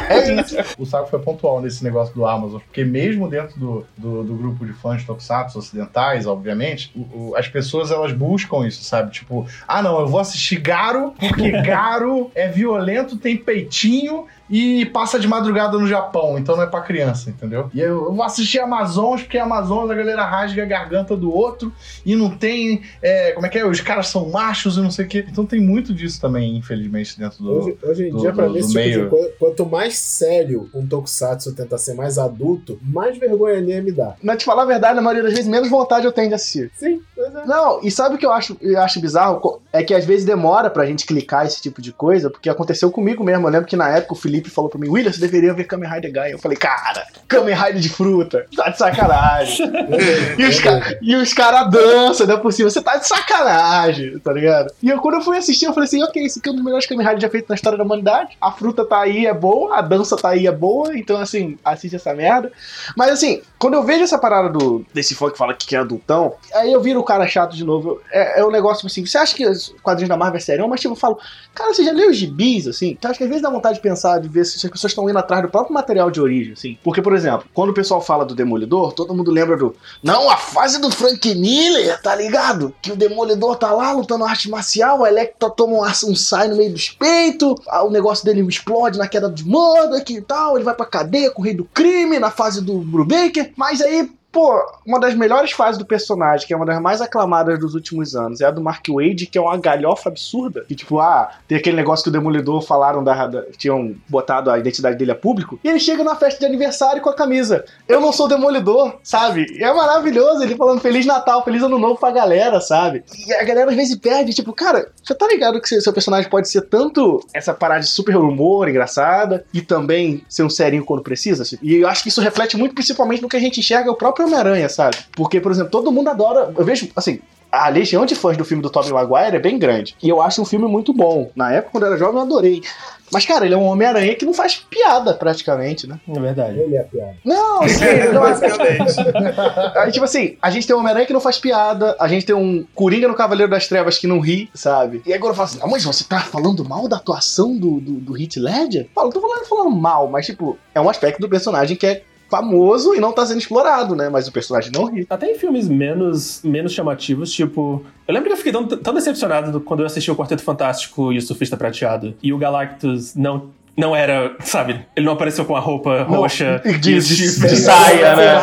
É 0.10 0.42
isso. 0.42 0.58
O 0.78 0.86
Saco 0.86 1.10
foi 1.10 1.20
pontual 1.20 1.62
nesse 1.62 1.84
negócio 1.84 2.13
do 2.13 2.26
Amazon, 2.26 2.60
porque 2.60 2.84
mesmo 2.84 3.28
dentro 3.30 3.60
do, 3.60 3.86
do, 3.98 4.24
do 4.24 4.36
grupo 4.36 4.66
de 4.66 4.74
fãs 4.74 5.02
de 5.02 5.08
Tokusatsu 5.08 5.58
ocidentais, 5.60 6.26
obviamente, 6.26 6.92
o- 6.96 7.30
o- 7.32 7.36
as 7.36 7.48
pessoas 7.48 7.92
elas 7.92 8.12
buscam 8.12 8.68
isso, 8.68 8.84
sabe? 8.84 9.12
Tipo, 9.12 9.46
ah 9.68 9.82
não, 9.82 10.00
eu 10.00 10.08
vou 10.08 10.20
assistir 10.20 10.58
Garo, 10.60 11.13
porque 11.20 11.52
Garo 11.63 12.32
é 12.36 12.48
violento, 12.48 13.18
tem 13.18 13.38
peitinho 13.38 14.26
e 14.49 14.86
passa 14.88 15.17
de 15.19 15.27
madrugada 15.27 15.77
no 15.77 15.88
Japão, 15.88 16.38
então 16.38 16.56
não 16.56 16.63
é 16.63 16.67
pra 16.67 16.82
criança, 16.82 17.29
entendeu? 17.29 17.69
E 17.73 17.79
eu, 17.79 18.06
eu 18.06 18.13
vou 18.13 18.23
assistir 18.23 18.60
Amazons, 18.60 19.21
porque 19.21 19.38
Amazons 19.38 19.89
a 19.89 19.95
galera 19.95 20.25
rasga 20.25 20.63
a 20.63 20.65
garganta 20.65 21.15
do 21.15 21.34
outro 21.34 21.71
e 22.06 22.15
não 22.15 22.29
tem. 22.29 22.82
é, 23.01 23.32
como 23.32 23.45
é 23.45 23.49
que 23.49 23.58
é? 23.58 23.65
Os 23.65 23.79
caras 23.82 24.08
são 24.08 24.29
machos 24.29 24.77
e 24.77 24.82
não 24.82 24.91
sei 24.91 25.06
o 25.06 25.08
quê. 25.08 25.25
Então 25.29 25.45
tem 25.45 25.60
muito 25.62 25.93
disso 25.93 26.19
também, 26.19 26.56
infelizmente, 26.58 27.17
dentro 27.17 27.41
do. 27.43 27.51
Hoje, 27.51 27.77
hoje 27.84 28.08
em 28.08 28.12
do- 28.12 28.19
dia, 28.19 28.34
pra 28.34 28.45
do- 28.45 28.53
mim, 28.53 28.60
do 28.60 28.65
esse 28.65 28.67
tipo 28.69 28.79
meio. 28.79 29.03
de 29.06 29.10
coisa, 29.10 29.34
quanto 29.39 29.65
mais 29.65 29.97
sério 29.97 30.69
um 30.73 30.86
Tokusatsu 30.86 31.53
tenta 31.56 31.77
ser 31.77 31.93
mais 31.93 32.17
adulto, 32.17 32.77
mais 32.84 33.17
vergonha 33.17 33.58
alheia 33.58 33.82
me 33.82 33.91
dá. 33.91 34.15
Mas 34.21 34.38
te 34.39 34.45
falar 34.45 34.63
a 34.63 34.65
verdade, 34.65 34.95
na 34.95 35.01
maioria 35.01 35.23
das 35.23 35.34
vezes, 35.34 35.47
menos 35.47 35.69
vontade 35.69 36.06
eu 36.06 36.12
tenho 36.12 36.27
de 36.27 36.36
assistir. 36.36 36.69
Sim, 36.75 37.01
pois 37.15 37.34
é. 37.34 37.45
Não, 37.45 37.79
e 37.82 37.89
sabe 37.89 38.15
o 38.15 38.17
que 38.17 38.25
eu 38.25 38.32
acho, 38.32 38.58
eu 38.62 38.79
acho 38.82 38.99
bizarro? 38.99 39.62
É 39.71 39.84
que 39.84 39.93
às 39.93 40.06
vezes 40.06 40.25
demora 40.25 40.69
pra 40.69 40.86
gente 40.86 41.06
clicar 41.06 41.45
esse 41.45 41.62
tipo 41.62 41.82
de 41.82 41.91
coisa, 41.93 42.29
porque 42.29 42.49
aconteceu 42.49 42.91
comigo 42.91 43.23
mesmo. 43.23 43.47
Eu 43.47 43.51
lembro 43.51 43.67
que 43.67 43.75
na 43.75 43.89
época 43.89 44.13
o 44.13 44.15
Felipe 44.17 44.33
falou 44.41 44.69
pra 44.69 44.80
mim, 44.80 44.89
William, 44.89 45.12
você 45.12 45.19
deveria 45.19 45.54
ver 45.54 45.65
Kamen 45.65 45.89
Rider 45.89 46.12
Guy. 46.12 46.32
Eu 46.32 46.39
falei, 46.39 46.58
cara, 46.58 47.06
Kamen 47.28 47.56
Rider 47.56 47.80
de 47.80 47.89
fruta, 47.89 48.46
tá 48.56 48.69
de 48.69 48.78
sacanagem. 48.78 49.65
e 50.38 50.46
os, 50.46 50.60
ca- 50.60 50.82
os 51.22 51.34
caras 51.34 51.69
dançam, 51.72 52.28
né, 52.28 52.38
por 52.38 52.52
cima, 52.54 52.69
você 52.69 52.82
tá 52.82 52.98
de 52.98 53.08
sacanagem, 53.08 54.19
tá 54.19 54.32
ligado? 54.32 54.74
E 54.82 54.89
eu, 54.89 55.00
quando 55.00 55.15
eu 55.15 55.22
fui 55.22 55.38
assistir, 55.38 55.65
eu 55.65 55.74
falei 55.74 55.88
assim, 55.88 56.04
ok, 56.04 56.24
esse 56.26 56.39
aqui 56.39 56.50
é 56.50 56.52
um 56.52 56.56
dos 56.56 56.63
melhores 56.63 56.86
Kamen 56.86 57.06
Rider 57.06 57.22
já 57.22 57.30
feito 57.30 57.50
na 57.50 57.56
história 57.56 57.78
da 57.78 57.84
humanidade. 57.84 58.38
A 58.41 58.52
fruta 58.52 58.86
tá 58.86 59.00
aí, 59.02 59.26
é 59.26 59.34
boa, 59.34 59.78
a 59.78 59.82
dança 59.82 60.15
tá 60.15 60.30
aí, 60.30 60.48
é 60.48 60.52
boa, 60.52 60.98
então 60.98 61.17
assim, 61.17 61.58
assiste 61.63 61.96
essa 61.96 62.13
merda. 62.13 62.52
Mas 62.96 63.12
assim, 63.12 63.41
quando 63.60 63.76
eu 63.76 63.84
vejo 63.84 64.04
essa 64.04 64.17
parada 64.17 64.50
do 64.50 64.86
desse 64.93 65.15
fã 65.15 65.30
que 65.30 65.38
fala 65.38 65.54
que 65.54 65.76
é 65.76 65.80
adultão, 65.80 66.34
aí 66.54 66.72
eu 66.72 66.82
viro 66.82 67.00
o 67.00 67.04
cara 67.04 67.28
chato 67.28 67.56
de 67.56 67.63
novo. 67.63 68.02
É, 68.12 68.39
é 68.41 68.46
um 68.46 68.52
negócio 68.52 68.86
assim, 68.88 69.06
você 69.06 69.17
acha 69.17 69.36
que 69.36 69.46
os 69.48 69.74
quadrinhos 69.82 70.10
da 70.10 70.17
Marvel 70.17 70.38
é 70.38 70.41
sério? 70.41 70.67
Mas 70.67 70.80
tipo, 70.82 70.93
eu 70.93 70.98
falo, 71.00 71.17
cara, 71.54 71.74
você 71.74 71.84
já 71.84 71.91
leu 71.91 72.10
os 72.10 72.17
gibis, 72.17 72.67
assim? 72.67 72.98
Eu 73.02 73.10
acho 73.10 73.17
que 73.17 73.24
às 73.24 73.30
vezes 73.30 73.41
dá 73.43 73.50
vontade 73.50 73.76
de 73.76 73.82
pensar, 73.82 74.22
de 74.24 74.34
ver 74.34 74.46
se 74.46 74.66
as 74.66 74.72
pessoas 74.72 74.92
estão 74.92 75.10
indo 75.10 75.20
atrás 75.20 75.42
do 75.44 75.50
próprio 75.50 75.74
material 75.74 76.10
de 76.10 76.22
origem, 76.22 76.54
assim. 76.54 76.78
Porque, 76.84 77.02
por 77.02 77.14
exemplo, 77.14 77.46
quando 77.54 77.70
o 77.70 77.74
pessoal 77.74 78.02
fala 78.02 78.26
do 78.26 78.36
Demolidor, 78.36 78.94
todo 78.94 79.14
mundo 79.14 79.32
lembra 79.32 79.58
do. 79.58 79.76
Não, 80.02 80.30
a 80.30 80.38
fase 80.38 80.80
do 80.80 80.90
Frank 80.90 81.36
Miller, 81.36 82.02
tá 82.02 82.16
ligado? 82.16 82.74
Que 82.82 82.92
o 82.92 82.96
Demolidor 82.96 83.56
tá 83.56 83.72
lá 83.72 83.92
lutando 83.92 84.26
arte 84.26 84.50
marcial, 84.50 85.02
o 85.02 85.08
Electro 85.08 85.50
toma 85.50 85.74
um, 85.74 86.12
um 86.12 86.16
sai 86.16 86.48
no 86.48 86.56
meio 86.56 86.72
dos 86.72 86.90
peitos, 86.90 87.56
o 87.84 87.90
negócio 87.90 88.26
dele 88.26 88.42
explode 88.48 88.98
na 88.98 89.08
queda 89.08 89.30
de 89.30 89.46
Murdoch 89.46 90.12
e 90.12 90.22
tal, 90.22 90.56
ele 90.56 90.66
vai 90.66 90.74
pra 90.74 90.86
cadeia 90.86 91.32
com 91.32 91.42
o 91.42 91.46
rei 91.46 91.54
do 91.54 91.66
crime 91.66 92.20
na 92.20 92.32
fase 92.32 92.62
do 92.62 92.80
Brubaker, 92.80 93.52
mas 93.56 93.82
aí. 93.82 94.10
Pô, 94.34 94.52
uma 94.86 95.00
das 95.00 95.13
melhores 95.13 95.52
fases 95.52 95.78
do 95.78 95.86
personagem, 95.86 96.48
que 96.48 96.54
é 96.54 96.58
uma 96.58 96.65
das 96.65 96.82
mais 96.82 97.02
aclamadas 97.02 97.60
dos 97.60 97.76
últimos 97.76 98.15
anos, 98.15 98.41
é 98.41 98.46
a 98.46 98.52
do 98.52 98.62
Mark 98.63 98.84
Wade, 98.89 99.28
que 99.28 99.38
é 99.38 99.41
uma 99.41 99.56
galhofa 99.58 100.10
absurda. 100.10 100.65
Que, 100.67 100.74
tipo, 100.74 101.00
ah, 101.00 101.30
tem 101.48 101.56
aquele 101.58 101.76
negócio 101.78 102.04
que 102.04 102.10
o 102.10 102.12
Demolidor 102.12 102.62
falaram 102.63 103.04
da, 103.04 103.28
da- 103.28 103.43
tinham 103.56 103.96
botado 104.10 104.50
a 104.50 104.58
identidade 104.58 104.98
dele 104.98 105.12
a 105.12 105.15
público. 105.15 105.60
E 105.63 105.69
ele 105.69 105.80
chega 105.80 106.04
na 106.04 106.15
festa 106.15 106.39
de 106.39 106.46
aniversário 106.48 107.00
com 107.00 107.10
a 107.10 107.15
camisa. 107.15 107.63
Eu 107.88 108.02
não 108.02 108.12
sou 108.12 108.28
Demolidor, 108.28 108.96
sabe? 109.04 109.46
E 109.52 109.63
é 109.63 109.72
maravilhoso 109.72 110.41
ele 110.41 110.56
falando 110.56 110.82
Feliz 110.82 111.06
Natal, 111.06 111.43
Feliz 111.43 111.62
Ano 111.62 111.78
Novo 111.78 112.00
pra 112.00 112.10
galera, 112.10 112.60
sabe? 112.60 113.04
E 113.28 113.32
a 113.36 113.43
galera 113.43 113.69
às 113.69 113.78
vezes 113.78 113.96
perde, 113.96 114.34
tipo, 114.34 114.52
cara, 114.52 114.91
você 115.04 115.13
tá 115.13 115.28
ligado 115.28 115.62
que 115.62 115.67
seu 115.80 115.93
personagem 115.93 116.28
pode 116.28 116.50
ser 116.50 116.62
tanto 116.62 117.24
essa 117.36 117.54
parada 117.54 117.82
de 117.82 117.88
super 117.88 118.17
humor 118.17 118.67
engraçada 118.67 119.46
e 119.54 119.62
também 119.62 120.26
ser 120.28 120.41
um 120.41 120.50
serinho 120.50 120.84
quando 120.84 121.04
precisa? 121.04 121.43
E 121.62 121.76
eu 121.76 121.88
acho 121.88 122.02
que 122.02 122.10
isso 122.10 122.19
reflete 122.19 122.58
muito 122.58 122.74
principalmente 122.74 123.22
no 123.22 123.30
que 123.30 123.38
a 123.38 123.39
gente 123.39 123.60
enxerga 123.60 123.91
o 123.91 123.96
próprio 123.96 124.23
Homem-Aranha, 124.24 124.70
sabe? 124.70 124.98
Porque, 125.16 125.40
por 125.40 125.52
exemplo, 125.52 125.72
todo 125.72 125.92
mundo 125.92 126.10
adora. 126.10 126.54
Eu 126.58 126.66
vejo, 126.66 126.90
assim, 126.96 127.20
a 127.54 127.70
legião 127.70 128.04
de 128.04 128.16
fãs 128.16 128.36
do 128.36 128.44
filme 128.44 128.64
do 128.64 128.70
Tobey 128.70 128.92
Maguire 128.92 129.36
é 129.36 129.40
bem 129.40 129.60
grande. 129.60 129.96
E 130.02 130.10
eu 130.10 130.20
acho 130.20 130.42
um 130.42 130.46
filme 130.46 130.66
muito 130.68 130.92
bom. 130.92 131.30
Na 131.36 131.52
época, 131.52 131.74
quando 131.74 131.84
eu 131.84 131.90
era 131.90 132.00
jovem, 132.00 132.16
eu 132.16 132.24
adorei. 132.24 132.64
Mas, 133.12 133.28
cara, 133.28 133.46
ele 133.46 133.54
é 133.54 133.58
um 133.58 133.66
Homem-Aranha 133.66 134.16
que 134.16 134.26
não 134.26 134.34
faz 134.34 134.56
piada, 134.56 135.14
praticamente, 135.14 135.86
né? 135.86 136.00
É 136.08 136.20
verdade. 136.20 136.60
Ele 136.60 136.76
é 136.76 136.82
piada. 136.82 137.16
Não, 137.24 137.62
sim, 137.70 137.86
não, 138.12 138.22
Basicamente. 138.22 138.96
Aí, 139.78 139.92
tipo 139.92 140.04
assim, 140.04 140.36
a 140.42 140.50
gente 140.50 140.66
tem 140.66 140.76
um 140.76 140.80
Homem-Aranha 140.80 141.06
que 141.06 141.14
não 141.14 141.20
faz 141.20 141.38
piada, 141.38 141.96
a 142.00 142.08
gente 142.08 142.26
tem 142.26 142.36
um 142.36 142.66
Coringa 142.74 143.08
no 143.08 143.14
Cavaleiro 143.14 143.52
das 143.52 143.68
Trevas 143.68 144.00
que 144.00 144.08
não 144.08 144.20
ri, 144.20 144.50
sabe? 144.56 145.04
E 145.06 145.14
agora 145.14 145.34
eu 145.34 145.36
falo 145.36 145.50
assim, 145.50 145.60
ah, 145.62 145.68
mas 145.68 145.84
você 145.84 146.04
tá 146.04 146.22
falando 146.22 146.68
mal 146.68 146.88
da 146.88 146.96
atuação 146.96 147.56
do, 147.56 147.80
do, 147.80 147.92
do 148.00 148.18
Heath 148.20 148.38
Ledger? 148.38 148.88
Fala, 148.96 149.06
não 149.06 149.14
tô 149.14 149.22
falando, 149.22 149.46
falando 149.46 149.76
mal, 149.76 150.08
mas 150.10 150.26
tipo, 150.26 150.58
é 150.74 150.82
um 150.82 150.90
aspecto 150.90 151.22
do 151.22 151.30
personagem 151.30 151.78
que 151.78 151.86
é 151.86 152.02
famoso 152.38 152.96
e 152.96 153.00
não 153.00 153.12
tá 153.12 153.24
sendo 153.26 153.38
explorado, 153.39 153.96
né? 153.96 154.10
Mas 154.10 154.28
o 154.28 154.32
personagem 154.32 154.72
não 154.74 154.86
ri. 154.86 155.06
Até 155.10 155.32
em 155.32 155.36
filmes 155.38 155.67
menos, 155.69 156.41
menos 156.43 156.72
chamativos, 156.74 157.32
tipo. 157.32 157.84
Eu 158.08 158.13
lembro 158.13 158.28
que 158.30 158.34
eu 158.34 158.38
fiquei 158.38 158.52
tão, 158.52 158.65
tão 158.67 158.93
decepcionado 158.93 159.52
do- 159.52 159.62
quando 159.62 159.82
eu 159.82 159.86
assisti 159.86 160.10
o 160.10 160.15
Quarteto 160.15 160.41
Fantástico 160.41 161.13
e 161.13 161.17
o 161.17 161.22
Surfista 161.22 161.56
Prateado. 161.56 162.15
E 162.24 162.34
o 162.34 162.38
Galactus 162.38 163.15
não. 163.15 163.50
Não 163.76 163.96
era, 163.96 164.36
sabe? 164.42 164.86
Ele 164.96 165.06
não 165.06 165.14
apareceu 165.14 165.44
com 165.46 165.56
a 165.56 165.60
roupa 165.60 166.00
Não, 166.06 166.18
roxa. 166.18 166.62
de- 166.64 166.70
e 166.70 166.78
de- 166.80 167.02
chifres. 167.02 167.40
de 167.52 167.56
saia, 167.58 168.16
né? 168.16 168.36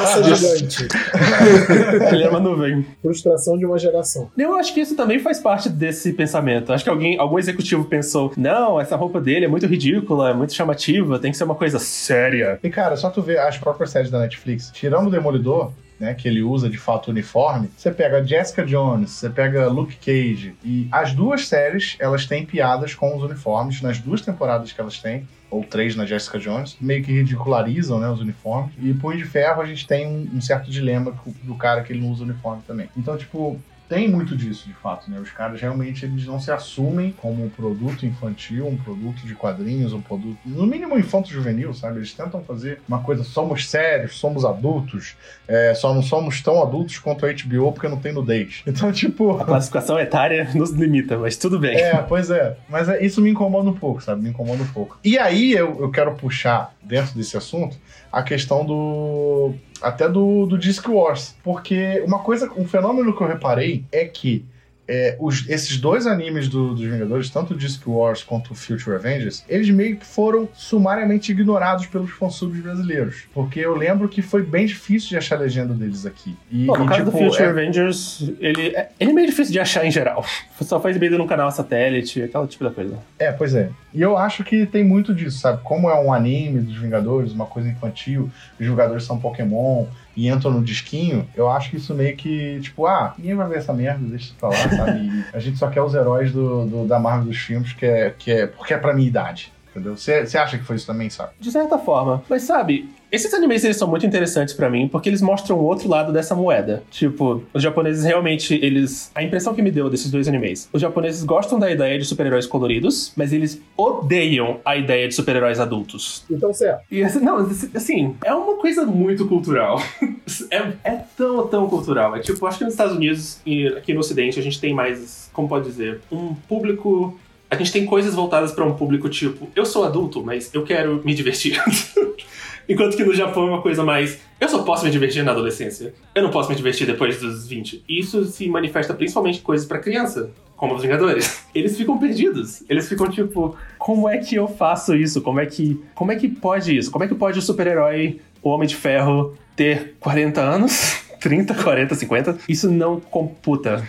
De-. 0.66 0.88
Ele 2.14 2.23
era 2.23 2.31
uma 2.31 2.40
nuvem. 2.40 2.85
Frustração 3.01 3.57
de 3.57 3.64
uma 3.64 3.79
geração. 3.79 4.29
Eu 4.37 4.55
acho 4.57 4.75
que 4.75 4.81
isso 4.81 4.97
também 4.97 5.19
faz 5.19 5.38
parte 5.38 5.69
desse 5.69 6.12
pensamento. 6.12 6.73
Acho 6.73 6.83
que 6.85 6.90
alguém, 6.90 7.19
algum 7.19 7.38
executivo 7.38 7.85
pensou: 7.85 8.33
não, 8.37 8.81
essa 8.81 8.97
roupa 8.97 9.21
dele 9.21 9.45
é 9.45 9.49
muito 9.49 9.66
ridícula, 9.66 10.31
é 10.31 10.35
muito 10.35 10.53
chamativa, 10.53 11.19
tem 11.19 11.31
que 11.31 11.37
ser 11.37 11.45
uma 11.45 11.55
coisa 11.55 11.79
séria. 11.79 12.59
E 12.62 12.69
cara, 12.71 12.97
só 12.97 13.09
tu 13.11 13.23
ver 13.23 13.38
as 13.38 13.57
próprias 13.57 13.90
séries 13.90 14.11
da 14.11 14.19
Netflix, 14.19 14.71
tirando 14.75 15.07
o 15.07 15.11
Demolidor, 15.11 15.71
né, 16.00 16.14
que 16.14 16.26
ele 16.26 16.42
usa 16.42 16.70
de 16.70 16.78
fato 16.78 17.10
uniforme, 17.10 17.70
você 17.76 17.90
pega 17.90 18.24
Jessica 18.24 18.64
Jones, 18.64 19.10
você 19.10 19.28
pega 19.28 19.68
Luke 19.68 19.96
Cage, 19.96 20.54
e 20.64 20.88
as 20.90 21.12
duas 21.12 21.46
séries, 21.46 21.96
elas 22.00 22.24
têm 22.24 22.46
piadas 22.46 22.94
com 22.94 23.14
os 23.14 23.22
uniformes, 23.22 23.82
nas 23.82 23.98
duas 23.98 24.22
temporadas 24.22 24.72
que 24.72 24.80
elas 24.80 24.98
têm, 24.98 25.28
ou 25.50 25.62
três 25.62 25.94
na 25.94 26.06
Jessica 26.06 26.38
Jones, 26.38 26.76
meio 26.80 27.04
que 27.04 27.12
ridicularizam, 27.12 28.00
né, 28.00 28.08
os 28.08 28.20
uniformes, 28.20 28.72
e 28.80 28.94
Punho 28.94 29.18
de 29.18 29.24
Ferro 29.24 29.60
a 29.60 29.66
gente 29.66 29.86
tem 29.86 30.06
um, 30.06 30.36
um 30.36 30.40
certo 30.40 30.70
dilema 30.70 31.14
do 31.42 31.54
cara 31.54 31.82
que 31.82 31.92
ele 31.92 32.00
não 32.00 32.10
usa 32.10 32.24
uniforme 32.24 32.62
também. 32.66 32.88
Então, 32.96 33.16
tipo, 33.18 33.60
tem 33.90 34.09
muito 34.09 34.37
disso, 34.37 34.68
de 34.68 34.72
fato, 34.74 35.11
né? 35.11 35.18
Os 35.18 35.33
caras 35.33 35.61
realmente 35.61 36.05
eles 36.05 36.24
não 36.24 36.38
se 36.38 36.53
assumem 36.53 37.12
como 37.20 37.44
um 37.44 37.48
produto 37.48 38.07
infantil, 38.07 38.68
um 38.68 38.76
produto 38.76 39.26
de 39.26 39.35
quadrinhos, 39.35 39.92
um 39.92 40.00
produto, 40.00 40.38
no 40.46 40.64
mínimo 40.64 40.96
infanto-juvenil, 40.96 41.74
sabe? 41.74 41.98
Eles 41.98 42.14
tentam 42.14 42.40
fazer 42.44 42.81
uma 42.87 43.00
coisa, 43.00 43.24
somos 43.24 43.68
sérios, 43.68 44.16
somos 44.16 44.44
adultos, 44.44 45.16
é, 45.48 45.74
só 45.74 45.92
não 45.92 46.05
somos 46.05 46.40
tão 46.40 46.62
adultos 46.62 47.00
quanto 47.00 47.26
a 47.26 47.33
HBO 47.33 47.72
porque 47.72 47.88
não 47.88 47.98
tem 47.98 48.12
nudez. 48.12 48.62
Então, 48.70 48.92
tipo. 48.92 49.37
A 49.37 49.44
classificação 49.44 49.98
etária 49.98 50.48
nos 50.55 50.70
limita, 50.70 51.18
mas 51.18 51.37
tudo 51.37 51.59
bem. 51.59 51.76
É, 51.76 51.96
pois 51.96 52.31
é. 52.31 52.57
Mas 52.68 52.88
é, 52.88 53.05
isso 53.05 53.20
me 53.20 53.29
incomoda 53.29 53.68
um 53.68 53.74
pouco, 53.74 54.00
sabe? 54.00 54.22
Me 54.22 54.31
incomoda 54.31 54.62
um 54.62 54.68
pouco. 54.68 54.96
E 55.03 55.18
aí 55.18 55.53
eu, 55.53 55.76
eu 55.81 55.90
quero 55.90 56.14
puxar, 56.14 56.72
dentro 56.81 57.16
desse 57.16 57.37
assunto, 57.37 57.76
a 58.12 58.22
questão 58.22 58.64
do. 58.64 59.55
Até 59.83 60.09
do, 60.09 60.47
do 60.47 60.59
Disc 60.59 60.87
Wars. 60.88 61.35
Porque 61.43 62.03
uma 62.07 62.21
coisa, 62.21 62.51
um 62.57 62.66
fenômeno 62.66 63.16
que 63.16 63.23
eu 63.23 63.29
reparei 63.29 63.85
é 63.90 64.05
que 64.05 64.45
é, 64.92 65.16
os- 65.20 65.48
esses 65.48 65.76
dois 65.79 66.05
animes 66.07 66.48
do- 66.48 66.74
dos 66.74 66.85
Vingadores, 66.85 67.31
tanto 67.31 67.55
o 67.55 67.57
Disc 67.57 67.81
Wars 67.87 68.24
quanto 68.24 68.50
o 68.53 68.55
Future 68.57 68.96
Avengers, 68.96 69.44
eles 69.48 69.70
meio 69.70 69.96
que 69.96 70.05
foram 70.05 70.48
sumariamente 70.53 71.31
ignorados 71.31 71.87
pelos 71.87 72.11
fansubs 72.11 72.61
brasileiros. 72.61 73.22
Porque 73.33 73.61
eu 73.61 73.76
lembro 73.76 74.09
que 74.09 74.20
foi 74.20 74.42
bem 74.42 74.66
difícil 74.66 75.11
de 75.11 75.16
achar 75.16 75.37
a 75.37 75.40
legenda 75.40 75.72
deles 75.74 76.05
aqui. 76.07 76.37
E, 76.50 76.66
Bom, 76.66 76.76
no 76.79 76.85
e, 76.85 76.88
caso 76.88 77.05
do 77.05 77.11
tipo, 77.12 77.22
Future 77.24 77.44
é- 77.44 77.48
Avengers, 77.50 78.33
ele 78.40 78.68
é, 78.74 78.88
ele 78.98 79.11
é 79.11 79.14
meio 79.14 79.26
difícil 79.29 79.53
de 79.53 79.61
achar 79.61 79.85
em 79.85 79.90
geral. 79.92 80.24
Só 80.61 80.81
foi 80.81 80.90
exibido 80.90 81.16
num 81.16 81.26
canal 81.26 81.50
satélite, 81.53 82.22
aquela 82.22 82.46
tipo 82.46 82.64
da 82.64 82.70
coisa. 82.70 82.98
É, 83.18 83.31
pois 83.31 83.55
é. 83.55 83.70
E 83.94 84.00
eu 84.03 84.16
acho 84.18 84.42
que 84.44 84.66
tem 84.66 84.83
muito 84.85 85.14
disso, 85.14 85.38
sabe? 85.38 85.61
Como 85.62 85.88
é 85.88 85.94
um 86.00 86.12
anime 86.12 86.61
dos 86.61 86.76
Vingadores, 86.76 87.33
uma 87.33 87.46
coisa 87.46 87.68
infantil, 87.68 88.31
os 88.59 88.66
Vingadores 88.66 89.05
são 89.05 89.18
Pokémon 89.18 89.87
e 90.16 90.29
entram 90.29 90.51
no 90.51 90.62
disquinho, 90.62 91.27
eu 91.35 91.49
acho 91.49 91.70
que 91.70 91.77
isso 91.77 91.94
meio 91.94 92.16
que, 92.16 92.59
tipo, 92.61 92.87
ah, 92.87 93.14
ninguém 93.16 93.35
vai 93.35 93.49
ver 93.49 93.59
essa 93.59 93.73
merda, 93.73 94.01
deixa 94.07 94.25
isso 94.27 94.37
pra 94.38 94.49
lá, 94.49 94.57
sabe? 94.57 95.01
E 95.33 95.37
a 95.37 95.38
gente 95.40 95.59
só 95.59 95.68
quer 95.68 95.83
os 95.83 95.94
heróis 95.94 96.33
do, 96.33 96.66
do- 96.66 96.87
da 96.87 96.99
Marvel 96.99 97.27
dos 97.29 97.38
filmes, 97.38 97.73
que 97.73 97.87
é, 97.87 98.11
que 98.18 98.31
é 98.31 98.46
porque 98.46 98.75
é 98.75 98.79
pra 98.79 98.92
minha 98.94 99.07
idade. 99.09 99.53
Entendeu? 99.70 99.96
Você 99.96 100.27
você 100.27 100.37
acha 100.37 100.59
que 100.59 100.64
foi 100.64 100.75
isso 100.77 100.87
também, 100.87 101.09
sabe? 101.09 101.31
De 101.38 101.51
certa 101.53 101.79
forma. 101.79 102.23
Mas 102.29 102.42
sabe, 102.42 102.90
esses 103.11 103.33
animes 103.35 103.64
eles 103.64 103.77
são 103.77 103.88
muito 103.88 104.07
interessantes 104.07 104.55
pra 104.55 104.70
mim 104.70 104.88
porque 104.88 105.09
eles 105.09 105.20
mostram 105.20 105.59
o 105.59 105.64
outro 105.64 105.88
lado 105.88 106.12
dessa 106.12 106.35
moeda. 106.35 106.83
Tipo, 106.90 107.42
os 107.53 107.62
japoneses 107.62 108.05
realmente, 108.05 108.55
eles. 108.55 109.11
A 109.14 109.23
impressão 109.23 109.55
que 109.55 109.62
me 109.62 109.70
deu 109.70 109.90
desses 109.90 110.11
dois 110.11 110.29
animes. 110.29 110.68
Os 110.73 110.81
japoneses 110.81 111.25
gostam 111.25 111.59
da 111.59 111.70
ideia 111.70 111.99
de 111.99 112.05
super-heróis 112.05 112.46
coloridos, 112.46 113.12
mas 113.16 113.33
eles 113.33 113.61
odeiam 113.77 114.61
a 114.64 114.77
ideia 114.77 115.09
de 115.09 115.14
super-heróis 115.14 115.59
adultos. 115.59 116.25
Então, 116.31 116.53
certo. 116.53 116.83
E 116.90 117.03
assim, 117.03 117.20
não, 117.20 117.38
assim, 117.75 118.16
é 118.25 118.33
uma 118.33 118.57
coisa 118.57 118.85
muito 118.85 119.27
cultural. 119.27 119.81
É, 120.51 120.92
é 120.92 121.01
tão, 121.16 121.46
tão 121.49 121.68
cultural. 121.68 122.14
É 122.14 122.20
tipo, 122.20 122.46
acho 122.46 122.59
que 122.59 122.64
nos 122.64 122.75
Estados 122.75 122.94
Unidos 122.94 123.40
e 123.44 123.66
aqui 123.66 123.92
no 123.92 124.01
Ocidente 124.01 124.38
a 124.38 124.42
gente 124.42 124.61
tem 124.61 124.73
mais, 124.73 125.29
como 125.33 125.49
pode 125.49 125.64
dizer, 125.64 126.01
um 126.11 126.35
público. 126.35 127.18
A 127.51 127.57
gente 127.57 127.73
tem 127.73 127.85
coisas 127.85 128.14
voltadas 128.14 128.53
pra 128.53 128.64
um 128.64 128.75
público 128.75 129.09
tipo, 129.09 129.49
eu 129.57 129.66
sou 129.66 129.85
adulto, 129.85 130.23
mas 130.25 130.53
eu 130.55 130.62
quero 130.62 131.03
me 131.05 131.14
divertir. 131.14 131.61
Enquanto 132.70 132.96
que 132.96 133.02
no 133.02 133.12
Japão 133.12 133.48
é 133.48 133.50
uma 133.50 133.62
coisa 133.62 133.83
mais, 133.83 134.20
eu 134.40 134.48
só 134.48 134.62
posso 134.62 134.85
me 134.85 134.92
divertir 134.92 135.24
na 135.24 135.33
adolescência. 135.33 135.92
Eu 136.14 136.22
não 136.22 136.30
posso 136.30 136.48
me 136.48 136.54
divertir 136.54 136.87
depois 136.87 137.20
dos 137.20 137.48
20. 137.48 137.83
E 137.88 137.98
isso 137.98 138.24
se 138.26 138.48
manifesta 138.48 138.94
principalmente 138.94 139.40
em 139.40 139.42
coisas 139.42 139.66
pra 139.66 139.80
criança, 139.80 140.30
como 140.56 140.76
os 140.76 140.83
Vingadores. 140.83 141.42
Eles 141.52 141.76
ficam 141.76 141.98
perdidos. 141.98 142.62
Eles 142.68 142.88
ficam 142.88 143.09
tipo, 143.09 143.56
como 143.76 144.09
é 144.09 144.18
que 144.18 144.37
eu 144.37 144.46
faço 144.46 144.94
isso? 144.94 145.20
Como 145.20 145.40
é 145.40 145.46
que, 145.46 145.83
como 145.96 146.12
é 146.12 146.16
que 146.16 146.28
pode 146.28 146.76
isso? 146.76 146.92
Como 146.92 147.04
é 147.04 147.09
que 147.09 147.14
pode 147.16 147.40
o 147.40 147.42
super-herói, 147.42 148.20
o 148.40 148.50
Homem 148.50 148.68
de 148.68 148.76
Ferro, 148.76 149.35
ter 149.56 149.96
40 149.98 150.40
anos? 150.40 151.00
30, 151.20 151.54
40, 151.54 151.94
50? 151.96 152.38
Isso 152.48 152.70
não 152.70 153.00
computa. 153.00 153.85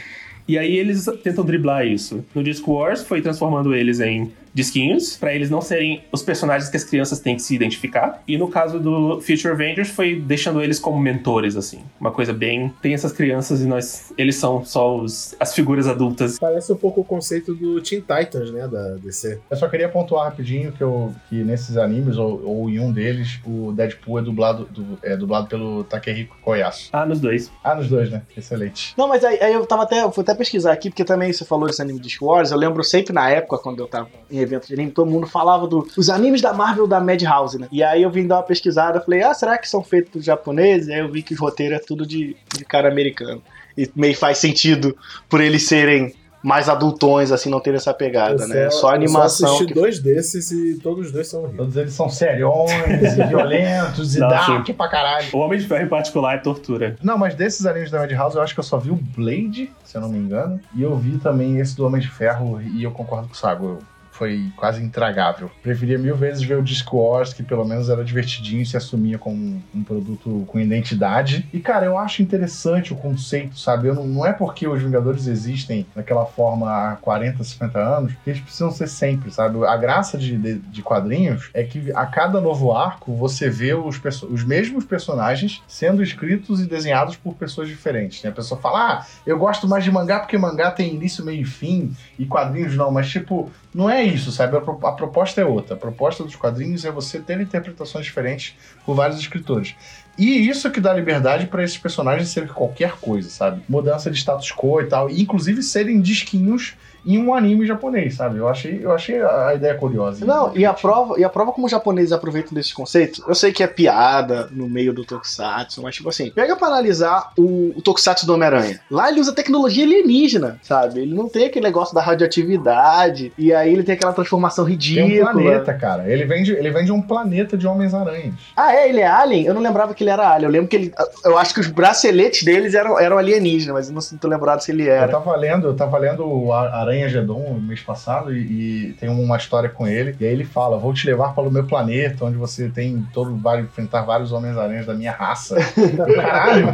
E 0.47 0.57
aí 0.57 0.75
eles 0.75 1.05
tentam 1.23 1.45
driblar 1.45 1.85
isso. 1.85 2.25
No 2.33 2.43
Disc 2.43 2.67
Wars 2.67 3.03
foi 3.03 3.21
transformando 3.21 3.75
eles 3.75 3.99
em 3.99 4.31
disquinhos, 4.53 5.15
pra 5.15 5.33
eles 5.33 5.49
não 5.49 5.61
serem 5.61 6.03
os 6.11 6.21
personagens 6.21 6.69
que 6.69 6.77
as 6.77 6.83
crianças 6.83 7.19
têm 7.19 7.35
que 7.35 7.41
se 7.41 7.55
identificar. 7.55 8.21
E 8.27 8.37
no 8.37 8.47
caso 8.49 8.79
do 8.79 9.21
Future 9.21 9.53
Avengers 9.53 9.89
foi 9.89 10.15
deixando 10.19 10.61
eles 10.61 10.79
como 10.79 10.99
mentores 10.99 11.55
assim, 11.55 11.81
uma 11.99 12.11
coisa 12.11 12.33
bem, 12.33 12.73
tem 12.81 12.93
essas 12.93 13.11
crianças 13.11 13.61
e 13.61 13.65
nós 13.65 14.11
eles 14.17 14.35
são 14.35 14.63
só 14.65 14.95
os, 14.97 15.35
as 15.39 15.53
figuras 15.53 15.87
adultas. 15.87 16.37
Parece 16.39 16.71
um 16.71 16.75
pouco 16.75 17.01
o 17.01 17.03
conceito 17.03 17.53
do 17.53 17.81
Teen 17.81 18.01
Titans, 18.01 18.51
né? 18.51 18.67
Da 18.67 18.95
DC. 18.95 19.39
Eu 19.49 19.57
só 19.57 19.67
queria 19.67 19.87
pontuar 19.89 20.25
rapidinho 20.25 20.71
que, 20.71 20.81
eu, 20.81 21.13
que 21.29 21.35
nesses 21.43 21.77
animes, 21.77 22.17
ou, 22.17 22.41
ou 22.45 22.69
em 22.69 22.79
um 22.79 22.91
deles, 22.91 23.39
o 23.45 23.71
Deadpool 23.71 24.19
é 24.19 24.21
dublado, 24.21 24.65
du- 24.69 24.97
é 25.03 25.15
dublado 25.15 25.47
pelo 25.47 25.83
Takehiko 25.85 26.35
Koyasu. 26.41 26.89
Ah, 26.91 27.05
nos 27.05 27.19
dois. 27.19 27.51
Ah, 27.63 27.75
nos 27.75 27.87
dois, 27.87 28.09
né? 28.11 28.21
Excelente. 28.35 28.93
Não, 28.97 29.07
mas 29.07 29.23
aí, 29.23 29.39
aí 29.41 29.53
eu 29.53 29.65
tava 29.65 29.83
até, 29.83 30.03
eu 30.03 30.11
fui 30.11 30.23
até 30.23 30.33
pesquisar 30.35 30.71
aqui, 30.73 30.89
porque 30.89 31.03
também 31.03 31.31
você 31.31 31.45
falou 31.45 31.67
desse 31.67 31.81
anime 31.81 31.99
de 31.99 32.09
Star 32.09 32.27
Wars, 32.27 32.51
eu 32.51 32.57
lembro 32.57 32.83
sempre 32.83 33.13
na 33.13 33.29
época, 33.29 33.57
quando 33.57 33.79
eu 33.79 33.87
tava 33.87 34.09
em 34.29 34.39
evento 34.41 34.67
de 34.67 34.73
anime, 34.73 34.91
todo 34.91 35.09
mundo 35.09 35.27
falava 35.27 35.67
dos 35.67 36.09
animes 36.09 36.41
da 36.41 36.53
Marvel 36.53 36.87
da 36.87 36.99
Madhouse, 36.99 37.57
né? 37.59 37.67
E 37.71 37.83
aí 37.83 38.01
eu 38.03 38.09
vim 38.09 38.27
dar 38.27 38.37
uma 38.37 38.43
pesquisada, 38.43 39.01
falei, 39.01 39.21
ah, 39.23 39.33
será 39.33 39.57
que 39.57 39.67
são 39.69 39.83
feitos 39.83 40.11
por 40.11 40.21
japoneses? 40.21 40.89
Aí 40.89 40.99
eu 40.99 41.11
vi 41.11 41.21
que 41.23 41.33
o 41.33 41.37
roteiro 41.37 41.75
é 41.75 41.79
tudo 41.79 42.05
de, 42.05 42.35
de 42.55 42.65
cara 42.65 42.89
americano. 42.89 43.41
E 43.77 43.89
meio 43.95 44.15
faz 44.17 44.37
sentido 44.37 44.95
por 45.29 45.39
eles 45.41 45.67
serem 45.67 46.13
mais 46.43 46.67
adultões, 46.67 47.31
assim, 47.31 47.51
não 47.51 47.59
terem 47.59 47.77
essa 47.77 47.93
pegada, 47.93 48.47
né? 48.47 48.65
É 48.65 48.69
só 48.71 48.87
a 48.87 48.91
Eu 48.91 48.95
animação. 48.95 49.47
assisti 49.47 49.67
que- 49.67 49.73
dois 49.75 49.99
desses 49.99 50.49
e 50.49 50.79
todos 50.81 51.05
os 51.05 51.11
dois 51.11 51.27
são 51.27 51.41
horríveis. 51.41 51.57
Todos 51.59 51.77
eles 51.77 51.93
são 51.93 52.09
seriões 52.09 53.15
e 53.15 53.23
violentos 53.27 54.15
e 54.15 54.19
Não, 54.19 54.27
dark 54.27 54.67
pra 54.75 54.87
caralho. 54.89 55.27
O 55.33 55.37
Homem 55.37 55.59
de 55.59 55.67
Ferro 55.67 55.85
em 55.85 55.87
particular 55.87 56.33
é 56.35 56.37
tortura. 56.39 56.95
Não, 57.03 57.15
mas 57.15 57.35
desses 57.35 57.65
animes 57.67 57.91
da 57.91 57.99
Madhouse, 57.99 58.35
eu 58.35 58.41
acho 58.41 58.55
que 58.55 58.59
eu 58.59 58.63
só 58.63 58.77
vi 58.79 58.89
o 58.89 58.95
Blade, 58.95 59.71
se 59.83 59.95
eu 59.95 60.01
não 60.01 60.09
me 60.09 60.17
engano. 60.17 60.59
E 60.75 60.81
eu 60.81 60.95
vi 60.97 61.19
também 61.19 61.59
esse 61.59 61.75
do 61.77 61.85
Homem 61.85 62.01
de 62.01 62.09
Ferro, 62.09 62.59
e 62.59 62.83
eu 62.83 62.89
concordo 62.89 63.27
com 63.27 63.33
o 63.33 63.37
Sago. 63.37 63.65
eu- 63.67 63.79
Foi 64.11 64.51
quase 64.55 64.83
intragável. 64.83 65.49
Preferia 65.63 65.97
mil 65.97 66.15
vezes 66.15 66.43
ver 66.43 66.57
o 66.57 66.63
Disc 66.63 66.87
Wars, 66.93 67.33
que 67.33 67.41
pelo 67.41 67.65
menos 67.65 67.89
era 67.89 68.03
divertidinho 68.03 68.61
e 68.61 68.65
se 68.65 68.77
assumia 68.77 69.17
como 69.17 69.61
um, 69.73 69.83
produto 69.83 70.43
com 70.47 70.59
identidade. 70.59 71.47
E, 71.51 71.59
cara, 71.59 71.85
eu 71.85 71.97
acho 71.97 72.21
interessante 72.21 72.93
o 72.93 72.95
conceito, 72.95 73.57
sabe? 73.57 73.87
Eu 73.87 73.95
não, 73.95 74.05
não 74.05 74.25
é 74.25 74.33
porque 74.33 74.67
os 74.67 74.81
Vingadores 74.81 75.27
existem 75.27 75.85
daquela 75.95 76.25
forma 76.25 76.69
há 76.69 76.95
40, 76.97 77.43
50 77.43 77.79
anos 77.79 78.13
que 78.23 78.29
eles 78.29 78.41
precisam 78.41 78.69
ser 78.71 78.87
sempre, 78.87 79.31
sabe? 79.31 79.65
A 79.65 79.77
graça 79.77 80.17
de, 80.17 80.37
de, 80.37 80.55
de 80.59 80.81
quadrinhos 80.81 81.49
é 81.53 81.63
que 81.63 81.91
a 81.93 82.05
cada 82.05 82.39
novo 82.39 82.71
arco 82.73 83.15
você 83.15 83.49
vê 83.49 83.73
os, 83.73 83.99
os 84.29 84.43
mesmos 84.43 84.85
personagens 84.85 85.63
sendo 85.67 86.03
escritos 86.03 86.59
e 86.59 86.65
desenhados 86.65 87.15
por 87.15 87.33
pessoas 87.35 87.67
diferentes. 87.67 88.21
Né? 88.23 88.29
A 88.29 88.33
pessoa 88.33 88.59
fala, 88.59 88.91
ah, 88.91 89.05
eu 89.25 89.37
gosto 89.37 89.67
mais 89.67 89.83
de 89.83 89.91
mangá 89.91 90.19
porque 90.19 90.37
mangá 90.37 90.71
tem 90.71 90.93
início, 90.93 91.23
meio 91.23 91.41
e 91.41 91.45
fim, 91.45 91.95
e 92.19 92.25
quadrinhos 92.25 92.75
não, 92.75 92.91
mas 92.91 93.09
tipo, 93.09 93.51
não 93.73 93.89
é 93.89 94.00
isso, 94.03 94.31
sabe? 94.31 94.57
A, 94.57 94.61
pro- 94.61 94.79
a 94.85 94.91
proposta 94.93 95.41
é 95.41 95.45
outra. 95.45 95.75
A 95.75 95.77
proposta 95.77 96.23
dos 96.23 96.35
quadrinhos 96.35 96.85
é 96.85 96.91
você 96.91 97.19
ter 97.19 97.39
interpretações 97.39 98.05
diferentes 98.05 98.55
por 98.85 98.95
vários 98.95 99.19
escritores. 99.19 99.75
E 100.17 100.47
isso 100.49 100.69
que 100.69 100.81
dá 100.81 100.93
liberdade 100.93 101.47
para 101.47 101.63
esses 101.63 101.77
personagens 101.77 102.29
serem 102.29 102.49
qualquer 102.49 102.93
coisa, 102.97 103.29
sabe? 103.29 103.61
Mudança 103.67 104.11
de 104.11 104.17
status 104.17 104.51
quo 104.51 104.81
e 104.81 104.85
tal, 104.85 105.09
e 105.09 105.21
inclusive 105.21 105.63
serem 105.63 106.01
disquinhos 106.01 106.75
em 107.05 107.17
um 107.17 107.33
anime 107.33 107.65
japonês, 107.65 108.15
sabe? 108.15 108.37
Eu 108.37 108.47
achei, 108.47 108.79
eu 108.81 108.91
achei 108.91 109.21
a 109.21 109.53
ideia 109.55 109.75
curiosa. 109.75 110.25
Não, 110.25 110.55
e 110.55 110.65
a 110.65 110.73
prova, 110.73 111.19
e 111.19 111.23
a 111.23 111.29
prova 111.29 111.51
como 111.51 111.65
os 111.65 111.71
japoneses 111.71 112.11
aproveitam 112.11 112.53
desse 112.53 112.73
conceito, 112.73 113.23
eu 113.27 113.33
sei 113.35 113.51
que 113.51 113.63
é 113.63 113.67
piada 113.67 114.47
no 114.51 114.69
meio 114.69 114.93
do 114.93 115.03
Tokusatsu, 115.03 115.81
mas 115.81 115.95
tipo 115.95 116.09
assim, 116.09 116.29
pega 116.31 116.55
pra 116.55 116.67
analisar 116.67 117.31
o, 117.37 117.73
o 117.75 117.81
Tokusatsu 117.81 118.25
do 118.25 118.33
Homem-Aranha. 118.33 118.79
Lá 118.89 119.09
ele 119.09 119.19
usa 119.19 119.33
tecnologia 119.33 119.83
alienígena, 119.83 120.59
sabe? 120.61 121.01
Ele 121.01 121.13
não 121.13 121.27
tem 121.27 121.45
aquele 121.45 121.65
negócio 121.65 121.93
da 121.95 122.01
radioatividade, 122.01 123.31
e 123.37 123.53
aí 123.53 123.71
ele 123.73 123.83
tem 123.83 123.95
aquela 123.95 124.13
transformação 124.13 124.65
Tem 124.65 124.73
ridícula. 124.73 125.29
um 125.31 125.33
planeta, 125.33 125.73
cara. 125.73 126.09
Ele 126.11 126.25
vem 126.25 126.43
de, 126.43 126.51
ele 126.53 126.69
vem 126.71 126.85
de 126.85 126.91
um 126.91 127.01
planeta 127.01 127.57
de 127.57 127.67
Homens-Aranhas. 127.67 128.33
Ah, 128.55 128.73
é? 128.75 128.89
Ele 128.89 128.99
é 129.01 129.07
alien? 129.07 129.45
Eu 129.45 129.53
não 129.53 129.61
lembrava 129.61 129.93
que 129.93 130.03
ele 130.03 130.09
era 130.09 130.27
alien. 130.29 130.45
Eu 130.47 130.51
lembro 130.51 130.67
que 130.67 130.75
ele. 130.75 130.93
Eu 131.23 131.37
acho 131.37 131.53
que 131.53 131.59
os 131.59 131.67
braceletes 131.67 132.43
deles 132.43 132.73
eram, 132.73 132.99
eram 132.99 133.17
alienígenas, 133.17 133.73
mas 133.73 133.87
eu 133.89 133.93
não 133.93 134.01
sinto 134.01 134.27
lembrado 134.27 134.61
se 134.61 134.71
ele 134.71 134.87
Eu 134.87 134.93
era. 134.93 135.07
tava 135.11 135.35
lendo, 135.35 135.67
eu 135.67 135.75
tava 135.75 135.97
lendo 135.97 136.25
o 136.27 136.51
A- 136.53 136.81
Aranha 136.91 137.07
Gedon 137.07 137.53
no 137.53 137.61
mês 137.61 137.81
passado 137.81 138.35
e, 138.35 138.89
e 138.89 138.93
tem 138.93 139.09
uma 139.09 139.37
história 139.37 139.69
com 139.69 139.87
ele. 139.87 140.15
E 140.19 140.25
aí 140.25 140.31
ele 140.31 140.43
fala: 140.43 140.77
Vou 140.77 140.93
te 140.93 141.07
levar 141.07 141.33
para 141.33 141.43
o 141.43 141.51
meu 141.51 141.65
planeta, 141.65 142.25
onde 142.25 142.37
você 142.37 142.69
tem 142.69 143.05
todo, 143.13 143.35
vai 143.37 143.61
enfrentar 143.61 144.01
vários 144.01 144.31
Homens-Aranhas 144.31 144.85
da 144.85 144.93
minha 144.93 145.11
raça. 145.11 145.55
Caralho! 146.15 146.67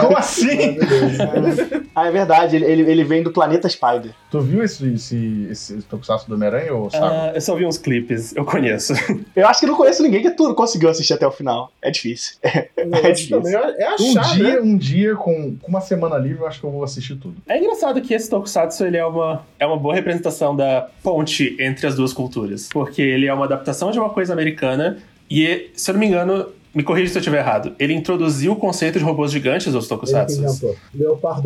Como 0.00 0.16
assim? 0.16 0.78
Ah, 1.94 2.06
é 2.06 2.10
verdade. 2.10 2.56
Ele, 2.56 2.64
ele, 2.64 2.90
ele 2.90 3.04
vem 3.04 3.22
do 3.22 3.30
planeta 3.30 3.68
Spider. 3.68 4.12
Tu 4.30 4.40
viu 4.40 4.62
esse, 4.62 4.94
esse, 4.94 5.46
esse 5.50 5.82
Tokusatsu 5.82 6.26
do 6.26 6.34
Homem-Aranha 6.34 6.72
ou 6.72 6.90
sabe? 6.90 7.04
Ah, 7.04 7.32
eu 7.34 7.40
só 7.42 7.54
vi 7.54 7.66
uns 7.66 7.76
clipes, 7.76 8.34
eu 8.34 8.46
conheço. 8.46 8.94
Eu 9.36 9.46
acho 9.46 9.60
que 9.60 9.66
não 9.66 9.76
conheço 9.76 10.02
ninguém 10.02 10.22
que 10.22 10.30
tudo 10.30 10.54
conseguiu 10.54 10.88
assistir 10.88 11.12
até 11.12 11.26
o 11.26 11.30
final. 11.30 11.70
É 11.82 11.90
difícil. 11.90 12.36
O 12.42 12.84
negócio 12.84 13.12
difícil. 13.12 13.42
também 13.42 13.54
é 13.54 13.90
um 13.90 14.18
achar, 14.18 14.34
dia, 14.34 14.54
né? 14.54 14.60
um 14.60 14.76
dia 14.76 15.16
com, 15.16 15.56
com 15.56 15.68
uma 15.68 15.80
semana 15.80 16.16
livre, 16.16 16.40
eu 16.40 16.46
acho 16.46 16.60
que 16.60 16.66
eu 16.66 16.70
vou 16.70 16.82
assistir 16.82 17.16
tudo. 17.16 17.36
É 17.46 17.58
engraçado 17.58 18.00
que 18.00 18.14
esse 18.14 18.28
Tokusatsu 18.28 18.84
ele 18.84 18.96
é 18.96 19.04
uma, 19.04 19.44
é 19.62 19.66
uma 19.66 19.76
boa 19.76 19.94
representação 19.94 20.56
da 20.56 20.88
ponte 21.02 21.56
entre 21.60 21.86
as 21.86 21.94
duas 21.94 22.12
culturas. 22.12 22.68
Porque 22.72 23.00
ele 23.00 23.26
é 23.26 23.32
uma 23.32 23.44
adaptação 23.44 23.92
de 23.92 23.98
uma 23.98 24.10
coisa 24.10 24.32
americana 24.32 24.98
e, 25.30 25.70
se 25.74 25.88
eu 25.88 25.92
não 25.92 26.00
me 26.00 26.06
engano, 26.06 26.46
me 26.74 26.82
corrija 26.82 27.12
se 27.12 27.18
eu 27.18 27.20
estiver 27.20 27.38
errado, 27.38 27.72
ele 27.78 27.92
introduziu 27.92 28.52
o 28.52 28.56
conceito 28.56 28.98
de 28.98 29.04
robôs 29.04 29.30
gigantes 29.30 29.72
aos 29.72 29.86
tokusatsu. 29.86 30.42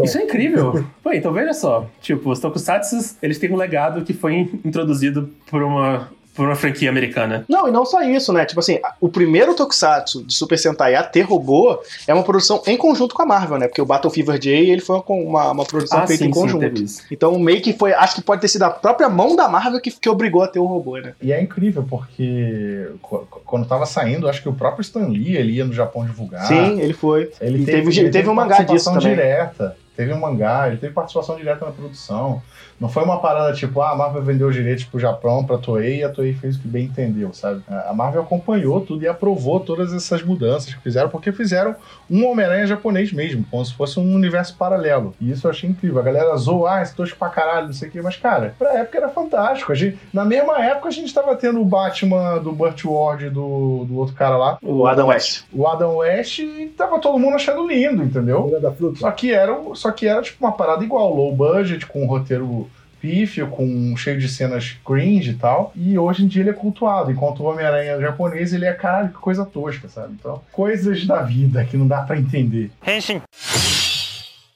Isso 0.03 0.17
é 0.17 0.23
incrível. 0.23 0.85
Pô, 1.03 1.13
então 1.13 1.31
veja 1.31 1.53
só. 1.53 1.87
Tipo, 2.01 2.31
os 2.31 2.41
tokusatsu, 2.41 3.17
eles 3.23 3.39
têm 3.39 3.53
um 3.53 3.57
legado 3.57 4.03
que 4.03 4.15
foi 4.15 4.49
introduzido 4.65 5.29
por 5.51 5.63
uma, 5.63 6.09
por 6.37 6.46
uma 6.46 6.55
franquia 6.55 6.90
americana. 6.90 7.44
Não, 7.49 7.66
e 7.66 7.70
não 7.70 7.85
só 7.87 8.03
isso, 8.03 8.33
né? 8.33 8.44
Tipo 8.44 8.61
assim, 8.61 8.79
o 9.01 9.09
primeiro 9.09 9.55
Tokusatsu 9.55 10.22
de 10.22 10.35
Super 10.35 10.59
Sentai 10.59 10.94
a 10.94 11.03
ter 11.03 11.22
robô 11.22 11.79
é 12.07 12.12
uma 12.14 12.22
produção 12.22 12.62
em 12.66 12.77
conjunto 12.77 13.14
com 13.14 13.22
a 13.22 13.27
Marvel, 13.27 13.59
né? 13.59 13.66
Porque 13.68 13.81
o 13.83 13.87
Battle 13.87 14.12
Fever 14.12 14.38
J, 14.38 14.51
ele 14.70 14.81
foi 14.81 14.96
uma, 14.96 15.05
uma, 15.14 15.51
uma 15.53 15.64
produção 15.64 16.01
Ah, 16.01 16.07
feita 16.07 16.22
sim, 16.25 16.31
em 16.31 16.33
sim, 16.33 16.40
conjunto. 16.40 16.61
teve 16.61 16.85
isso. 16.85 17.03
então 17.11 17.38
meio 17.38 17.61
que 17.62 17.72
foi, 17.72 17.92
acho 17.94 18.14
que 18.16 18.20
pode 18.22 18.40
ter 18.40 18.49
sido 18.49 18.62
a 18.64 18.70
própria 18.70 19.09
mão 19.09 19.35
da 19.35 19.49
Marvel 19.49 19.81
que, 19.81 19.90
que 19.90 20.09
obrigou 20.09 20.42
a 20.42 20.49
ter 20.49 20.59
o 20.59 20.64
robô, 20.66 20.99
né? 20.99 21.14
E 21.22 21.33
é 21.33 21.40
incrível, 21.40 21.85
porque 21.88 22.88
qu- 23.03 23.27
quando 23.44 23.66
tava 23.66 23.87
saindo, 23.87 24.29
acho 24.29 24.42
que 24.42 24.49
o 24.49 24.53
próprio 24.53 24.83
Stan 24.83 25.07
Lee 25.09 25.37
ele 25.37 25.53
ia 25.53 25.64
no 25.64 25.72
Japão 25.72 26.05
divulgar. 26.05 26.46
Sim, 26.46 26.81
ele 26.81 26.92
foi. 26.92 27.31
Ele 27.40 27.62
E 27.62 27.64
teve, 27.64 27.83
teve- 27.90 28.01
ele 28.01 28.11
teve 28.11 28.29
um 28.29 28.35
mangá 28.35 28.62
disso 28.62 28.92
também. 28.92 29.09
direta. 29.11 29.77
Teve 29.97 30.13
um 30.13 30.21
mangá, 30.21 30.69
ele 30.69 30.77
teve 30.77 30.93
participação 30.93 31.37
direta 31.37 31.65
na 31.65 31.73
produção. 31.73 32.43
Não 32.79 32.89
foi 32.89 33.03
uma 33.05 33.19
parada 33.19 33.55
tipo, 33.55 33.81
ah, 33.81 33.93
a 33.93 33.97
Marvel 33.97 34.23
vendeu 34.23 34.49
os 34.49 34.55
direitos 34.55 34.85
pro 34.85 35.01
Japão, 35.01 35.45
pra 35.45 35.57
Toei, 35.57 36.01
e 36.01 36.05
a 36.05 36.11
Toei 36.11 36.35
fez 36.35 36.57
o 36.57 36.61
que 36.61 36.69
bem 36.69 36.85
entendeu, 36.85 37.33
sabe? 37.33 37.63
A 37.69 37.95
Marvel 37.95 38.21
acompanhou 38.23 38.83
tudo 38.83 39.03
e 39.03 39.09
aprovou 39.09 39.61
todas 39.61 39.95
essas 39.95 40.23
mudanças 40.23 40.75
que 40.75 40.83
fizeram, 40.83 41.09
porque 41.09 41.33
fizeram 41.33 41.75
um 42.11 42.27
Homem-Aranha 42.27 42.67
japonês 42.67 43.11
mesmo, 43.13 43.45
como 43.51 43.65
se 43.65 43.73
fosse 43.73 43.99
um 43.99 44.15
universo 44.15 44.55
paralelo. 44.59 45.15
E 45.19 45.31
isso 45.31 45.47
eu 45.47 45.51
achei 45.51 45.71
incrível. 45.71 45.99
A 45.99 46.03
galera 46.05 46.37
zoou, 46.37 46.67
ah, 46.67 46.83
esse 46.83 46.95
tosco 46.95 47.19
pra 47.19 47.31
caralho, 47.31 47.67
não 47.69 47.73
sei 47.73 47.89
o 47.89 47.91
quê, 47.93 48.03
mas, 48.03 48.17
cara, 48.17 48.55
pra 48.59 48.75
época 48.79 48.99
era 48.99 49.09
fantástico. 49.09 49.73
A 49.73 49.75
gente, 49.75 49.99
na 50.13 50.25
mesma 50.27 50.63
época, 50.63 50.89
a 50.89 50.93
gente 50.93 51.15
tava 51.15 51.35
tendo 51.35 51.61
o 51.61 51.65
Batman 51.65 52.39
do 52.39 52.53
Burt 52.53 52.85
Ward 52.85 53.25
e 53.27 53.31
do, 53.31 53.87
do 53.87 53.97
outro 53.97 54.15
cara 54.15 54.37
lá, 54.37 54.59
O 54.63 54.87
Adam 54.87 55.07
West. 55.09 55.45
o 55.51 55.67
Adam 55.67 55.97
West, 55.97 56.41
e 56.41 56.67
tava 56.77 56.99
todo 56.99 57.19
mundo 57.19 57.37
achando 57.37 57.67
lindo, 57.67 58.03
entendeu? 58.03 58.55
Da 58.61 58.71
fruta. 58.71 58.99
Só 59.01 59.11
que 59.11 59.33
era, 59.33 59.57
só 59.75 59.86
que 59.92 60.07
era 60.07 60.22
tipo 60.22 60.44
uma 60.44 60.53
parada 60.53 60.85
igual, 60.85 61.14
low 61.14 61.35
budget, 61.35 61.87
com 61.87 62.03
um 62.03 62.07
roteiro 62.07 62.70
pífio, 63.01 63.49
com 63.49 63.96
cheio 63.96 64.18
de 64.18 64.29
cenas 64.29 64.77
cringe 64.85 65.31
e 65.31 65.35
tal. 65.35 65.72
E 65.77 65.99
hoje 65.99 66.25
em 66.25 66.27
dia 66.27 66.42
ele 66.42 66.51
é 66.51 66.55
cultuado, 66.55 67.11
enquanto 67.11 67.40
o 67.40 67.44
Homem-Aranha 67.44 68.01
japonês, 68.01 68.53
ele 68.53 68.64
é, 68.64 68.72
caralho, 68.72 69.11
que 69.11 69.14
coisa 69.14 69.44
tosca, 69.44 69.88
sabe? 69.88 70.14
Então, 70.18 70.42
coisas 70.53 71.07
da 71.07 71.22
vida 71.22 71.64
que 71.64 71.77
não 71.77 71.87
dá 71.87 72.03
pra 72.03 72.18
entender. 72.18 72.70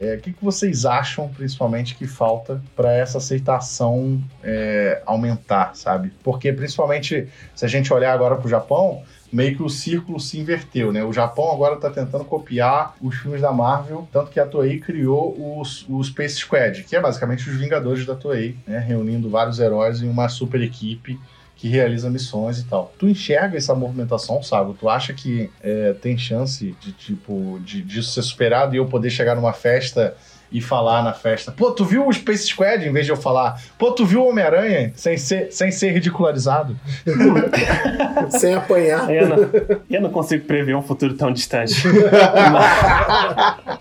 É, 0.00 0.14
o 0.14 0.18
que, 0.18 0.32
que 0.32 0.42
vocês 0.42 0.86
acham, 0.86 1.28
principalmente, 1.28 1.94
que 1.94 2.06
falta 2.06 2.62
para 2.74 2.90
essa 2.90 3.18
aceitação 3.18 4.18
é, 4.42 5.02
aumentar, 5.04 5.72
sabe? 5.74 6.10
Porque, 6.24 6.50
principalmente, 6.54 7.28
se 7.54 7.64
a 7.66 7.68
gente 7.68 7.92
olhar 7.92 8.14
agora 8.14 8.36
pro 8.36 8.48
Japão, 8.48 9.02
meio 9.32 9.56
que 9.56 9.62
o 9.62 9.68
círculo 9.68 10.18
se 10.18 10.38
inverteu, 10.38 10.92
né? 10.92 11.04
O 11.04 11.12
Japão 11.12 11.52
agora 11.52 11.76
tá 11.76 11.90
tentando 11.90 12.24
copiar 12.24 12.94
os 13.00 13.14
filmes 13.16 13.40
da 13.40 13.52
Marvel, 13.52 14.08
tanto 14.12 14.30
que 14.30 14.40
a 14.40 14.46
Toei 14.46 14.78
criou 14.78 15.62
o 15.88 16.02
Space 16.02 16.36
Squad, 16.36 16.84
que 16.84 16.96
é 16.96 17.00
basicamente 17.00 17.48
os 17.48 17.56
Vingadores 17.56 18.04
da 18.04 18.14
Toei, 18.14 18.56
né? 18.66 18.78
Reunindo 18.78 19.30
vários 19.30 19.58
heróis 19.58 20.02
em 20.02 20.08
uma 20.08 20.28
super 20.28 20.60
equipe 20.60 21.18
que 21.60 21.68
realiza 21.68 22.08
missões 22.08 22.58
e 22.58 22.64
tal. 22.64 22.90
Tu 22.98 23.06
enxerga 23.06 23.58
essa 23.58 23.74
movimentação, 23.74 24.42
sabe? 24.42 24.72
Tu 24.80 24.88
acha 24.88 25.12
que 25.12 25.50
é, 25.62 25.92
tem 25.92 26.16
chance 26.16 26.74
de, 26.80 26.90
tipo, 26.92 27.60
de, 27.62 27.82
disso 27.82 28.12
ser 28.12 28.22
superado 28.22 28.74
e 28.74 28.78
eu 28.78 28.86
poder 28.86 29.10
chegar 29.10 29.36
numa 29.36 29.52
festa 29.52 30.16
e 30.52 30.60
falar 30.60 31.02
na 31.02 31.12
festa, 31.12 31.52
pô, 31.52 31.70
tu 31.70 31.84
viu 31.84 32.06
o 32.06 32.12
Space 32.12 32.48
Squad? 32.48 32.86
Em 32.86 32.92
vez 32.92 33.06
de 33.06 33.12
eu 33.12 33.16
falar, 33.16 33.60
pô, 33.78 33.92
tu 33.92 34.04
viu 34.04 34.22
o 34.22 34.28
Homem-Aranha? 34.28 34.92
Sem 34.96 35.16
ser, 35.16 35.52
sem 35.52 35.70
ser 35.70 35.92
ridicularizado. 35.92 36.76
Sem 38.30 38.54
apanhar. 38.54 39.10
Eu 39.10 39.28
não, 39.28 39.36
eu 39.90 40.00
não 40.00 40.10
consigo 40.10 40.44
prever 40.44 40.74
um 40.76 40.82
futuro 40.82 41.14
tão 41.14 41.32
distante. 41.32 41.82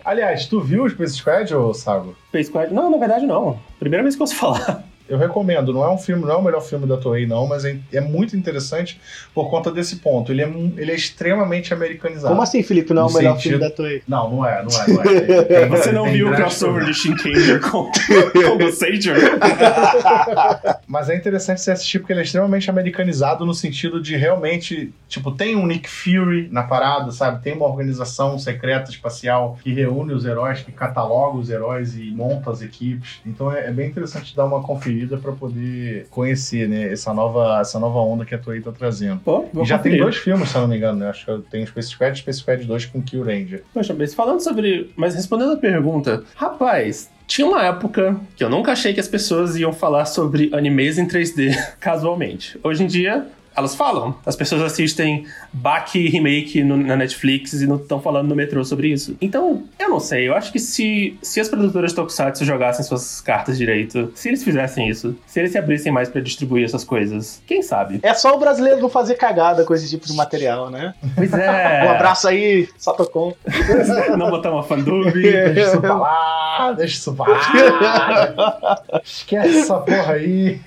Aliás, 0.03 0.45
tu 0.45 0.62
viu 0.62 0.84
o 0.84 0.89
Space 0.89 1.15
Squad, 1.15 1.53
ô 1.53 1.73
Sago? 1.73 2.15
Space 2.29 2.49
Squad? 2.49 2.73
Não, 2.73 2.89
na 2.89 2.97
verdade 2.97 3.25
não. 3.25 3.60
Primeira 3.79 4.03
vez 4.03 4.15
que 4.15 4.21
eu 4.21 4.23
ouço 4.23 4.36
falar. 4.36 4.84
Eu 5.10 5.17
recomendo, 5.17 5.74
não 5.74 5.84
é 5.84 5.89
um 5.91 5.98
filme, 5.98 6.24
não 6.24 6.32
é 6.32 6.36
o 6.36 6.41
melhor 6.43 6.62
filme 6.62 6.86
da 6.86 6.98
Toei, 6.98 7.26
não, 7.26 7.48
mas 7.48 7.65
é, 7.65 7.78
é 7.91 8.00
muito 8.00 8.36
interessante 8.38 9.00
por 9.34 9.50
conta 9.50 9.72
desse 9.72 9.98
ponto. 9.98 10.32
Ele 10.32 10.41
é, 10.43 10.48
ele 10.78 10.91
é 10.91 10.95
extremamente 10.95 11.74
americanizado. 11.74 12.30
Como 12.30 12.41
assim, 12.41 12.62
Felipe? 12.63 12.93
Não 12.93 13.04
é 13.04 13.06
o 13.06 13.13
melhor 13.13 13.36
sentido- 13.36 13.52
filme 13.58 13.69
da 13.69 13.76
Toei? 13.76 14.04
Não, 14.08 14.30
não 14.30 14.45
é, 14.45 14.63
não 14.63 14.69
é, 14.82 14.88
não 14.88 15.02
é. 15.02 15.22
Tem- 15.22 15.43
tem- 15.45 15.69
Você 15.69 15.91
não 15.91 16.04
tem 16.06 16.13
viu 16.13 16.30
o 16.32 16.36
crossover 16.36 16.86
de 16.86 16.93
Shinkanger 16.93 17.60
com, 17.62 17.89
com 17.91 18.63
o 18.63 18.72
Sager? 18.72 19.15
Mas 20.88 21.10
é 21.10 21.15
interessante 21.15 21.62
você 21.62 21.72
assistir 21.72 22.00
porque 22.00 22.13
ele 22.13 22.19
é 22.22 22.24
extremamente 22.24 22.69
americanizado 22.69 23.45
no 23.45 23.54
sentido 23.54 24.02
de 24.02 24.15
realmente, 24.15 24.93
tipo, 25.08 25.32
tem 25.32 25.56
um 25.56 25.65
Nick 25.65 25.89
Fury 25.89 26.50
na 26.52 26.63
parada, 26.63 27.12
sabe? 27.12 27.41
Tem 27.43 27.54
uma 27.54 27.65
organização 27.65 28.38
secreta 28.38 28.89
espacial 28.91 29.58
que 29.63 29.74
reúne 29.74 30.13
os 30.13 30.26
heróis, 30.26 30.62
que 30.62 30.72
cataloga 30.72 31.38
os 31.38 31.50
heróis 31.50 31.95
e 31.98 32.12
monta 32.12 32.52
as 32.52 32.62
equipes. 32.62 33.19
Então 33.26 33.52
é, 33.52 33.67
é 33.67 33.72
bem 33.72 33.88
interessante 33.88 34.36
dar 34.36 34.45
uma 34.45 34.62
conferida 34.62 34.98
pra 35.17 35.31
poder 35.31 36.07
conhecer, 36.09 36.67
né, 36.67 36.91
essa 36.91 37.13
nova, 37.13 37.59
essa 37.62 37.79
nova 37.79 37.99
onda 37.99 38.25
que 38.25 38.35
a 38.35 38.38
Toei 38.38 38.62
tá 38.62 38.71
trazendo. 38.71 39.19
Pô, 39.23 39.45
E 39.53 39.65
já 39.65 39.77
tem 39.77 39.91
conferir. 39.91 40.01
dois 40.03 40.17
filmes, 40.17 40.49
se 40.49 40.55
eu 40.55 40.62
não 40.62 40.67
me 40.67 40.77
engano, 40.77 40.99
né? 40.99 41.09
Acho 41.09 41.25
que 41.41 41.49
tem 41.49 41.63
o 41.63 41.67
Space 41.67 41.89
Squad 41.89 42.13
e 42.17 42.21
Space 42.21 42.39
Squad 42.39 42.63
2 42.65 42.85
com 42.88 43.01
Kill 43.01 43.23
Ranger. 43.23 43.63
Poxa, 43.73 43.93
mas 43.97 44.13
falando 44.13 44.39
sobre. 44.41 44.91
Mas 44.95 45.15
respondendo 45.15 45.53
a 45.53 45.57
pergunta, 45.57 46.23
rapaz, 46.35 47.09
tinha 47.27 47.47
uma 47.47 47.63
época 47.63 48.15
que 48.35 48.43
eu 48.43 48.49
nunca 48.49 48.71
achei 48.71 48.93
que 48.93 48.99
as 48.99 49.07
pessoas 49.07 49.55
iam 49.55 49.71
falar 49.71 50.05
sobre 50.05 50.49
animes 50.53 50.97
em 50.97 51.07
3D 51.07 51.55
casualmente. 51.79 52.59
Hoje 52.63 52.83
em 52.83 52.88
dia. 52.88 53.27
Elas 53.55 53.75
falam. 53.75 54.15
As 54.25 54.35
pessoas 54.35 54.62
assistem 54.62 55.25
Baki 55.51 56.07
Remake 56.07 56.63
no- 56.63 56.77
na 56.77 56.95
Netflix 56.95 57.53
e 57.53 57.67
não 57.67 57.75
estão 57.75 57.99
falando 58.01 58.27
no 58.29 58.35
metrô 58.35 58.63
sobre 58.63 58.88
isso. 58.89 59.17
Então, 59.19 59.63
eu 59.77 59.89
não 59.89 59.99
sei. 59.99 60.27
Eu 60.27 60.35
acho 60.35 60.51
que 60.51 60.59
se, 60.59 61.17
se 61.21 61.39
as 61.41 61.49
produtoras 61.49 61.91
de 61.91 61.95
Tokusatsu 61.95 62.45
jogassem 62.45 62.85
suas 62.85 63.19
cartas 63.19 63.57
direito, 63.57 64.12
se 64.15 64.29
eles 64.29 64.43
fizessem 64.43 64.88
isso, 64.88 65.15
se 65.27 65.39
eles 65.39 65.51
se 65.51 65.57
abrissem 65.57 65.91
mais 65.91 66.07
pra 66.09 66.21
distribuir 66.21 66.63
essas 66.65 66.83
coisas, 66.83 67.41
quem 67.45 67.62
sabe? 67.62 67.99
É 68.03 68.13
só 68.13 68.35
o 68.35 68.39
brasileiro 68.39 68.79
não 68.79 68.89
fazer 68.89 69.15
cagada 69.15 69.65
com 69.65 69.73
esse 69.73 69.89
tipo 69.89 70.05
de 70.07 70.13
material, 70.13 70.69
né? 70.69 70.93
Pois 71.15 71.33
é. 71.33 71.83
Um 71.89 71.91
abraço 71.91 72.27
aí, 72.27 72.67
Satocom. 72.77 73.33
Não 74.17 74.29
botar 74.29 74.51
uma 74.51 74.63
fandub. 74.63 75.12
Deixa 75.21 75.62
isso 75.71 75.81
pra 75.81 75.95
lá, 75.95 76.71
deixa 76.77 76.93
isso 76.95 77.13
pra 77.13 77.27
lá. 77.27 78.81
Esquece 79.03 79.59
essa 79.59 79.77
porra 79.79 80.13
aí. 80.13 80.59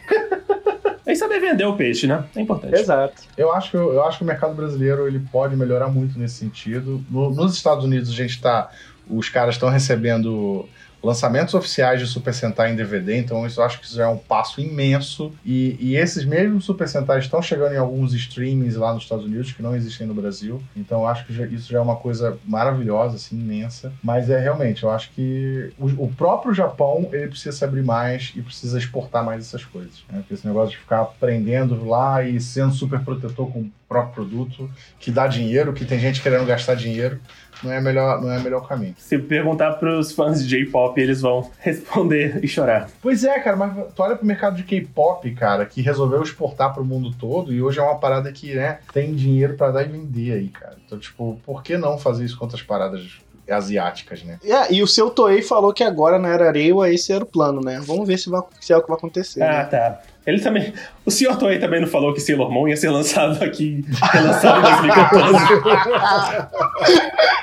É 1.05 1.15
saber 1.15 1.41
vender 1.41 1.65
o 1.65 1.75
peixe, 1.77 2.07
né? 2.07 2.25
É 2.37 2.41
importante. 2.41 2.75
Exato. 2.75 3.23
Eu 3.37 3.53
acho, 3.53 3.71
que, 3.73 3.77
eu 3.77 4.05
acho 4.05 4.19
que 4.19 4.25
o 4.25 4.27
mercado 4.27 4.55
brasileiro 4.55 5.07
ele 5.07 5.21
pode 5.33 5.57
melhorar 5.57 5.89
muito 5.89 6.19
nesse 6.19 6.37
sentido. 6.37 7.05
No- 7.11 7.31
nos 7.35 7.55
Estados 7.55 7.85
Unidos 7.85 8.11
a 8.11 8.15
gente 8.15 8.41
tá. 8.41 8.71
Os 9.11 9.29
caras 9.29 9.57
estão 9.57 9.69
recebendo 9.69 10.69
lançamentos 11.03 11.53
oficiais 11.55 12.01
de 12.01 12.07
Super 12.07 12.33
Sentai 12.33 12.73
em 12.73 12.77
DVD, 12.77 13.17
então 13.19 13.45
isso 13.47 13.61
eu 13.61 13.65
acho 13.65 13.81
que 13.81 13.87
isso 13.87 13.97
já 13.97 14.05
é 14.05 14.09
um 14.09 14.17
passo 14.17 14.61
imenso. 14.61 15.33
E, 15.45 15.77
e 15.81 15.97
esses 15.97 16.25
mesmos 16.25 16.65
Super 16.65 16.89
Sentai 16.89 17.19
estão 17.19 17.43
chegando 17.43 17.75
em 17.75 17.79
alguns 17.79 18.13
streamings 18.15 18.77
lá 18.77 18.95
nos 18.95 19.03
Estados 19.03 19.25
Unidos 19.25 19.53
que 19.53 19.63
não 19.63 19.75
existem 19.75 20.07
no 20.07 20.15
Brasil. 20.15 20.63
Então 20.77 21.01
eu 21.01 21.07
acho 21.07 21.27
que 21.27 21.35
já- 21.35 21.47
isso 21.47 21.71
já 21.73 21.79
é 21.79 21.81
uma 21.81 21.97
coisa 21.97 22.39
maravilhosa, 22.45 23.17
assim, 23.17 23.37
imensa. 23.39 23.93
Mas 24.03 24.31
é 24.31 24.39
realmente, 24.39 24.83
eu 24.85 24.91
acho 24.91 25.11
que 25.11 25.73
o, 25.79 25.87
o 26.05 26.13
próprio 26.15 26.55
Japão 26.55 27.09
ele 27.13 27.29
precisa 27.29 27.57
se 27.57 27.65
abrir 27.65 27.83
mais 27.83 28.33
e 28.37 28.43
precisa 28.43 28.79
exportar 28.79 29.25
mais 29.25 29.45
essas 29.47 29.65
coisas. 29.65 30.05
Né? 30.11 30.19
Porque 30.19 30.35
esse 30.35 30.47
negócio 30.47 30.71
de 30.71 30.79
ficar 30.79 31.01
aprendendo 31.01 31.85
lá 31.85 32.23
e 32.23 32.41
sendo 32.41 32.73
super 32.73 33.01
protetor 33.01 33.51
com 33.51 33.61
o 33.61 33.71
próprio 33.89 34.15
produto, 34.15 34.71
que 34.99 35.11
dá 35.11 35.27
dinheiro, 35.27 35.73
que 35.73 35.85
tem 35.85 35.99
gente 35.99 36.23
querendo 36.23 36.47
gastar 36.47 36.75
dinheiro, 36.75 37.21
não 37.63 37.73
é 37.73 37.81
melhor, 37.81 38.21
não 38.21 38.31
é 38.31 38.39
o 38.39 38.43
melhor 38.43 38.67
caminho. 38.67 38.95
Se 38.99 39.19
perguntar 39.19 39.73
pros 39.75 40.13
fãs 40.13 40.43
de 40.43 40.49
J-pop, 40.49 41.01
eles 41.01 41.21
vão 41.21 41.51
responder 41.61 42.41
e 42.43 42.49
chorar. 42.49 42.89
Pois 43.01 43.25
é, 43.25 43.39
cara, 43.41 43.57
mas 43.57 43.73
tu 43.95 44.03
olha 44.03 44.17
pro 44.17 44.27
mercado 44.27 44.57
de 44.57 44.63
K-pop, 44.63 45.31
cara, 45.35 45.67
que 45.67 45.81
resolveu 45.81 46.23
exportar 46.23 46.73
pro 46.73 46.85
mundo 46.85 47.15
todo 47.19 47.53
e 47.53 47.63
hoje 47.63 47.79
é 47.79 47.83
uma 47.83 47.99
parada 47.99 48.31
que, 48.33 48.55
né, 48.55 48.79
tem 48.93 49.15
dinheiro 49.15 49.55
pra 49.55 49.71
dar 49.71 49.83
e 49.83 49.89
vender 49.89 50.33
aí, 50.33 50.49
cara. 50.49 50.77
Então, 50.85 50.99
tipo, 50.99 51.41
por 51.45 51.63
que 51.63 51.77
não 51.77 51.99
fazer 51.99 52.25
isso 52.25 52.37
com 52.37 52.45
outras 52.45 52.63
paradas 52.63 53.21
asiáticas, 53.51 54.23
né? 54.23 54.39
É, 54.45 54.73
e 54.73 54.83
o 54.83 54.87
seu 54.87 55.11
Toei 55.11 55.43
falou 55.43 55.73
que 55.73 55.83
agora 55.83 56.19
na 56.19 56.29
Era 56.29 56.49
Areia 56.49 56.73
esse 56.93 57.13
era 57.13 57.25
o 57.25 57.27
plano, 57.27 57.61
né? 57.61 57.81
Vamos 57.85 58.07
ver 58.07 58.19
se, 58.19 58.31
vai, 58.31 58.41
se 58.61 58.73
é 58.73 58.77
o 58.77 58.83
que 58.83 58.89
vai 58.89 58.97
acontecer. 58.97 59.43
Ah, 59.43 59.59
né? 59.59 59.65
tá. 59.65 60.01
Ele 60.27 60.41
também. 60.41 60.73
O 61.05 61.11
Sr. 61.11 61.37
Toei 61.37 61.59
também 61.59 61.81
não 61.81 61.89
falou 61.89 62.15
que 62.15 62.21
Sailor 62.21 62.51
Moon 62.51 62.69
ia 62.69 62.77
ser 62.77 62.91
lançado 62.91 63.43
aqui. 63.43 63.85
Relançado 64.13 64.61
em 64.61 64.63
2014. 64.63 65.39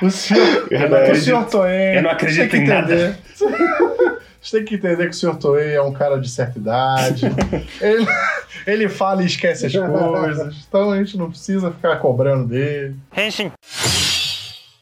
O 0.02 0.10
senhor, 0.10 0.66
Eu 0.70 0.88
não 0.88 0.96
o 0.96 1.00
acredito. 1.02 1.24
senhor 1.24 1.44
Toei. 1.44 1.98
Eu 1.98 2.02
não 2.02 2.10
acredito 2.10 2.56
em 2.56 2.66
nada. 2.66 3.18
Você 4.40 4.56
tem 4.56 4.64
que 4.64 4.76
entender 4.76 5.04
que 5.04 5.10
o 5.10 5.14
senhor 5.14 5.36
Toei 5.36 5.74
é 5.74 5.82
um 5.82 5.92
cara 5.92 6.18
de 6.18 6.28
certa 6.30 6.58
idade. 6.58 7.26
ele, 7.82 8.06
ele 8.66 8.88
fala 8.88 9.22
e 9.22 9.26
esquece 9.26 9.66
as 9.66 9.72
coisas. 9.72 10.64
Então 10.66 10.90
a 10.90 10.96
gente 10.96 11.18
não 11.18 11.28
precisa 11.28 11.70
ficar 11.70 11.96
cobrando 11.96 12.46
dele. 12.48 12.96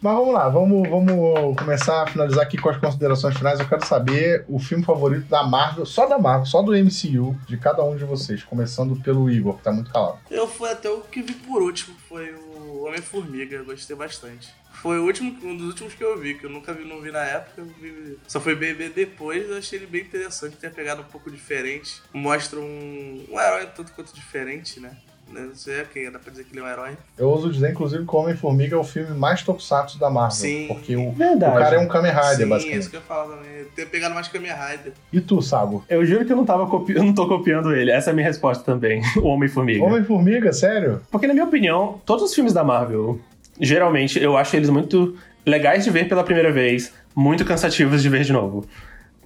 Mas 0.00 0.14
vamos 0.14 0.32
lá, 0.32 0.48
vamos, 0.48 0.88
vamos 0.88 1.56
começar 1.58 2.04
a 2.04 2.06
finalizar 2.06 2.44
aqui 2.44 2.56
com 2.56 2.68
as 2.68 2.76
considerações 2.76 3.36
finais. 3.36 3.58
Eu 3.58 3.68
quero 3.68 3.84
saber 3.84 4.44
o 4.48 4.60
filme 4.60 4.84
favorito 4.84 5.26
da 5.26 5.42
Marvel, 5.42 5.84
só 5.84 6.06
da 6.06 6.16
Marvel, 6.18 6.46
só 6.46 6.62
do 6.62 6.72
MCU, 6.72 7.36
de 7.48 7.56
cada 7.56 7.82
um 7.82 7.96
de 7.96 8.04
vocês. 8.04 8.44
Começando 8.44 8.94
pelo 9.02 9.28
Igor, 9.28 9.56
que 9.56 9.64
tá 9.64 9.72
muito 9.72 9.90
calado. 9.90 10.18
Eu 10.30 10.46
fui 10.46 10.70
até 10.70 10.88
o 10.88 11.00
que 11.00 11.20
vi 11.20 11.32
por 11.34 11.60
último, 11.62 11.96
foi 12.08 12.32
o 12.32 12.84
Homem-Formiga, 12.86 13.60
gostei 13.64 13.96
bastante. 13.96 14.48
Foi 14.72 15.00
o 15.00 15.04
último, 15.04 15.36
um 15.42 15.56
dos 15.56 15.66
últimos 15.70 15.94
que 15.94 16.04
eu 16.04 16.16
vi, 16.16 16.34
que 16.34 16.46
eu 16.46 16.50
nunca 16.50 16.72
vi, 16.72 16.84
não 16.84 17.00
vi 17.00 17.10
na 17.10 17.24
época, 17.24 17.64
vi- 17.80 18.16
só 18.28 18.38
foi 18.40 18.54
beber 18.54 18.90
depois, 18.92 19.50
eu 19.50 19.56
achei 19.58 19.80
ele 19.80 19.88
bem 19.88 20.02
interessante, 20.02 20.56
tem 20.56 20.70
a 20.70 20.72
pegada 20.72 21.00
um 21.00 21.04
pouco 21.06 21.28
diferente. 21.28 22.00
Mostra 22.12 22.60
um, 22.60 23.26
um 23.28 23.40
herói 23.40 23.66
tanto 23.74 23.90
quanto 23.90 24.14
diferente, 24.14 24.78
né? 24.78 24.96
Não 25.32 25.54
sei 25.54 25.84
quem, 25.92 26.10
dá 26.10 26.18
pra 26.18 26.30
dizer 26.30 26.44
que 26.44 26.52
ele 26.52 26.60
é 26.60 26.64
um 26.64 26.68
herói. 26.72 26.90
Eu 27.16 27.28
ouso 27.28 27.50
dizer, 27.52 27.70
inclusive, 27.70 28.04
que 28.04 28.14
o 28.14 28.18
Homem-Formiga 28.18 28.76
é 28.76 28.78
o 28.78 28.84
filme 28.84 29.16
mais 29.16 29.42
tokusatsu 29.42 29.98
da 29.98 30.08
Marvel. 30.08 30.30
Sim. 30.36 30.66
Porque 30.68 30.96
o, 30.96 31.08
o 31.08 31.12
Verdade. 31.12 31.58
cara 31.58 31.76
é 31.76 31.78
um 31.78 31.86
Kamen 31.88 32.10
Rider, 32.12 32.36
Sim, 32.36 32.42
é 32.42 32.46
basicamente. 32.46 32.80
isso 32.80 32.90
que 32.90 32.96
eu 32.96 33.02
falo 33.02 33.34
também. 33.34 33.64
Tem 33.76 33.84
a 33.84 33.88
pegada 33.88 34.14
mais 34.14 34.28
Kamen 34.28 34.50
Rider. 34.52 34.92
E 35.12 35.20
tu, 35.20 35.42
Sago? 35.42 35.84
Eu 35.88 36.04
juro 36.04 36.24
que 36.24 36.32
eu 36.32 36.36
não 36.36 36.44
tava 36.44 36.66
copi... 36.66 36.94
eu 36.94 37.02
não 37.04 37.14
tô 37.14 37.28
copiando 37.28 37.74
ele. 37.74 37.90
Essa 37.90 38.10
é 38.10 38.12
a 38.12 38.14
minha 38.14 38.26
resposta 38.26 38.64
também. 38.64 39.02
O 39.18 39.26
Homem-Formiga. 39.28 39.84
Homem-Formiga, 39.84 40.52
sério? 40.52 41.00
Porque, 41.10 41.26
na 41.26 41.34
minha 41.34 41.44
opinião, 41.44 42.00
todos 42.06 42.24
os 42.24 42.34
filmes 42.34 42.52
da 42.52 42.62
Marvel, 42.64 43.20
geralmente, 43.60 44.18
eu 44.22 44.36
acho 44.36 44.56
eles 44.56 44.70
muito 44.70 45.16
legais 45.44 45.84
de 45.84 45.90
ver 45.90 46.08
pela 46.08 46.22
primeira 46.22 46.52
vez, 46.52 46.92
muito 47.14 47.44
cansativos 47.44 48.02
de 48.02 48.08
ver 48.08 48.22
de 48.24 48.32
novo. 48.32 48.64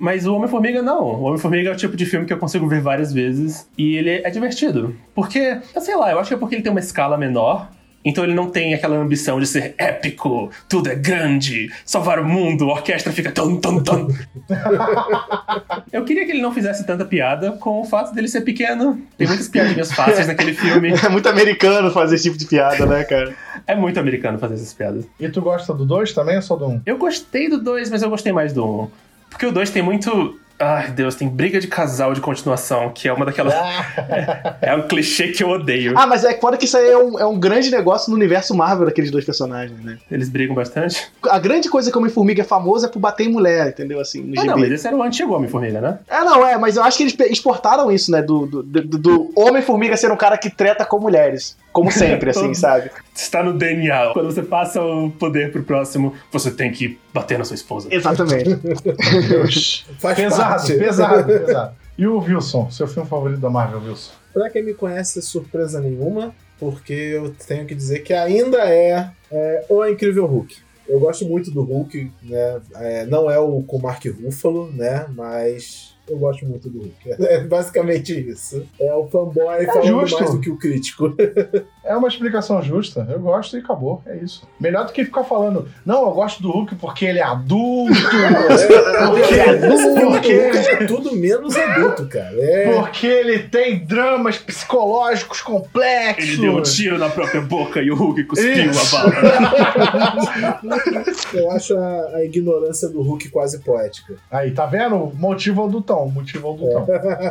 Mas 0.02 0.26
o 0.26 0.34
Homem-Formiga 0.34 0.82
não. 0.82 1.04
O 1.04 1.22
Homem-Formiga 1.22 1.70
é 1.70 1.72
o 1.72 1.76
tipo 1.76 1.96
de 1.96 2.04
filme 2.04 2.26
que 2.26 2.32
eu 2.32 2.36
consigo 2.36 2.66
ver 2.66 2.80
várias 2.80 3.12
vezes 3.12 3.68
e 3.78 3.94
ele 3.94 4.10
é 4.10 4.30
divertido. 4.30 4.96
Porque, 5.14 5.58
eu 5.72 5.80
sei 5.80 5.94
lá, 5.94 6.10
eu 6.10 6.18
acho 6.18 6.26
que 6.26 6.34
é 6.34 6.36
porque 6.36 6.56
ele 6.56 6.62
tem 6.62 6.72
uma 6.72 6.80
escala 6.80 7.16
menor. 7.16 7.70
Então 8.04 8.24
ele 8.24 8.34
não 8.34 8.50
tem 8.50 8.74
aquela 8.74 8.96
ambição 8.96 9.38
de 9.38 9.46
ser 9.46 9.76
épico, 9.78 10.50
tudo 10.68 10.90
é 10.90 10.96
grande, 10.96 11.72
salvar 11.84 12.18
o 12.18 12.24
mundo, 12.24 12.64
a 12.64 12.72
orquestra 12.72 13.12
fica 13.12 13.30
tum 13.30 13.60
tum 13.60 13.80
tum. 13.80 14.08
eu 15.92 16.04
queria 16.04 16.24
que 16.24 16.32
ele 16.32 16.42
não 16.42 16.52
fizesse 16.52 16.84
tanta 16.84 17.04
piada 17.04 17.52
com 17.52 17.80
o 17.80 17.84
fato 17.84 18.12
dele 18.12 18.26
ser 18.26 18.40
pequeno. 18.40 19.00
Tem 19.16 19.28
muitas 19.28 19.46
piadinhas 19.46 19.92
fáceis 19.92 20.26
naquele 20.26 20.52
filme. 20.52 20.94
É 21.06 21.08
muito 21.08 21.28
americano 21.28 21.92
fazer 21.92 22.16
esse 22.16 22.24
tipo 22.24 22.36
de 22.36 22.46
piada, 22.46 22.86
né, 22.86 23.04
cara? 23.04 23.32
É 23.68 23.76
muito 23.76 24.00
americano 24.00 24.36
fazer 24.36 24.54
essas 24.54 24.74
piadas. 24.74 25.06
E 25.20 25.28
tu 25.28 25.40
gosta 25.40 25.72
do 25.72 25.86
2 25.86 26.12
também 26.12 26.34
ou 26.34 26.42
só 26.42 26.56
do 26.56 26.66
1? 26.66 26.68
Um? 26.68 26.80
Eu 26.84 26.98
gostei 26.98 27.48
do 27.48 27.62
2, 27.62 27.88
mas 27.88 28.02
eu 28.02 28.10
gostei 28.10 28.32
mais 28.32 28.52
do 28.52 28.64
1. 28.64 28.68
Um. 28.68 28.88
Porque 29.32 29.46
o 29.46 29.52
2 29.52 29.70
tem 29.70 29.82
muito. 29.82 30.38
Ai, 30.58 30.92
Deus, 30.92 31.16
tem 31.16 31.28
briga 31.28 31.58
de 31.58 31.66
casal 31.66 32.14
de 32.14 32.20
continuação, 32.20 32.90
que 32.90 33.08
é 33.08 33.12
uma 33.12 33.26
daquelas. 33.26 33.52
é 34.62 34.72
um 34.76 34.82
clichê 34.86 35.28
que 35.28 35.42
eu 35.42 35.48
odeio. 35.50 35.94
Ah, 35.98 36.06
mas 36.06 36.22
é 36.22 36.38
foda 36.38 36.56
que 36.56 36.66
isso 36.66 36.76
aí 36.76 36.88
é 36.88 36.96
um, 36.96 37.18
é 37.18 37.26
um 37.26 37.36
grande 37.38 37.68
negócio 37.68 38.10
no 38.10 38.16
universo 38.16 38.54
Marvel 38.54 38.86
daqueles 38.86 39.10
dois 39.10 39.24
personagens, 39.24 39.76
né? 39.82 39.98
Eles 40.08 40.28
brigam 40.28 40.54
bastante. 40.54 41.10
A 41.28 41.38
grande 41.40 41.68
coisa 41.68 41.90
que 41.90 41.96
o 41.96 42.00
Homem-Formiga 42.00 42.42
é 42.42 42.44
famoso 42.44 42.86
é 42.86 42.88
por 42.88 43.00
bater 43.00 43.26
em 43.26 43.32
mulher, 43.32 43.68
entendeu? 43.70 43.98
Assim, 43.98 44.20
no 44.22 44.34
Ah, 44.34 44.42
gibi. 44.42 44.46
não, 44.48 44.58
mas 44.58 44.70
esse 44.70 44.86
era 44.86 44.96
o 44.96 45.02
antigo 45.02 45.34
Homem-Formiga, 45.34 45.80
né? 45.80 45.98
É, 46.08 46.20
não, 46.20 46.46
é, 46.46 46.56
mas 46.56 46.76
eu 46.76 46.84
acho 46.84 46.96
que 46.96 47.02
eles 47.04 47.16
exportaram 47.32 47.90
isso, 47.90 48.12
né? 48.12 48.22
Do, 48.22 48.46
do, 48.46 48.62
do- 48.62 48.98
do 48.98 49.32
Homem-Formiga 49.34 49.96
ser 49.96 50.12
um 50.12 50.16
cara 50.16 50.38
que 50.38 50.48
treta 50.48 50.84
com 50.84 51.00
mulheres. 51.00 51.56
Como 51.72 51.90
sempre, 51.90 52.30
assim, 52.30 52.52
sabe? 52.54 52.90
Está 53.14 53.42
no 53.42 53.54
DNA. 53.54 54.12
Quando 54.12 54.26
você 54.26 54.42
passa 54.42 54.82
o 54.82 55.10
poder 55.10 55.50
pro 55.50 55.62
próximo, 55.62 56.14
você 56.30 56.50
tem 56.50 56.70
que 56.70 56.98
bater 57.12 57.38
na 57.38 57.44
sua 57.44 57.54
esposa. 57.54 57.88
Exatamente. 57.90 58.50
Faz 59.98 60.16
Pesado, 60.16 60.66
pesado, 60.78 61.24
pesado. 61.24 61.82
E 61.98 62.06
o 62.06 62.18
Wilson, 62.18 62.70
seu 62.70 62.88
filme 62.88 63.06
favorito 63.06 63.38
da 63.38 63.50
Marvel, 63.50 63.82
Wilson? 63.82 64.12
Pra 64.32 64.48
quem 64.48 64.62
me 64.62 64.72
conhece, 64.72 65.20
surpresa 65.20 65.78
nenhuma, 65.78 66.34
porque 66.58 66.92
eu 66.92 67.34
tenho 67.46 67.66
que 67.66 67.74
dizer 67.74 67.98
que 68.00 68.14
ainda 68.14 68.58
é, 68.64 69.10
é 69.30 69.64
O 69.68 69.84
Incrível 69.86 70.24
Hulk. 70.26 70.56
Eu 70.88 70.98
gosto 70.98 71.26
muito 71.26 71.50
do 71.50 71.62
Hulk, 71.62 72.10
né? 72.22 72.60
É, 72.76 73.06
não 73.06 73.30
é 73.30 73.38
o 73.38 73.62
com 73.62 73.78
Mark 73.78 74.04
Ruffalo, 74.06 74.72
né? 74.72 75.06
Mas 75.14 75.91
eu 76.12 76.18
gosto 76.18 76.46
muito 76.46 76.68
do 76.68 76.80
Hulk. 76.80 77.10
É 77.22 77.44
basicamente 77.44 78.12
isso. 78.28 78.66
É 78.78 78.94
o 78.94 79.08
fanboy 79.08 79.64
falando 79.66 79.86
justo. 79.86 80.20
mais 80.20 80.34
do 80.34 80.40
que 80.40 80.50
o 80.50 80.58
crítico. 80.58 81.14
É 81.92 81.96
uma 81.96 82.08
explicação 82.08 82.62
justa. 82.62 83.06
Eu 83.10 83.20
gosto 83.20 83.54
e 83.54 83.60
acabou. 83.60 84.02
É 84.06 84.16
isso. 84.16 84.48
Melhor 84.58 84.86
do 84.86 84.92
que 84.92 85.04
ficar 85.04 85.24
falando, 85.24 85.68
não, 85.84 86.06
eu 86.06 86.12
gosto 86.12 86.42
do 86.42 86.50
Hulk 86.50 86.76
porque 86.76 87.04
ele 87.04 87.18
é 87.18 87.22
adulto. 87.22 87.92
porque, 89.10 89.34
O 89.66 90.08
Hulk 90.08 90.20
porque, 90.22 90.70
é 90.70 90.86
tudo 90.86 91.14
menos 91.14 91.54
adulto, 91.54 92.06
cara. 92.06 92.34
É, 92.34 92.72
porque 92.72 93.06
ele 93.06 93.40
tem 93.40 93.84
dramas 93.84 94.38
psicológicos 94.38 95.42
complexos. 95.42 96.30
Ele 96.30 96.40
deu 96.40 96.56
um 96.56 96.62
tiro 96.62 96.96
na 96.96 97.10
própria 97.10 97.42
boca 97.42 97.82
e 97.82 97.90
o 97.90 97.94
Hulk 97.94 98.24
cuspiu 98.24 98.70
Isso. 98.70 98.96
a 98.96 99.10
bala. 99.10 100.60
eu 101.34 101.50
acho 101.50 101.76
a, 101.76 102.16
a 102.16 102.24
ignorância 102.24 102.88
do 102.88 103.02
Hulk 103.02 103.28
quase 103.28 103.58
poética. 103.58 104.14
Aí, 104.30 104.50
tá 104.52 104.64
vendo? 104.64 105.12
Motivo 105.14 105.62
adultão, 105.64 106.08
motivo 106.08 106.54
adultão. 106.54 106.86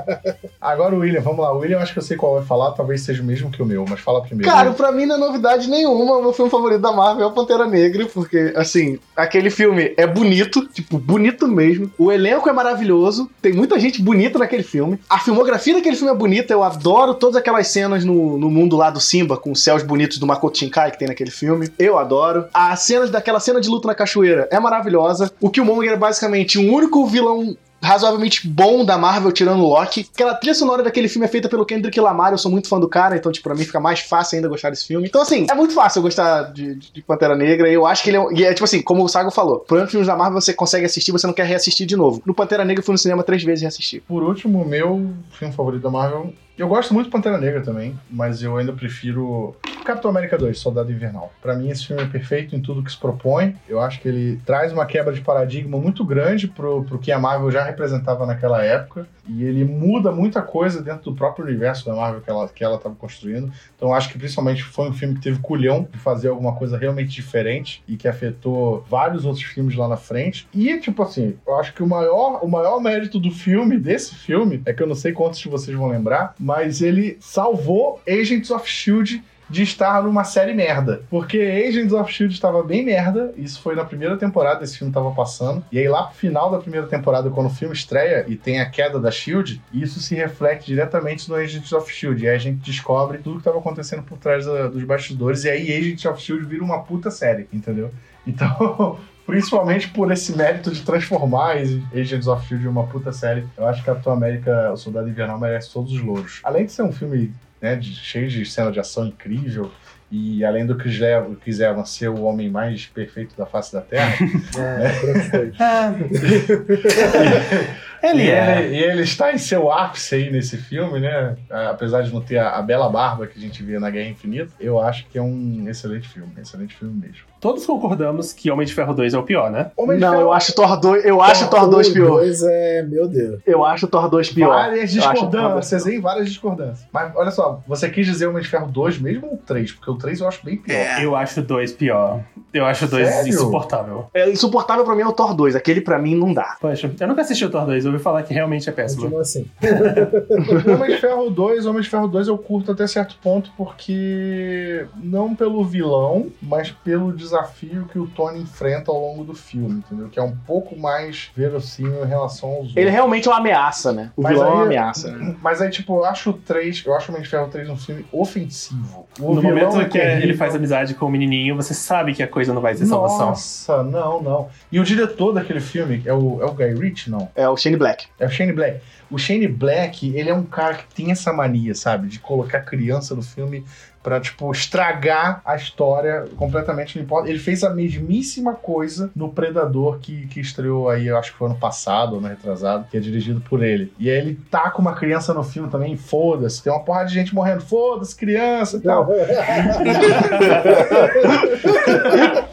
Agora 0.62 0.94
o 0.94 1.00
William, 1.00 1.22
vamos 1.22 1.40
lá. 1.40 1.52
O 1.52 1.60
William, 1.60 1.80
acho 1.80 1.94
que 1.94 2.00
eu 2.00 2.04
sei 2.04 2.16
qual 2.16 2.36
vai 2.36 2.46
falar, 2.46 2.74
talvez 2.74 3.02
seja 3.02 3.24
o 3.24 3.26
mesmo 3.26 3.50
que 3.50 3.60
o 3.60 3.66
meu, 3.66 3.84
mas 3.90 4.00
fala 4.00 4.22
primeiro. 4.22 4.51
Cara, 4.52 4.72
pra 4.72 4.92
mim 4.92 5.06
não 5.06 5.16
é 5.16 5.20
novidade 5.20 5.70
nenhuma. 5.70 6.18
O 6.18 6.22
meu 6.22 6.34
filme 6.34 6.52
favorito 6.52 6.82
da 6.82 6.92
Marvel 6.92 7.24
é 7.24 7.28
o 7.28 7.32
Pantera 7.32 7.66
Negra, 7.66 8.06
porque, 8.06 8.54
assim, 8.56 9.00
aquele 9.16 9.50
filme 9.50 9.94
é 9.98 10.06
bonito, 10.06 10.68
tipo, 10.68 10.98
bonito 10.98 11.48
mesmo. 11.48 11.92
O 11.98 12.12
elenco 12.12 12.50
é 12.50 12.54
maravilhoso, 12.54 13.30
tem 13.42 13.54
muita 13.54 13.80
gente 13.80 14.02
bonita 14.02 14.38
naquele 14.38 14.64
filme. 14.64 15.00
A 15.10 15.20
filmografia 15.20 15.74
daquele 15.74 15.96
filme 15.96 16.12
é 16.12 16.16
bonita, 16.16 16.54
eu 16.54 16.64
adoro 16.64 17.14
todas 17.14 17.36
aquelas 17.36 17.68
cenas 17.68 18.04
no, 18.04 18.38
no 18.38 18.50
mundo 18.50 18.76
lá 18.76 18.90
do 18.90 19.00
Simba, 19.00 19.38
com 19.38 19.52
os 19.52 19.64
céus 19.64 19.84
bonitos 19.84 20.18
do 20.18 20.28
Makoto 20.28 20.58
Shinkai 20.58 20.92
que 20.92 21.00
tem 21.00 21.08
naquele 21.08 21.32
filme. 21.32 21.70
Eu 21.80 21.98
adoro. 21.98 22.46
As 22.54 22.82
cenas 22.82 23.10
daquela 23.10 23.40
cena 23.40 23.62
de 23.62 23.70
luta 23.70 23.88
na 23.88 23.96
cachoeira 23.96 24.48
é 24.52 24.60
maravilhosa. 24.60 25.32
O 25.40 25.50
Killmonger 25.50 25.94
é 25.94 25.98
basicamente 25.98 26.58
o 26.58 26.74
único 26.74 27.06
vilão 27.06 27.56
razoavelmente 27.82 28.48
bom 28.48 28.86
da 28.86 28.98
Marvel, 28.98 29.32
tirando 29.32 29.62
o 29.64 29.68
Loki. 29.70 30.08
Aquela 30.14 30.36
trilha 30.36 30.54
sonora 30.54 30.84
daquele 30.84 31.08
filme 31.08 31.26
é 31.26 31.30
feita 31.30 31.50
pelo 31.50 31.66
Kendrick 31.66 32.00
Lamar, 32.00 32.32
eu 32.32 32.38
sou 32.38 32.52
muito 32.52 32.68
fã 32.68 32.80
do 32.80 32.88
cara, 32.88 33.16
então, 33.18 33.32
tipo, 33.32 33.44
pra 33.44 33.56
mim 33.56 33.64
fica 33.66 33.80
mais 33.80 34.00
fácil 34.02 34.36
ainda 34.38 34.48
gostar 34.48 34.70
desse 34.70 34.86
filme. 34.86 35.08
Então, 35.08 35.22
assim, 35.22 35.48
é 35.50 35.54
muito 35.56 35.74
fácil 35.74 36.00
eu 36.00 36.04
gostar 36.04 36.44
de, 36.54 36.76
de- 36.76 37.02
Pantera 37.02 37.36
Negra, 37.36 37.70
e 37.70 37.74
eu 37.74 37.86
acho 37.86 38.04
que 38.04 38.10
ele 38.12 38.18
é, 38.18 38.26
e 38.34 38.44
é, 38.46 38.54
tipo 38.54 38.64
assim, 38.64 38.82
como 38.82 39.04
o 39.04 39.08
Sago 39.08 39.32
falou, 39.32 39.60
por 39.60 39.86
filmes 39.88 40.08
da 40.08 40.16
Marvel 40.16 40.40
você 40.40 40.54
consegue 40.54 40.86
assistir, 40.86 41.12
você 41.12 41.26
não 41.26 41.34
quer 41.34 41.46
reassistir 41.46 41.86
de 41.88 41.96
novo. 41.96 42.22
No 42.26 42.34
Pantera 42.34 42.64
Negra 42.64 42.82
eu 42.82 42.86
fui 42.86 42.94
no 42.94 42.98
cinema 43.00 43.24
três 43.24 43.44
vezes 43.44 43.62
e 43.62 43.64
reassisti. 43.64 44.00
Por 44.08 44.22
último, 44.24 44.64
meu 44.64 45.12
filme 45.32 45.54
favorito 45.54 45.82
da 45.82 45.90
Marvel. 45.90 46.34
Eu 46.62 46.68
gosto 46.68 46.94
muito 46.94 47.08
do 47.08 47.12
Pantera 47.12 47.40
Negra 47.40 47.62
também, 47.62 48.00
mas 48.08 48.44
eu 48.44 48.56
ainda 48.56 48.72
prefiro 48.72 49.56
Capitão 49.84 50.12
América 50.12 50.38
2, 50.38 50.60
Soldado 50.60 50.92
Invernal. 50.92 51.34
Pra 51.42 51.56
mim, 51.56 51.70
esse 51.70 51.88
filme 51.88 52.04
é 52.04 52.06
perfeito 52.06 52.56
em 52.56 52.62
tudo 52.62 52.84
que 52.84 52.92
se 52.92 52.98
propõe. 53.00 53.56
Eu 53.68 53.80
acho 53.80 54.00
que 54.00 54.08
ele 54.08 54.40
traz 54.46 54.72
uma 54.72 54.86
quebra 54.86 55.12
de 55.12 55.22
paradigma 55.22 55.80
muito 55.80 56.06
grande 56.06 56.48
pro, 56.48 56.84
pro 56.84 57.00
que 57.00 57.12
a 57.12 57.18
Marvel 57.18 57.50
já 57.50 57.64
representava 57.64 58.28
naquela 58.28 58.64
época. 58.64 59.08
E 59.28 59.44
ele 59.44 59.66
muda 59.66 60.12
muita 60.12 60.42
coisa 60.42 60.82
dentro 60.82 61.12
do 61.12 61.16
próprio 61.16 61.46
universo 61.46 61.86
da 61.86 61.96
Marvel 61.96 62.22
que 62.22 62.30
ela 62.30 62.48
que 62.48 62.64
ela 62.64 62.76
estava 62.76 62.94
construindo. 62.96 63.52
Então, 63.76 63.90
eu 63.90 63.94
acho 63.96 64.10
que 64.10 64.20
principalmente 64.20 64.64
foi 64.64 64.90
um 64.90 64.94
filme 64.94 65.16
que 65.16 65.22
teve 65.22 65.40
culhão 65.40 65.88
de 65.92 65.98
fazer 65.98 66.28
alguma 66.28 66.54
coisa 66.54 66.78
realmente 66.78 67.10
diferente 67.10 67.84
e 67.88 67.96
que 67.98 68.08
afetou 68.08 68.86
vários 68.88 69.26
outros 69.26 69.46
filmes 69.46 69.76
lá 69.76 69.88
na 69.88 69.98
frente. 69.98 70.48
E, 70.54 70.78
tipo 70.80 71.02
assim, 71.02 71.36
eu 71.48 71.56
acho 71.56 71.74
que 71.74 71.82
o 71.82 71.88
maior, 71.88 72.44
o 72.44 72.48
maior 72.48 72.80
mérito 72.80 73.20
do 73.20 73.32
filme, 73.32 73.80
desse 73.80 74.14
filme, 74.14 74.62
é 74.66 74.74
que 74.74 74.84
eu 74.84 74.88
não 74.88 74.96
sei 74.96 75.12
quantos 75.12 75.40
de 75.40 75.50
vocês 75.50 75.76
vão 75.76 75.88
lembrar, 75.88 76.36
ele 76.82 77.18
salvou 77.20 78.02
Agents 78.08 78.50
of 78.52 78.68
Shield 78.70 79.24
de 79.50 79.64
estar 79.64 80.02
numa 80.02 80.24
série 80.24 80.54
merda. 80.54 81.04
Porque 81.10 81.38
Agents 81.38 81.92
of 81.92 82.10
Shield 82.10 82.34
estava 82.34 82.64
bem 82.64 82.86
merda, 82.86 83.34
isso 83.36 83.62
foi 83.62 83.76
na 83.76 83.84
primeira 83.84 84.16
temporada, 84.16 84.64
esse 84.64 84.78
filme 84.78 84.92
estava 84.92 85.12
passando. 85.12 85.62
E 85.70 85.78
aí 85.78 85.90
lá 85.90 86.04
pro 86.04 86.16
final 86.16 86.50
da 86.50 86.58
primeira 86.58 86.88
temporada, 86.88 87.30
quando 87.30 87.48
o 87.48 87.54
filme 87.54 87.74
estreia 87.76 88.24
e 88.30 88.38
tem 88.38 88.62
a 88.62 88.70
queda 88.70 88.98
da 88.98 89.12
Shield, 89.12 89.62
isso 89.74 90.00
se 90.00 90.16
reflete 90.16 90.68
diretamente 90.68 91.28
no 91.30 91.36
Agents 91.36 91.74
of 91.74 91.92
Shield. 91.94 92.24
E 92.24 92.30
aí 92.30 92.36
a 92.36 92.40
gente 92.40 92.60
descobre 92.64 93.18
tudo 93.18 93.34
que 93.36 93.42
estava 93.42 93.60
acontecendo 93.60 94.04
por 94.04 94.18
trás 94.18 94.46
da- 94.46 94.68
dos 94.70 94.84
bastidores. 94.86 95.44
E 95.44 95.50
aí 95.50 95.70
Agents 95.78 96.06
of 96.06 96.22
Shield 96.22 96.46
vira 96.46 96.64
uma 96.64 96.80
puta 96.84 97.12
série, 97.12 97.46
entendeu? 97.52 97.92
Então, 98.26 98.98
principalmente 99.32 99.88
por 99.88 100.12
esse 100.12 100.36
mérito 100.36 100.70
de 100.72 100.82
transformar 100.82 101.56
Agents 101.94 102.28
of 102.28 102.46
Shield 102.46 102.66
em 102.66 102.68
uma 102.68 102.86
puta 102.86 103.14
série, 103.14 103.46
eu 103.58 103.66
acho 103.66 103.80
que 103.80 103.86
Capitão 103.86 104.12
América, 104.12 104.72
o 104.74 104.78
Soldado 104.78 105.08
Invernal, 105.08 105.40
merece 105.40 105.72
todos 105.72 105.94
os 105.94 106.02
louros. 106.02 106.42
Além 106.44 106.66
de 106.66 106.74
ser 106.74 106.82
um 106.84 106.92
filme 106.92 107.34
né, 107.62 107.78
de- 107.78 107.96
cheio 107.96 108.28
de 108.28 108.46
cena 108.46 108.70
de 108.72 108.80
ação 108.80 109.08
incrível, 109.08 109.72
e 110.12 110.44
além 110.44 110.66
do 110.66 110.76
Chris 110.76 111.00
Evans, 111.00 111.38
Chris 111.42 111.62
Evans 111.62 111.90
ser 111.92 112.10
o 112.10 112.24
homem 112.24 112.50
mais 112.50 112.86
perfeito 112.88 113.34
da 113.38 113.46
face 113.46 113.72
da 113.72 113.80
Terra, 113.80 114.14
É, 114.60 115.00
coisas. 115.00 115.56
Ele 118.04 118.24
e, 118.24 118.30
é. 118.32 118.62
ele, 118.64 118.76
e 118.76 118.84
ele 118.84 119.02
está 119.04 119.34
em 119.34 119.38
seu 119.38 119.72
ápice 119.72 120.16
aí 120.16 120.32
nesse 120.32 120.58
filme, 120.58 121.00
né? 121.00 121.36
Apesar 121.70 122.02
de 122.02 122.14
não 122.14 122.22
ter 122.22 122.38
a, 122.38 122.58
a 122.58 122.62
bela 122.62 122.90
barba 122.90 123.28
que 123.28 123.38
a 123.38 123.42
gente 123.42 123.62
vê 123.64 123.78
na 123.80 123.90
Guerra 123.90 124.10
Infinita, 124.10 124.52
eu 124.60 124.80
acho 124.80 125.06
que 125.08 125.18
é 125.18 125.22
um 125.22 125.66
excelente 125.70 126.08
filme, 126.10 126.32
excelente 126.42 126.76
filme 126.76 126.94
mesmo. 127.00 127.32
Todos 127.40 127.66
concordamos 127.66 128.34
que 128.34 128.52
Homem 128.52 128.68
de 128.68 128.74
Ferro 128.74 128.94
2 128.94 129.16
é 129.16 129.18
o 129.18 129.24
pior, 129.24 129.50
né? 129.50 129.72
Homem 129.76 129.98
de 129.98 130.02
não, 130.04 130.12
Ferro- 130.12 130.22
eu 130.24 130.32
acho 130.34 130.54
Thor 130.54 130.80
2, 130.80 131.06
eu 131.06 131.22
acho 131.22 131.50
Thor 131.50 131.68
2 131.70 131.88
O 131.88 131.94
pior. 131.94 132.08
dois 132.10 132.44
é, 132.44 132.84
meu 132.84 133.08
Deus. 133.08 133.42
Eu 133.48 133.66
acho 133.66 133.88
Thor 133.88 134.08
2 134.10 134.30
pior. 134.32 134.50
Várias 134.50 134.94
Thor 134.94 135.02
2 135.02 135.12
discordâncias, 135.14 135.84
pior. 135.84 135.94
hein? 135.94 136.02
Várias 136.02 136.30
discordâncias. 136.30 136.88
Mas 136.94 137.12
olha 137.16 137.32
só, 137.32 137.64
você 137.68 137.90
quis 137.90 138.06
dizer 138.06 138.28
Homem 138.28 138.44
de 138.44 138.48
Ferro 138.48 138.68
2 138.68 139.00
mesmo 139.00 139.28
ou 139.32 139.38
3? 139.38 139.72
Porque 139.72 139.90
o 139.90 139.96
3 139.96 140.20
eu 140.20 140.28
acho 140.28 140.46
bem 140.46 140.58
pior. 140.58 140.76
É. 140.76 141.04
Eu 141.04 141.16
acho 141.16 141.40
o 141.40 141.44
2 141.44 141.72
pior. 141.74 142.20
Eu 142.54 142.66
acho 142.66 142.86
o 142.86 142.88
2 142.88 143.08
Sério? 143.08 143.30
insuportável. 143.30 144.06
É 144.14 144.30
insuportável 144.30 144.84
pra 144.86 144.94
mim 144.96 145.02
é 145.02 145.08
o 145.08 145.14
Thor 145.14 145.34
2, 145.34 145.56
aquele 145.56 145.82
pra 145.82 145.98
mim 145.98 146.14
não 146.16 146.32
dá. 146.34 146.58
Poxa, 146.62 146.92
eu 147.00 147.08
nunca 147.08 147.22
assisti 147.22 147.44
o 147.44 147.50
Thor 147.50 147.66
2. 147.66 147.86
Ouvi 147.94 148.04
falar 148.04 148.24
que 148.24 148.34
realmente 148.34 148.68
é 148.70 148.72
péssimo. 148.72 149.02
Continua 149.04 149.22
assim. 149.22 149.46
Homem 150.74 150.90
de 150.92 150.98
Ferro 150.98 151.30
2, 151.30 151.66
Homem 151.66 151.82
de 151.82 151.90
Ferro 151.90 152.08
2 152.08 152.28
eu 152.28 152.38
curto 152.38 152.72
até 152.72 152.86
certo 152.88 153.16
ponto 153.22 153.52
porque 153.58 154.86
não 155.02 155.36
pelo 155.36 155.64
vilão, 155.64 156.28
mas 156.42 156.72
pelo 156.72 157.12
desafio 157.14 157.86
que 157.92 158.00
o 158.00 158.08
Tony 158.08 158.42
enfrenta 158.42 158.92
ao 158.92 159.00
longo 159.00 159.24
do 159.24 159.34
filme, 159.34 159.84
entendeu? 159.86 160.10
Que 160.10 160.20
é 160.20 160.24
um 160.24 160.36
pouco 160.48 160.78
mais 160.78 161.30
verossímil 161.36 162.04
em 162.04 162.08
relação 162.08 162.50
aos 162.50 162.58
outros. 162.60 162.78
Ele 162.78 162.90
é 162.90 162.92
realmente 162.92 163.28
uma 163.28 163.38
ameaça, 163.38 163.92
né? 163.92 164.12
O 164.16 164.22
Mas 164.22 164.34
vilão 164.34 164.48
é 164.48 164.52
uma 164.54 164.60
aí- 164.62 164.66
ameaça. 164.68 165.12
né? 165.12 165.36
Mas 165.42 165.62
aí, 165.62 165.70
tipo, 165.70 165.96
eu 165.98 166.06
acho 166.06 166.30
o 166.32 166.34
3, 166.34 166.84
eu 166.86 166.94
acho 166.96 167.10
o 167.12 167.14
Homem 167.14 167.24
de 167.24 167.30
Ferro 167.30 167.48
3 167.50 167.70
um 167.70 167.78
filme 167.78 168.06
ofensivo. 168.12 169.08
O 169.20 169.34
No 169.34 169.42
momento 169.42 169.80
é 169.80 169.86
que 169.86 169.98
ele 169.98 170.34
faz 170.36 170.56
amizade 170.56 170.94
com 170.94 171.06
o 171.06 171.10
menininho, 171.10 171.56
você 171.56 171.74
sabe 171.74 172.14
que 172.14 172.24
a 172.24 172.28
coisa 172.28 172.54
não 172.54 172.62
vai 172.62 172.76
ter 172.76 172.86
salvação. 172.86 173.28
Nossa, 173.30 173.84
não, 173.84 174.22
não. 174.22 174.48
E 174.72 174.80
o 174.80 174.84
diretor 174.84 175.34
daquele 175.34 175.60
filme 175.60 176.02
é 176.06 176.14
o, 176.14 176.42
é 176.42 176.46
o 176.46 176.54
Guy 176.54 176.74
Ritchie, 176.74 177.10
não? 177.12 177.30
É 177.36 177.48
o 177.48 177.56
Shane 177.58 177.78
Black. 177.82 178.06
É 178.20 178.28
o 178.28 178.30
Shane 178.30 178.54
Black. 178.54 178.80
O 179.10 179.18
Shane 179.18 179.48
Black, 179.48 180.16
ele 180.16 180.30
é 180.30 180.34
um 180.34 180.44
cara 180.44 180.76
que 180.76 180.94
tem 180.94 181.12
essa 181.12 181.34
mania, 181.34 181.74
sabe? 181.74 182.08
De 182.08 182.20
colocar 182.20 182.62
criança 182.62 183.16
no 183.16 183.24
filme 183.24 183.66
pra, 184.04 184.20
tipo, 184.20 184.52
estragar 184.52 185.42
a 185.46 185.56
história 185.56 186.26
completamente. 186.38 186.98
Não 186.98 187.04
importa. 187.04 187.30
Ele 187.30 187.40
fez 187.40 187.64
a 187.64 187.70
mesmíssima 187.70 188.54
coisa 188.54 189.12
no 189.16 189.30
Predador 189.30 190.00
que, 190.00 190.28
que 190.28 190.40
estreou 190.40 190.90
aí, 190.90 191.08
eu 191.08 191.18
acho 191.18 191.32
que 191.32 191.38
foi 191.38 191.48
ano 191.48 191.58
passado 191.58 192.16
ou 192.16 192.22
no 192.22 192.28
retrasado, 192.28 192.86
que 192.90 192.98
é 192.98 193.00
dirigido 193.00 193.42
por 193.42 193.64
ele. 193.64 193.92
E 194.00 194.10
aí 194.10 194.18
ele 194.18 194.40
tá 194.50 194.70
com 194.72 194.82
uma 194.82 194.94
criança 194.94 195.34
no 195.34 195.44
filme 195.44 195.70
também, 195.70 195.96
foda-se. 195.98 196.64
Tem 196.64 196.72
uma 196.72 196.84
porrada 196.84 197.08
de 197.08 197.14
gente 197.14 197.34
morrendo, 197.34 197.62
foda-se, 197.62 198.16
criança 198.16 198.78
e 198.78 198.82
tal. 198.82 199.08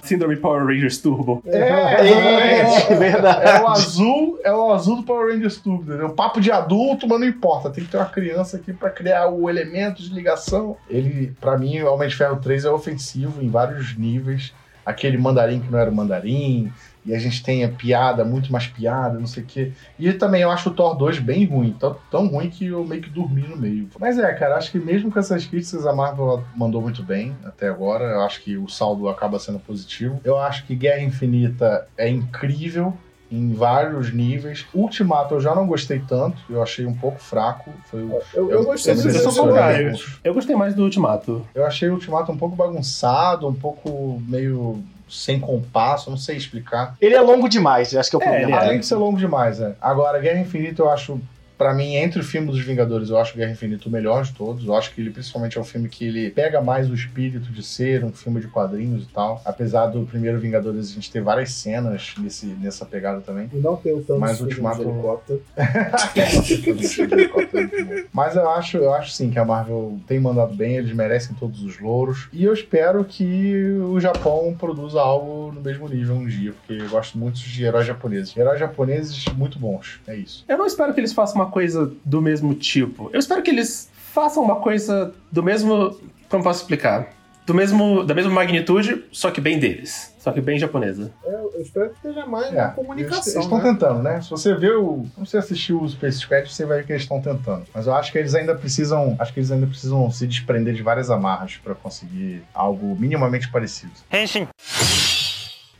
Síndrome 0.03 0.37
Power 0.37 0.65
Rangers 0.65 0.99
Turbo. 0.99 1.43
É, 1.47 2.07
exatamente. 2.07 2.93
É, 2.93 2.97
verdade. 2.97 3.47
É 3.49 3.61
o 3.63 3.69
azul, 3.69 4.41
é 4.43 4.53
o 4.53 4.73
azul 4.73 4.97
do 4.97 5.03
Power 5.03 5.35
Rangers 5.35 5.59
Turbo, 5.59 5.83
entendeu? 5.83 6.11
Papo 6.11 6.41
de 6.41 6.51
adulto, 6.51 7.07
mas 7.07 7.21
não 7.21 7.27
importa. 7.27 7.71
Tem 7.71 7.85
que 7.85 7.91
ter 7.91 7.99
uma 7.99 8.07
criança 8.07 8.57
aqui 8.57 8.73
pra 8.73 8.91
criar 8.91 9.29
o 9.29 9.51
elemento 9.51 10.03
de 10.03 10.13
ligação. 10.13 10.77
Ele, 10.89 11.35
pra 11.41 11.59
mim, 11.59 11.81
o 11.81 11.93
Homem 11.93 12.09
de 12.09 12.17
Ferro 12.17 12.37
3 12.37 12.65
é 12.65 12.71
ofensivo 12.71 13.43
em 13.43 13.49
vários 13.49 13.97
níveis. 13.97 14.53
Aquele 14.85 15.19
mandarim 15.19 15.61
que 15.61 15.71
não 15.71 15.79
era 15.79 15.91
o 15.91 15.95
mandarim. 15.95 16.73
E 17.05 17.15
a 17.15 17.19
gente 17.19 17.43
tem 17.43 17.65
a 17.65 17.71
piada, 17.71 18.23
muito 18.23 18.53
mais 18.53 18.67
piada, 18.67 19.19
não 19.19 19.27
sei 19.27 19.43
o 19.43 19.47
quê. 19.47 19.73
E 19.99 20.13
também 20.13 20.43
eu 20.43 20.51
acho 20.51 20.69
o 20.69 20.75
Thor 20.75 20.95
2 20.95 21.19
bem 21.21 21.47
ruim. 21.47 21.75
Tão, 21.79 21.97
tão 22.11 22.27
ruim 22.27 22.51
que 22.51 22.67
eu 22.67 22.85
meio 22.85 23.01
que 23.01 23.09
dormi 23.09 23.43
no 23.43 23.57
meio. 23.57 23.89
Mas 23.99 24.19
é, 24.19 24.31
cara, 24.35 24.57
acho 24.57 24.71
que 24.71 24.79
mesmo 24.79 25.11
com 25.11 25.19
essas 25.19 25.47
críticas, 25.47 25.87
a 25.87 25.93
Marvel 25.95 26.45
mandou 26.55 26.83
muito 26.83 27.03
bem 27.03 27.35
até 27.45 27.69
agora. 27.69 28.05
Eu 28.05 28.21
acho 28.23 28.43
que 28.43 28.59
o 28.59 28.69
saldo 28.69 29.09
acaba 29.09 29.39
sendo 29.39 29.59
positivo. 29.59 30.21
Eu 30.23 30.39
acho 30.39 30.67
que 30.67 30.75
Guerra 30.75 31.01
Infinita 31.03 31.89
é 31.97 32.09
incrível 32.09 32.95
em 33.31 33.53
vários 33.53 34.13
níveis. 34.13 34.67
Ultimato 34.75 35.35
eu 35.35 35.41
já 35.41 35.55
não 35.55 35.67
gostei 35.67 35.99
tanto, 36.07 36.39
eu 36.49 36.63
achei 36.63 36.87
um 36.87 36.95
pouco 36.95 37.19
fraco. 37.21 37.71
Foi 37.91 38.03
o- 38.03 38.21
Eu, 38.35 38.51
eu 38.51 38.65
gostei 38.65 38.95
eu 38.95 38.97
são 38.99 39.07
decepcionei. 39.07 39.51
contrários. 39.53 40.21
Eu 40.25 40.35
gostei 40.35 40.57
mais 40.57 40.75
do 40.75 40.83
Ultimato. 40.85 41.47
Eu 41.55 41.67
achei 41.67 41.89
o 41.89 41.93
Ultimato 41.95 42.33
um 42.33 42.37
pouco 42.39 42.57
bagunçado, 42.57 43.47
um 43.47 43.55
pouco 43.55 44.21
meio 44.27 44.83
sem 45.09 45.41
compasso, 45.41 46.11
não 46.11 46.17
sei 46.19 46.37
explicar. 46.37 46.95
Ele 47.01 47.15
é 47.15 47.21
longo 47.21 47.49
demais, 47.49 47.95
acho 47.95 48.11
que 48.11 48.17
é 48.17 48.19
o 48.19 48.23
É, 48.23 48.25
problema. 48.27 48.49
ele 48.51 48.57
é. 48.57 48.67
Além 48.69 48.81
de 48.81 48.87
ser 48.87 48.95
longo 48.97 49.19
demais, 49.19 49.61
é. 49.61 49.75
Agora, 49.81 50.19
Guerra 50.19 50.41
Infinita 50.41 50.83
eu 50.83 50.91
acho. 50.91 51.19
Pra 51.59 51.75
mim, 51.75 51.97
entre 51.97 52.21
o 52.21 52.25
filme 52.25 52.47
dos 52.51 52.61
Vingadores, 52.61 53.11
eu 53.11 53.19
acho 53.19 53.37
Guerra 53.37 53.51
Infinita 53.51 53.89
o 53.89 53.93
melhor 53.93 54.23
de 54.23 54.33
todos. 54.33 54.65
Eu 54.65 54.75
acho 54.77 54.95
que 54.95 55.01
ele, 55.01 55.11
principalmente, 55.11 55.59
é 55.59 55.61
um 55.61 55.65
filme 55.65 55.89
que 55.89 56.07
ele 56.07 56.31
pega 56.31 56.61
mais 56.61 56.89
o 56.89 56.95
espírito 56.95 57.51
de 57.53 57.63
ser 57.65 58.05
um 58.05 58.13
filme 58.13 58.41
de 58.41 58.47
quadrinhos 58.47 59.03
e 59.03 59.07
tal. 59.09 59.43
Apesar 59.45 59.87
do 59.89 60.07
primeiro 60.07 60.39
Vingadores 60.39 60.91
a 60.91 60.95
gente 60.95 61.11
ter 61.11 61.21
várias 61.21 61.51
cenas 61.53 62.15
nesse, 62.19 62.47
nessa 62.47 62.87
pegada 62.87 63.21
também. 63.21 63.51
E 63.53 63.57
não 63.57 63.75
tem 63.77 63.93
o 63.93 64.01
Thanos 64.03 64.21
Mas 64.21 64.41
o 64.41 64.45
fugindo 64.45 64.55
de 64.55 64.61
Ultimato- 64.61 64.83
helicóptero. 64.89 65.43
Mas 68.13 68.37
eu 68.37 68.49
acho, 68.51 68.77
eu 68.79 68.93
acho 68.95 69.11
sim 69.13 69.31
que 69.31 69.39
a 69.39 69.45
Marvel 69.45 69.99
tem 70.07 70.19
mandado 70.21 70.55
bem, 70.55 70.77
eles 70.77 70.93
merecem 70.93 71.35
todos 71.39 71.63
os 71.63 71.79
louros. 71.81 72.29
E 72.33 72.45
eu 72.45 72.53
espero 72.53 73.05
que 73.05 73.65
o 73.91 73.99
Japão 74.01 74.55
produza 74.59 75.01
algo 75.01 75.53
no 75.53 75.61
mesmo 75.61 75.89
nível 75.89 76.15
um 76.15 76.27
dia, 76.27 76.53
porque 76.53 76.83
eu 76.83 76.89
gosto 76.89 77.19
muito 77.19 77.39
de 77.41 77.65
heróis 77.65 77.87
japoneses. 77.87 78.37
Heróis 78.37 78.59
japoneses 78.61 79.25
muito 79.37 79.59
bons, 79.59 80.01
é 80.07 80.17
isso. 80.17 80.45
Eu 80.49 80.59
não 80.59 80.67
espero 80.67 80.93
que 80.95 81.01
eles 81.01 81.13
façam 81.13 81.37
uma 81.37 81.48
coisa 81.49 81.93
do 82.05 82.21
mesmo 82.23 82.55
tipo. 82.55 83.11
Eu 83.13 83.19
espero 83.19 83.43
que 83.43 83.51
eles 83.51 83.91
façam 84.13 84.43
uma 84.43 84.57
coisa 84.57 85.13
do 85.33 85.43
mesmo. 85.43 85.99
Como 86.29 86.45
posso 86.45 86.61
explicar? 86.63 87.09
Do 87.47 87.55
mesmo, 87.55 88.05
da 88.05 88.13
mesma 88.15 88.31
magnitude, 88.31 89.07
só 89.11 89.31
que 89.31 89.41
bem 89.41 89.59
deles. 89.59 90.15
Só 90.19 90.31
que 90.33 90.39
bem 90.39 90.59
japonesa. 90.59 91.11
Eu, 91.25 91.51
eu 91.55 91.63
espero 91.63 91.89
que 91.89 91.95
esteja 91.97 92.27
mais 92.27 92.49
É, 92.49 92.57
na 92.57 92.63
eles 92.65 92.75
comunicação. 92.75 93.41
estão 93.41 93.57
né? 93.57 93.65
tentando, 93.65 94.03
né? 94.03 94.21
Se 94.21 94.29
você 94.29 94.55
vê 94.55 94.71
o. 94.73 95.07
Se 95.15 95.21
você 95.21 95.39
assistiu 95.39 95.81
o 95.81 95.89
Space 95.89 96.19
Squad, 96.19 96.53
você 96.53 96.67
vai 96.67 96.79
ver 96.79 96.87
que 96.87 96.93
eles 96.93 97.03
estão 97.05 97.23
tentando. 97.23 97.65
Mas 97.73 97.87
eu 97.87 97.95
acho 97.95 98.13
que 98.13 98.19
eles 98.19 98.35
ainda 98.35 98.55
precisam. 98.55 99.17
Acho 99.19 99.33
que 99.33 99.41
eles 99.41 99.51
ainda 99.51 99.67
precisam 99.67 100.11
se 100.11 100.27
desprender 100.27 100.75
de 100.75 100.83
várias 100.83 101.09
amarras 101.11 101.59
pra 101.65 101.75
conseguir 101.75 102.43
algo 102.53 102.95
minimamente 103.01 103.51
parecido. 103.51 103.93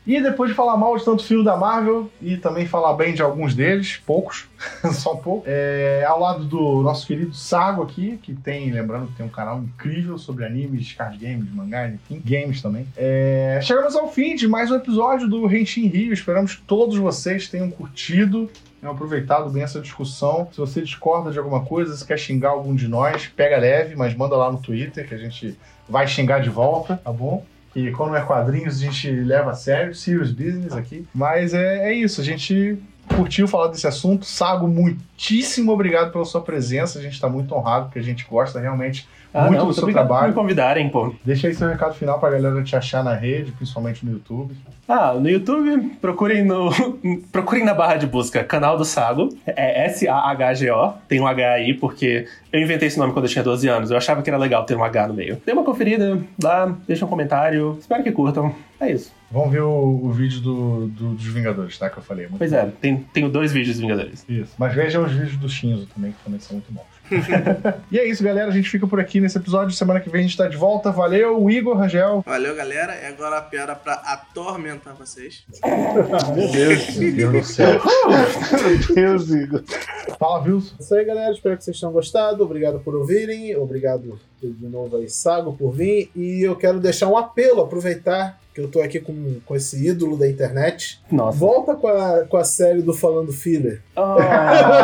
E 0.07 0.21
depois 0.21 0.49
de 0.49 0.55
falar 0.55 0.75
mal 0.77 0.97
de 0.97 1.03
tanto 1.05 1.23
filme 1.23 1.43
da 1.43 1.55
Marvel 1.55 2.09
e 2.21 2.37
também 2.37 2.65
falar 2.65 2.93
bem 2.93 3.13
de 3.13 3.21
alguns 3.21 3.53
deles, 3.53 4.01
poucos, 4.05 4.47
só 4.93 5.13
um 5.13 5.17
pouco, 5.17 5.43
é, 5.45 6.03
ao 6.07 6.19
lado 6.19 6.45
do 6.45 6.81
nosso 6.81 7.05
querido 7.05 7.33
Sago 7.33 7.83
aqui, 7.83 8.17
que 8.23 8.33
tem, 8.33 8.71
lembrando 8.71 9.07
que 9.07 9.13
tem 9.13 9.25
um 9.25 9.29
canal 9.29 9.59
incrível 9.59 10.17
sobre 10.17 10.45
animes, 10.45 10.93
card 10.93 11.17
games, 11.17 11.51
mangá, 11.53 11.87
enfim, 11.87 12.21
games 12.25 12.61
também. 12.61 12.87
É, 12.97 13.59
chegamos 13.61 13.95
ao 13.95 14.11
fim 14.11 14.35
de 14.35 14.47
mais 14.47 14.71
um 14.71 14.75
episódio 14.75 15.27
do 15.27 15.45
Renshin 15.45 15.87
Rio. 15.87 16.13
Esperamos 16.13 16.55
que 16.55 16.61
todos 16.63 16.97
vocês 16.97 17.47
tenham 17.47 17.69
curtido. 17.69 18.49
Tenham 18.79 18.93
aproveitado 18.93 19.49
bem 19.49 19.61
essa 19.61 19.81
discussão. 19.81 20.47
Se 20.51 20.57
você 20.57 20.81
discorda 20.81 21.31
de 21.31 21.37
alguma 21.37 21.65
coisa, 21.65 21.95
se 21.95 22.05
quer 22.05 22.17
xingar 22.17 22.49
algum 22.49 22.73
de 22.73 22.87
nós, 22.87 23.27
pega 23.27 23.57
leve, 23.57 23.95
mas 23.95 24.15
manda 24.15 24.35
lá 24.35 24.51
no 24.51 24.59
Twitter 24.59 25.07
que 25.07 25.13
a 25.13 25.17
gente 25.17 25.57
vai 25.87 26.07
xingar 26.07 26.39
de 26.39 26.49
volta, 26.49 26.97
tá 27.03 27.11
bom? 27.11 27.45
Que 27.73 27.91
quando 27.91 28.15
é 28.15 28.21
quadrinhos 28.21 28.77
a 28.77 28.79
gente 28.79 29.09
leva 29.11 29.51
a 29.51 29.55
sério, 29.55 29.93
serious 29.93 30.31
business 30.31 30.73
aqui. 30.73 31.05
Mas 31.13 31.53
é, 31.53 31.89
é 31.89 31.93
isso, 31.93 32.21
a 32.21 32.23
gente 32.23 32.77
curtiu 33.15 33.47
falar 33.47 33.67
desse 33.67 33.85
assunto. 33.87 34.25
Sago, 34.25 34.67
muitíssimo 34.67 35.71
obrigado 35.71 36.11
pela 36.11 36.25
sua 36.25 36.41
presença. 36.41 36.99
A 36.99 37.01
gente 37.01 37.13
está 37.13 37.27
muito 37.29 37.53
honrado, 37.55 37.85
porque 37.85 37.99
a 37.99 38.03
gente 38.03 38.25
gosta 38.29 38.59
realmente 38.59 39.07
Ah, 39.33 39.45
muito 39.45 39.59
não, 39.59 39.67
do 39.67 39.73
seu 39.73 39.83
obrigado 39.83 40.03
por 40.07 40.13
trabalho. 40.13 40.33
me 40.33 40.35
convidarem, 40.39 40.89
pô. 40.89 41.13
Deixa 41.23 41.47
aí 41.47 41.53
seu 41.53 41.67
recado 41.69 41.93
final 41.95 42.19
pra 42.19 42.29
galera 42.29 42.63
te 42.63 42.75
achar 42.75 43.03
na 43.03 43.13
rede, 43.13 43.51
principalmente 43.51 44.05
no 44.05 44.11
YouTube. 44.13 44.55
Ah, 44.87 45.13
no 45.13 45.29
YouTube, 45.29 45.91
procurem 46.01 46.43
no. 46.43 46.69
procurem 47.31 47.63
na 47.63 47.73
barra 47.75 47.95
de 47.97 48.07
busca 48.07 48.43
canal 48.43 48.75
do 48.75 48.83
Sago. 48.85 49.29
É 49.45 49.85
S-A-H-G-O. 49.85 50.93
Tem 51.07 51.19
um 51.19 51.27
H 51.27 51.47
aí, 51.53 51.73
porque 51.75 52.27
eu 52.51 52.59
inventei 52.59 52.87
esse 52.87 52.97
nome 52.97 53.13
quando 53.13 53.25
eu 53.25 53.31
tinha 53.31 53.43
12 53.43 53.67
anos. 53.67 53.91
Eu 53.91 53.97
achava 53.97 54.21
que 54.23 54.29
era 54.29 54.37
legal 54.39 54.63
ter 54.65 54.75
um 54.75 54.83
H 54.83 55.07
no 55.09 55.13
meio. 55.13 55.39
Dê 55.45 55.51
uma 55.51 55.63
conferida 55.63 56.19
lá, 56.41 56.75
deixa 56.87 57.05
um 57.05 57.09
comentário. 57.09 57.77
Espero 57.79 58.03
que 58.03 58.11
curtam. 58.11 58.53
É 58.79 58.91
isso. 58.91 59.11
Vamos 59.31 59.51
ver 59.51 59.61
o, 59.61 59.69
o 60.05 60.11
vídeo 60.11 60.39
do, 60.41 60.87
do- 60.87 61.13
dos 61.13 61.25
Vingadores, 61.25 61.77
tá? 61.77 61.89
Que 61.89 61.99
eu 61.99 62.03
falei. 62.03 62.25
Muito 62.25 62.39
Pois 62.39 62.51
é, 62.53 62.65
tem, 62.81 62.97
tenho 63.13 63.29
dois 63.29 63.51
vídeos 63.51 63.75
dos 63.75 63.81
Vingadores. 63.81 64.25
Isso. 64.27 64.53
Mas 64.57 64.73
vejam 64.73 65.03
os 65.05 65.11
vídeos 65.11 65.37
do 65.37 65.47
Shinzo 65.49 65.85
também, 65.93 66.11
que 66.13 66.23
também 66.23 66.39
são 66.39 66.53
muito 66.55 66.71
bons. 66.71 66.85
e 67.91 67.99
é 67.99 68.07
isso, 68.07 68.23
galera. 68.23 68.47
A 68.47 68.51
gente 68.53 68.69
fica 68.69 68.87
por 68.87 68.99
aqui 68.99 69.19
nesse 69.19 69.37
episódio. 69.37 69.75
Semana 69.75 69.99
que 69.99 70.09
vem 70.09 70.19
a 70.19 70.23
gente 70.23 70.37
tá 70.37 70.47
de 70.47 70.55
volta. 70.57 70.91
Valeu, 70.91 71.49
Igor 71.49 71.75
Rangel. 71.77 72.23
Valeu, 72.25 72.55
galera. 72.55 72.95
E 73.01 73.05
agora 73.07 73.37
a 73.37 73.41
piada 73.41 73.75
pra 73.75 73.93
atormentar 73.95 74.93
vocês. 74.95 75.43
Meu 76.35 76.51
Deus, 76.51 76.95
meu 76.97 77.13
Deus 77.15 77.31
do 77.33 77.43
céu. 77.43 77.81
Meu 78.63 78.95
Deus, 78.95 79.29
Igor. 79.31 79.63
Fala, 80.19 80.43
Wilson. 80.43 80.75
É 80.79 80.83
isso 80.83 80.95
aí, 80.95 81.05
galera. 81.05 81.31
Espero 81.33 81.57
que 81.57 81.63
vocês 81.63 81.79
tenham 81.79 81.91
gostado. 81.93 82.43
Obrigado 82.43 82.79
por 82.79 82.95
ouvirem. 82.95 83.55
Obrigado 83.55 84.19
de 84.41 84.67
novo 84.67 84.97
aí, 84.97 85.09
Sago, 85.09 85.53
por 85.53 85.71
vir. 85.71 86.11
E 86.15 86.41
eu 86.41 86.55
quero 86.55 86.79
deixar 86.79 87.07
um 87.07 87.17
apelo, 87.17 87.61
aproveitar 87.61 88.39
que 88.53 88.61
eu 88.61 88.67
tô 88.67 88.81
aqui 88.81 88.99
com, 88.99 89.37
com 89.45 89.55
esse 89.55 89.87
ídolo 89.87 90.17
da 90.17 90.27
internet. 90.29 90.99
Nossa. 91.11 91.37
Volta 91.37 91.75
com 91.75 91.87
a, 91.87 92.25
com 92.25 92.37
a 92.37 92.43
série 92.43 92.81
do 92.81 92.93
Falando 92.93 93.31
Filler. 93.31 93.81
Ah. 93.95 94.79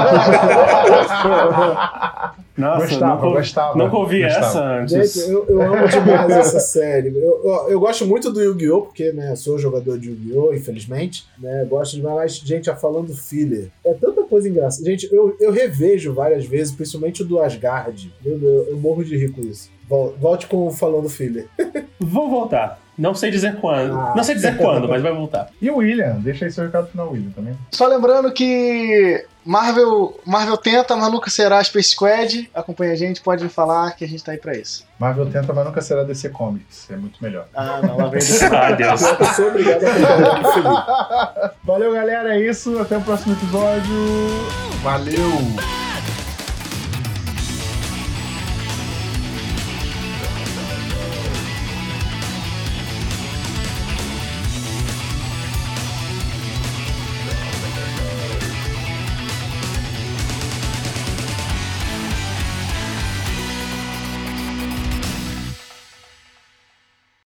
Nossa, 2.57 2.87
gostava, 2.87 3.25
nunca, 3.25 3.37
gostava. 3.37 3.77
nunca 3.77 3.97
ouvi 3.97 4.21
Gostava. 4.21 4.45
essa 4.45 4.63
antes. 4.63 5.13
Gente, 5.13 5.29
eu, 5.29 5.45
eu 5.49 5.61
amo 5.61 5.87
demais 5.89 6.31
essa 6.31 6.61
série. 6.61 7.09
Eu, 7.09 7.41
eu, 7.43 7.69
eu 7.71 7.79
gosto 7.79 8.05
muito 8.05 8.31
do 8.31 8.41
Yu-Gi-Oh! 8.41 8.83
Porque, 8.83 9.11
né, 9.11 9.35
sou 9.35 9.59
jogador 9.59 9.99
de 9.99 10.09
Yu-Gi-Oh! 10.09 10.53
Infelizmente. 10.53 11.25
Né, 11.37 11.65
gosto 11.69 11.97
demais, 11.97 12.15
mas, 12.15 12.35
gente, 12.35 12.69
a 12.69 12.75
Falando 12.75 13.13
Filler. 13.13 13.67
É 13.83 13.93
tanta 13.93 14.23
coisa 14.23 14.47
engraçada. 14.47 14.85
Gente, 14.85 15.13
eu, 15.13 15.35
eu 15.37 15.51
revejo 15.51 16.13
várias 16.13 16.45
vezes, 16.45 16.73
principalmente 16.73 17.23
o 17.23 17.25
do 17.25 17.41
Asgard. 17.41 18.09
Meu 18.23 18.37
Deus, 18.37 18.67
eu 18.69 18.77
morro 18.77 19.03
de 19.03 19.17
rir 19.17 19.31
com 19.31 19.41
isso. 19.45 19.69
Volte 19.87 20.47
com 20.47 20.67
o 20.67 20.71
Falando 20.71 21.09
Filler. 21.09 21.47
Vou 21.99 22.29
voltar. 22.29 22.79
Não 22.97 23.13
sei 23.13 23.29
dizer 23.29 23.57
quando. 23.57 23.93
Ah. 23.99 24.13
Não 24.15 24.23
sei 24.23 24.35
dizer 24.35 24.57
quando, 24.57 24.87
mas 24.87 25.01
vai 25.01 25.11
voltar. 25.11 25.49
E 25.61 25.69
o 25.69 25.77
William? 25.77 26.17
Deixa 26.19 26.45
aí 26.45 26.51
seu 26.51 26.63
recado 26.65 26.87
final, 26.87 27.11
William, 27.11 27.31
também. 27.31 27.53
Só 27.71 27.87
lembrando 27.87 28.31
que 28.31 29.25
Marvel, 29.45 30.17
Marvel 30.25 30.57
tenta, 30.57 30.95
mas 30.95 31.11
nunca 31.11 31.29
será 31.29 31.61
Space 31.63 31.89
Squad. 31.89 32.49
Acompanha 32.53 32.93
a 32.93 32.95
gente, 32.95 33.21
pode 33.21 33.43
me 33.43 33.49
falar 33.49 33.91
que 33.95 34.05
a 34.05 34.07
gente 34.07 34.23
tá 34.23 34.31
aí 34.31 34.37
pra 34.37 34.55
isso. 34.55 34.85
Marvel 34.97 35.29
tenta, 35.29 35.53
mas 35.53 35.65
nunca 35.65 35.81
será 35.81 36.03
DC 36.03 36.29
Comics. 36.29 36.89
É 36.89 36.95
muito 36.95 37.21
melhor. 37.21 37.47
Ah, 37.53 37.81
não, 37.83 37.97
lá 37.97 38.07
vem 38.07 38.21
Ah, 38.51 38.71
Deus. 38.71 39.01
Eu 39.01 39.25
sou 39.33 39.47
obrigado 39.49 39.83
a. 39.85 41.51
Valeu, 41.65 41.93
galera. 41.93 42.35
É 42.35 42.41
isso. 42.41 42.79
Até 42.79 42.97
o 42.97 43.01
próximo 43.01 43.33
episódio. 43.33 43.93
Valeu! 44.81 45.84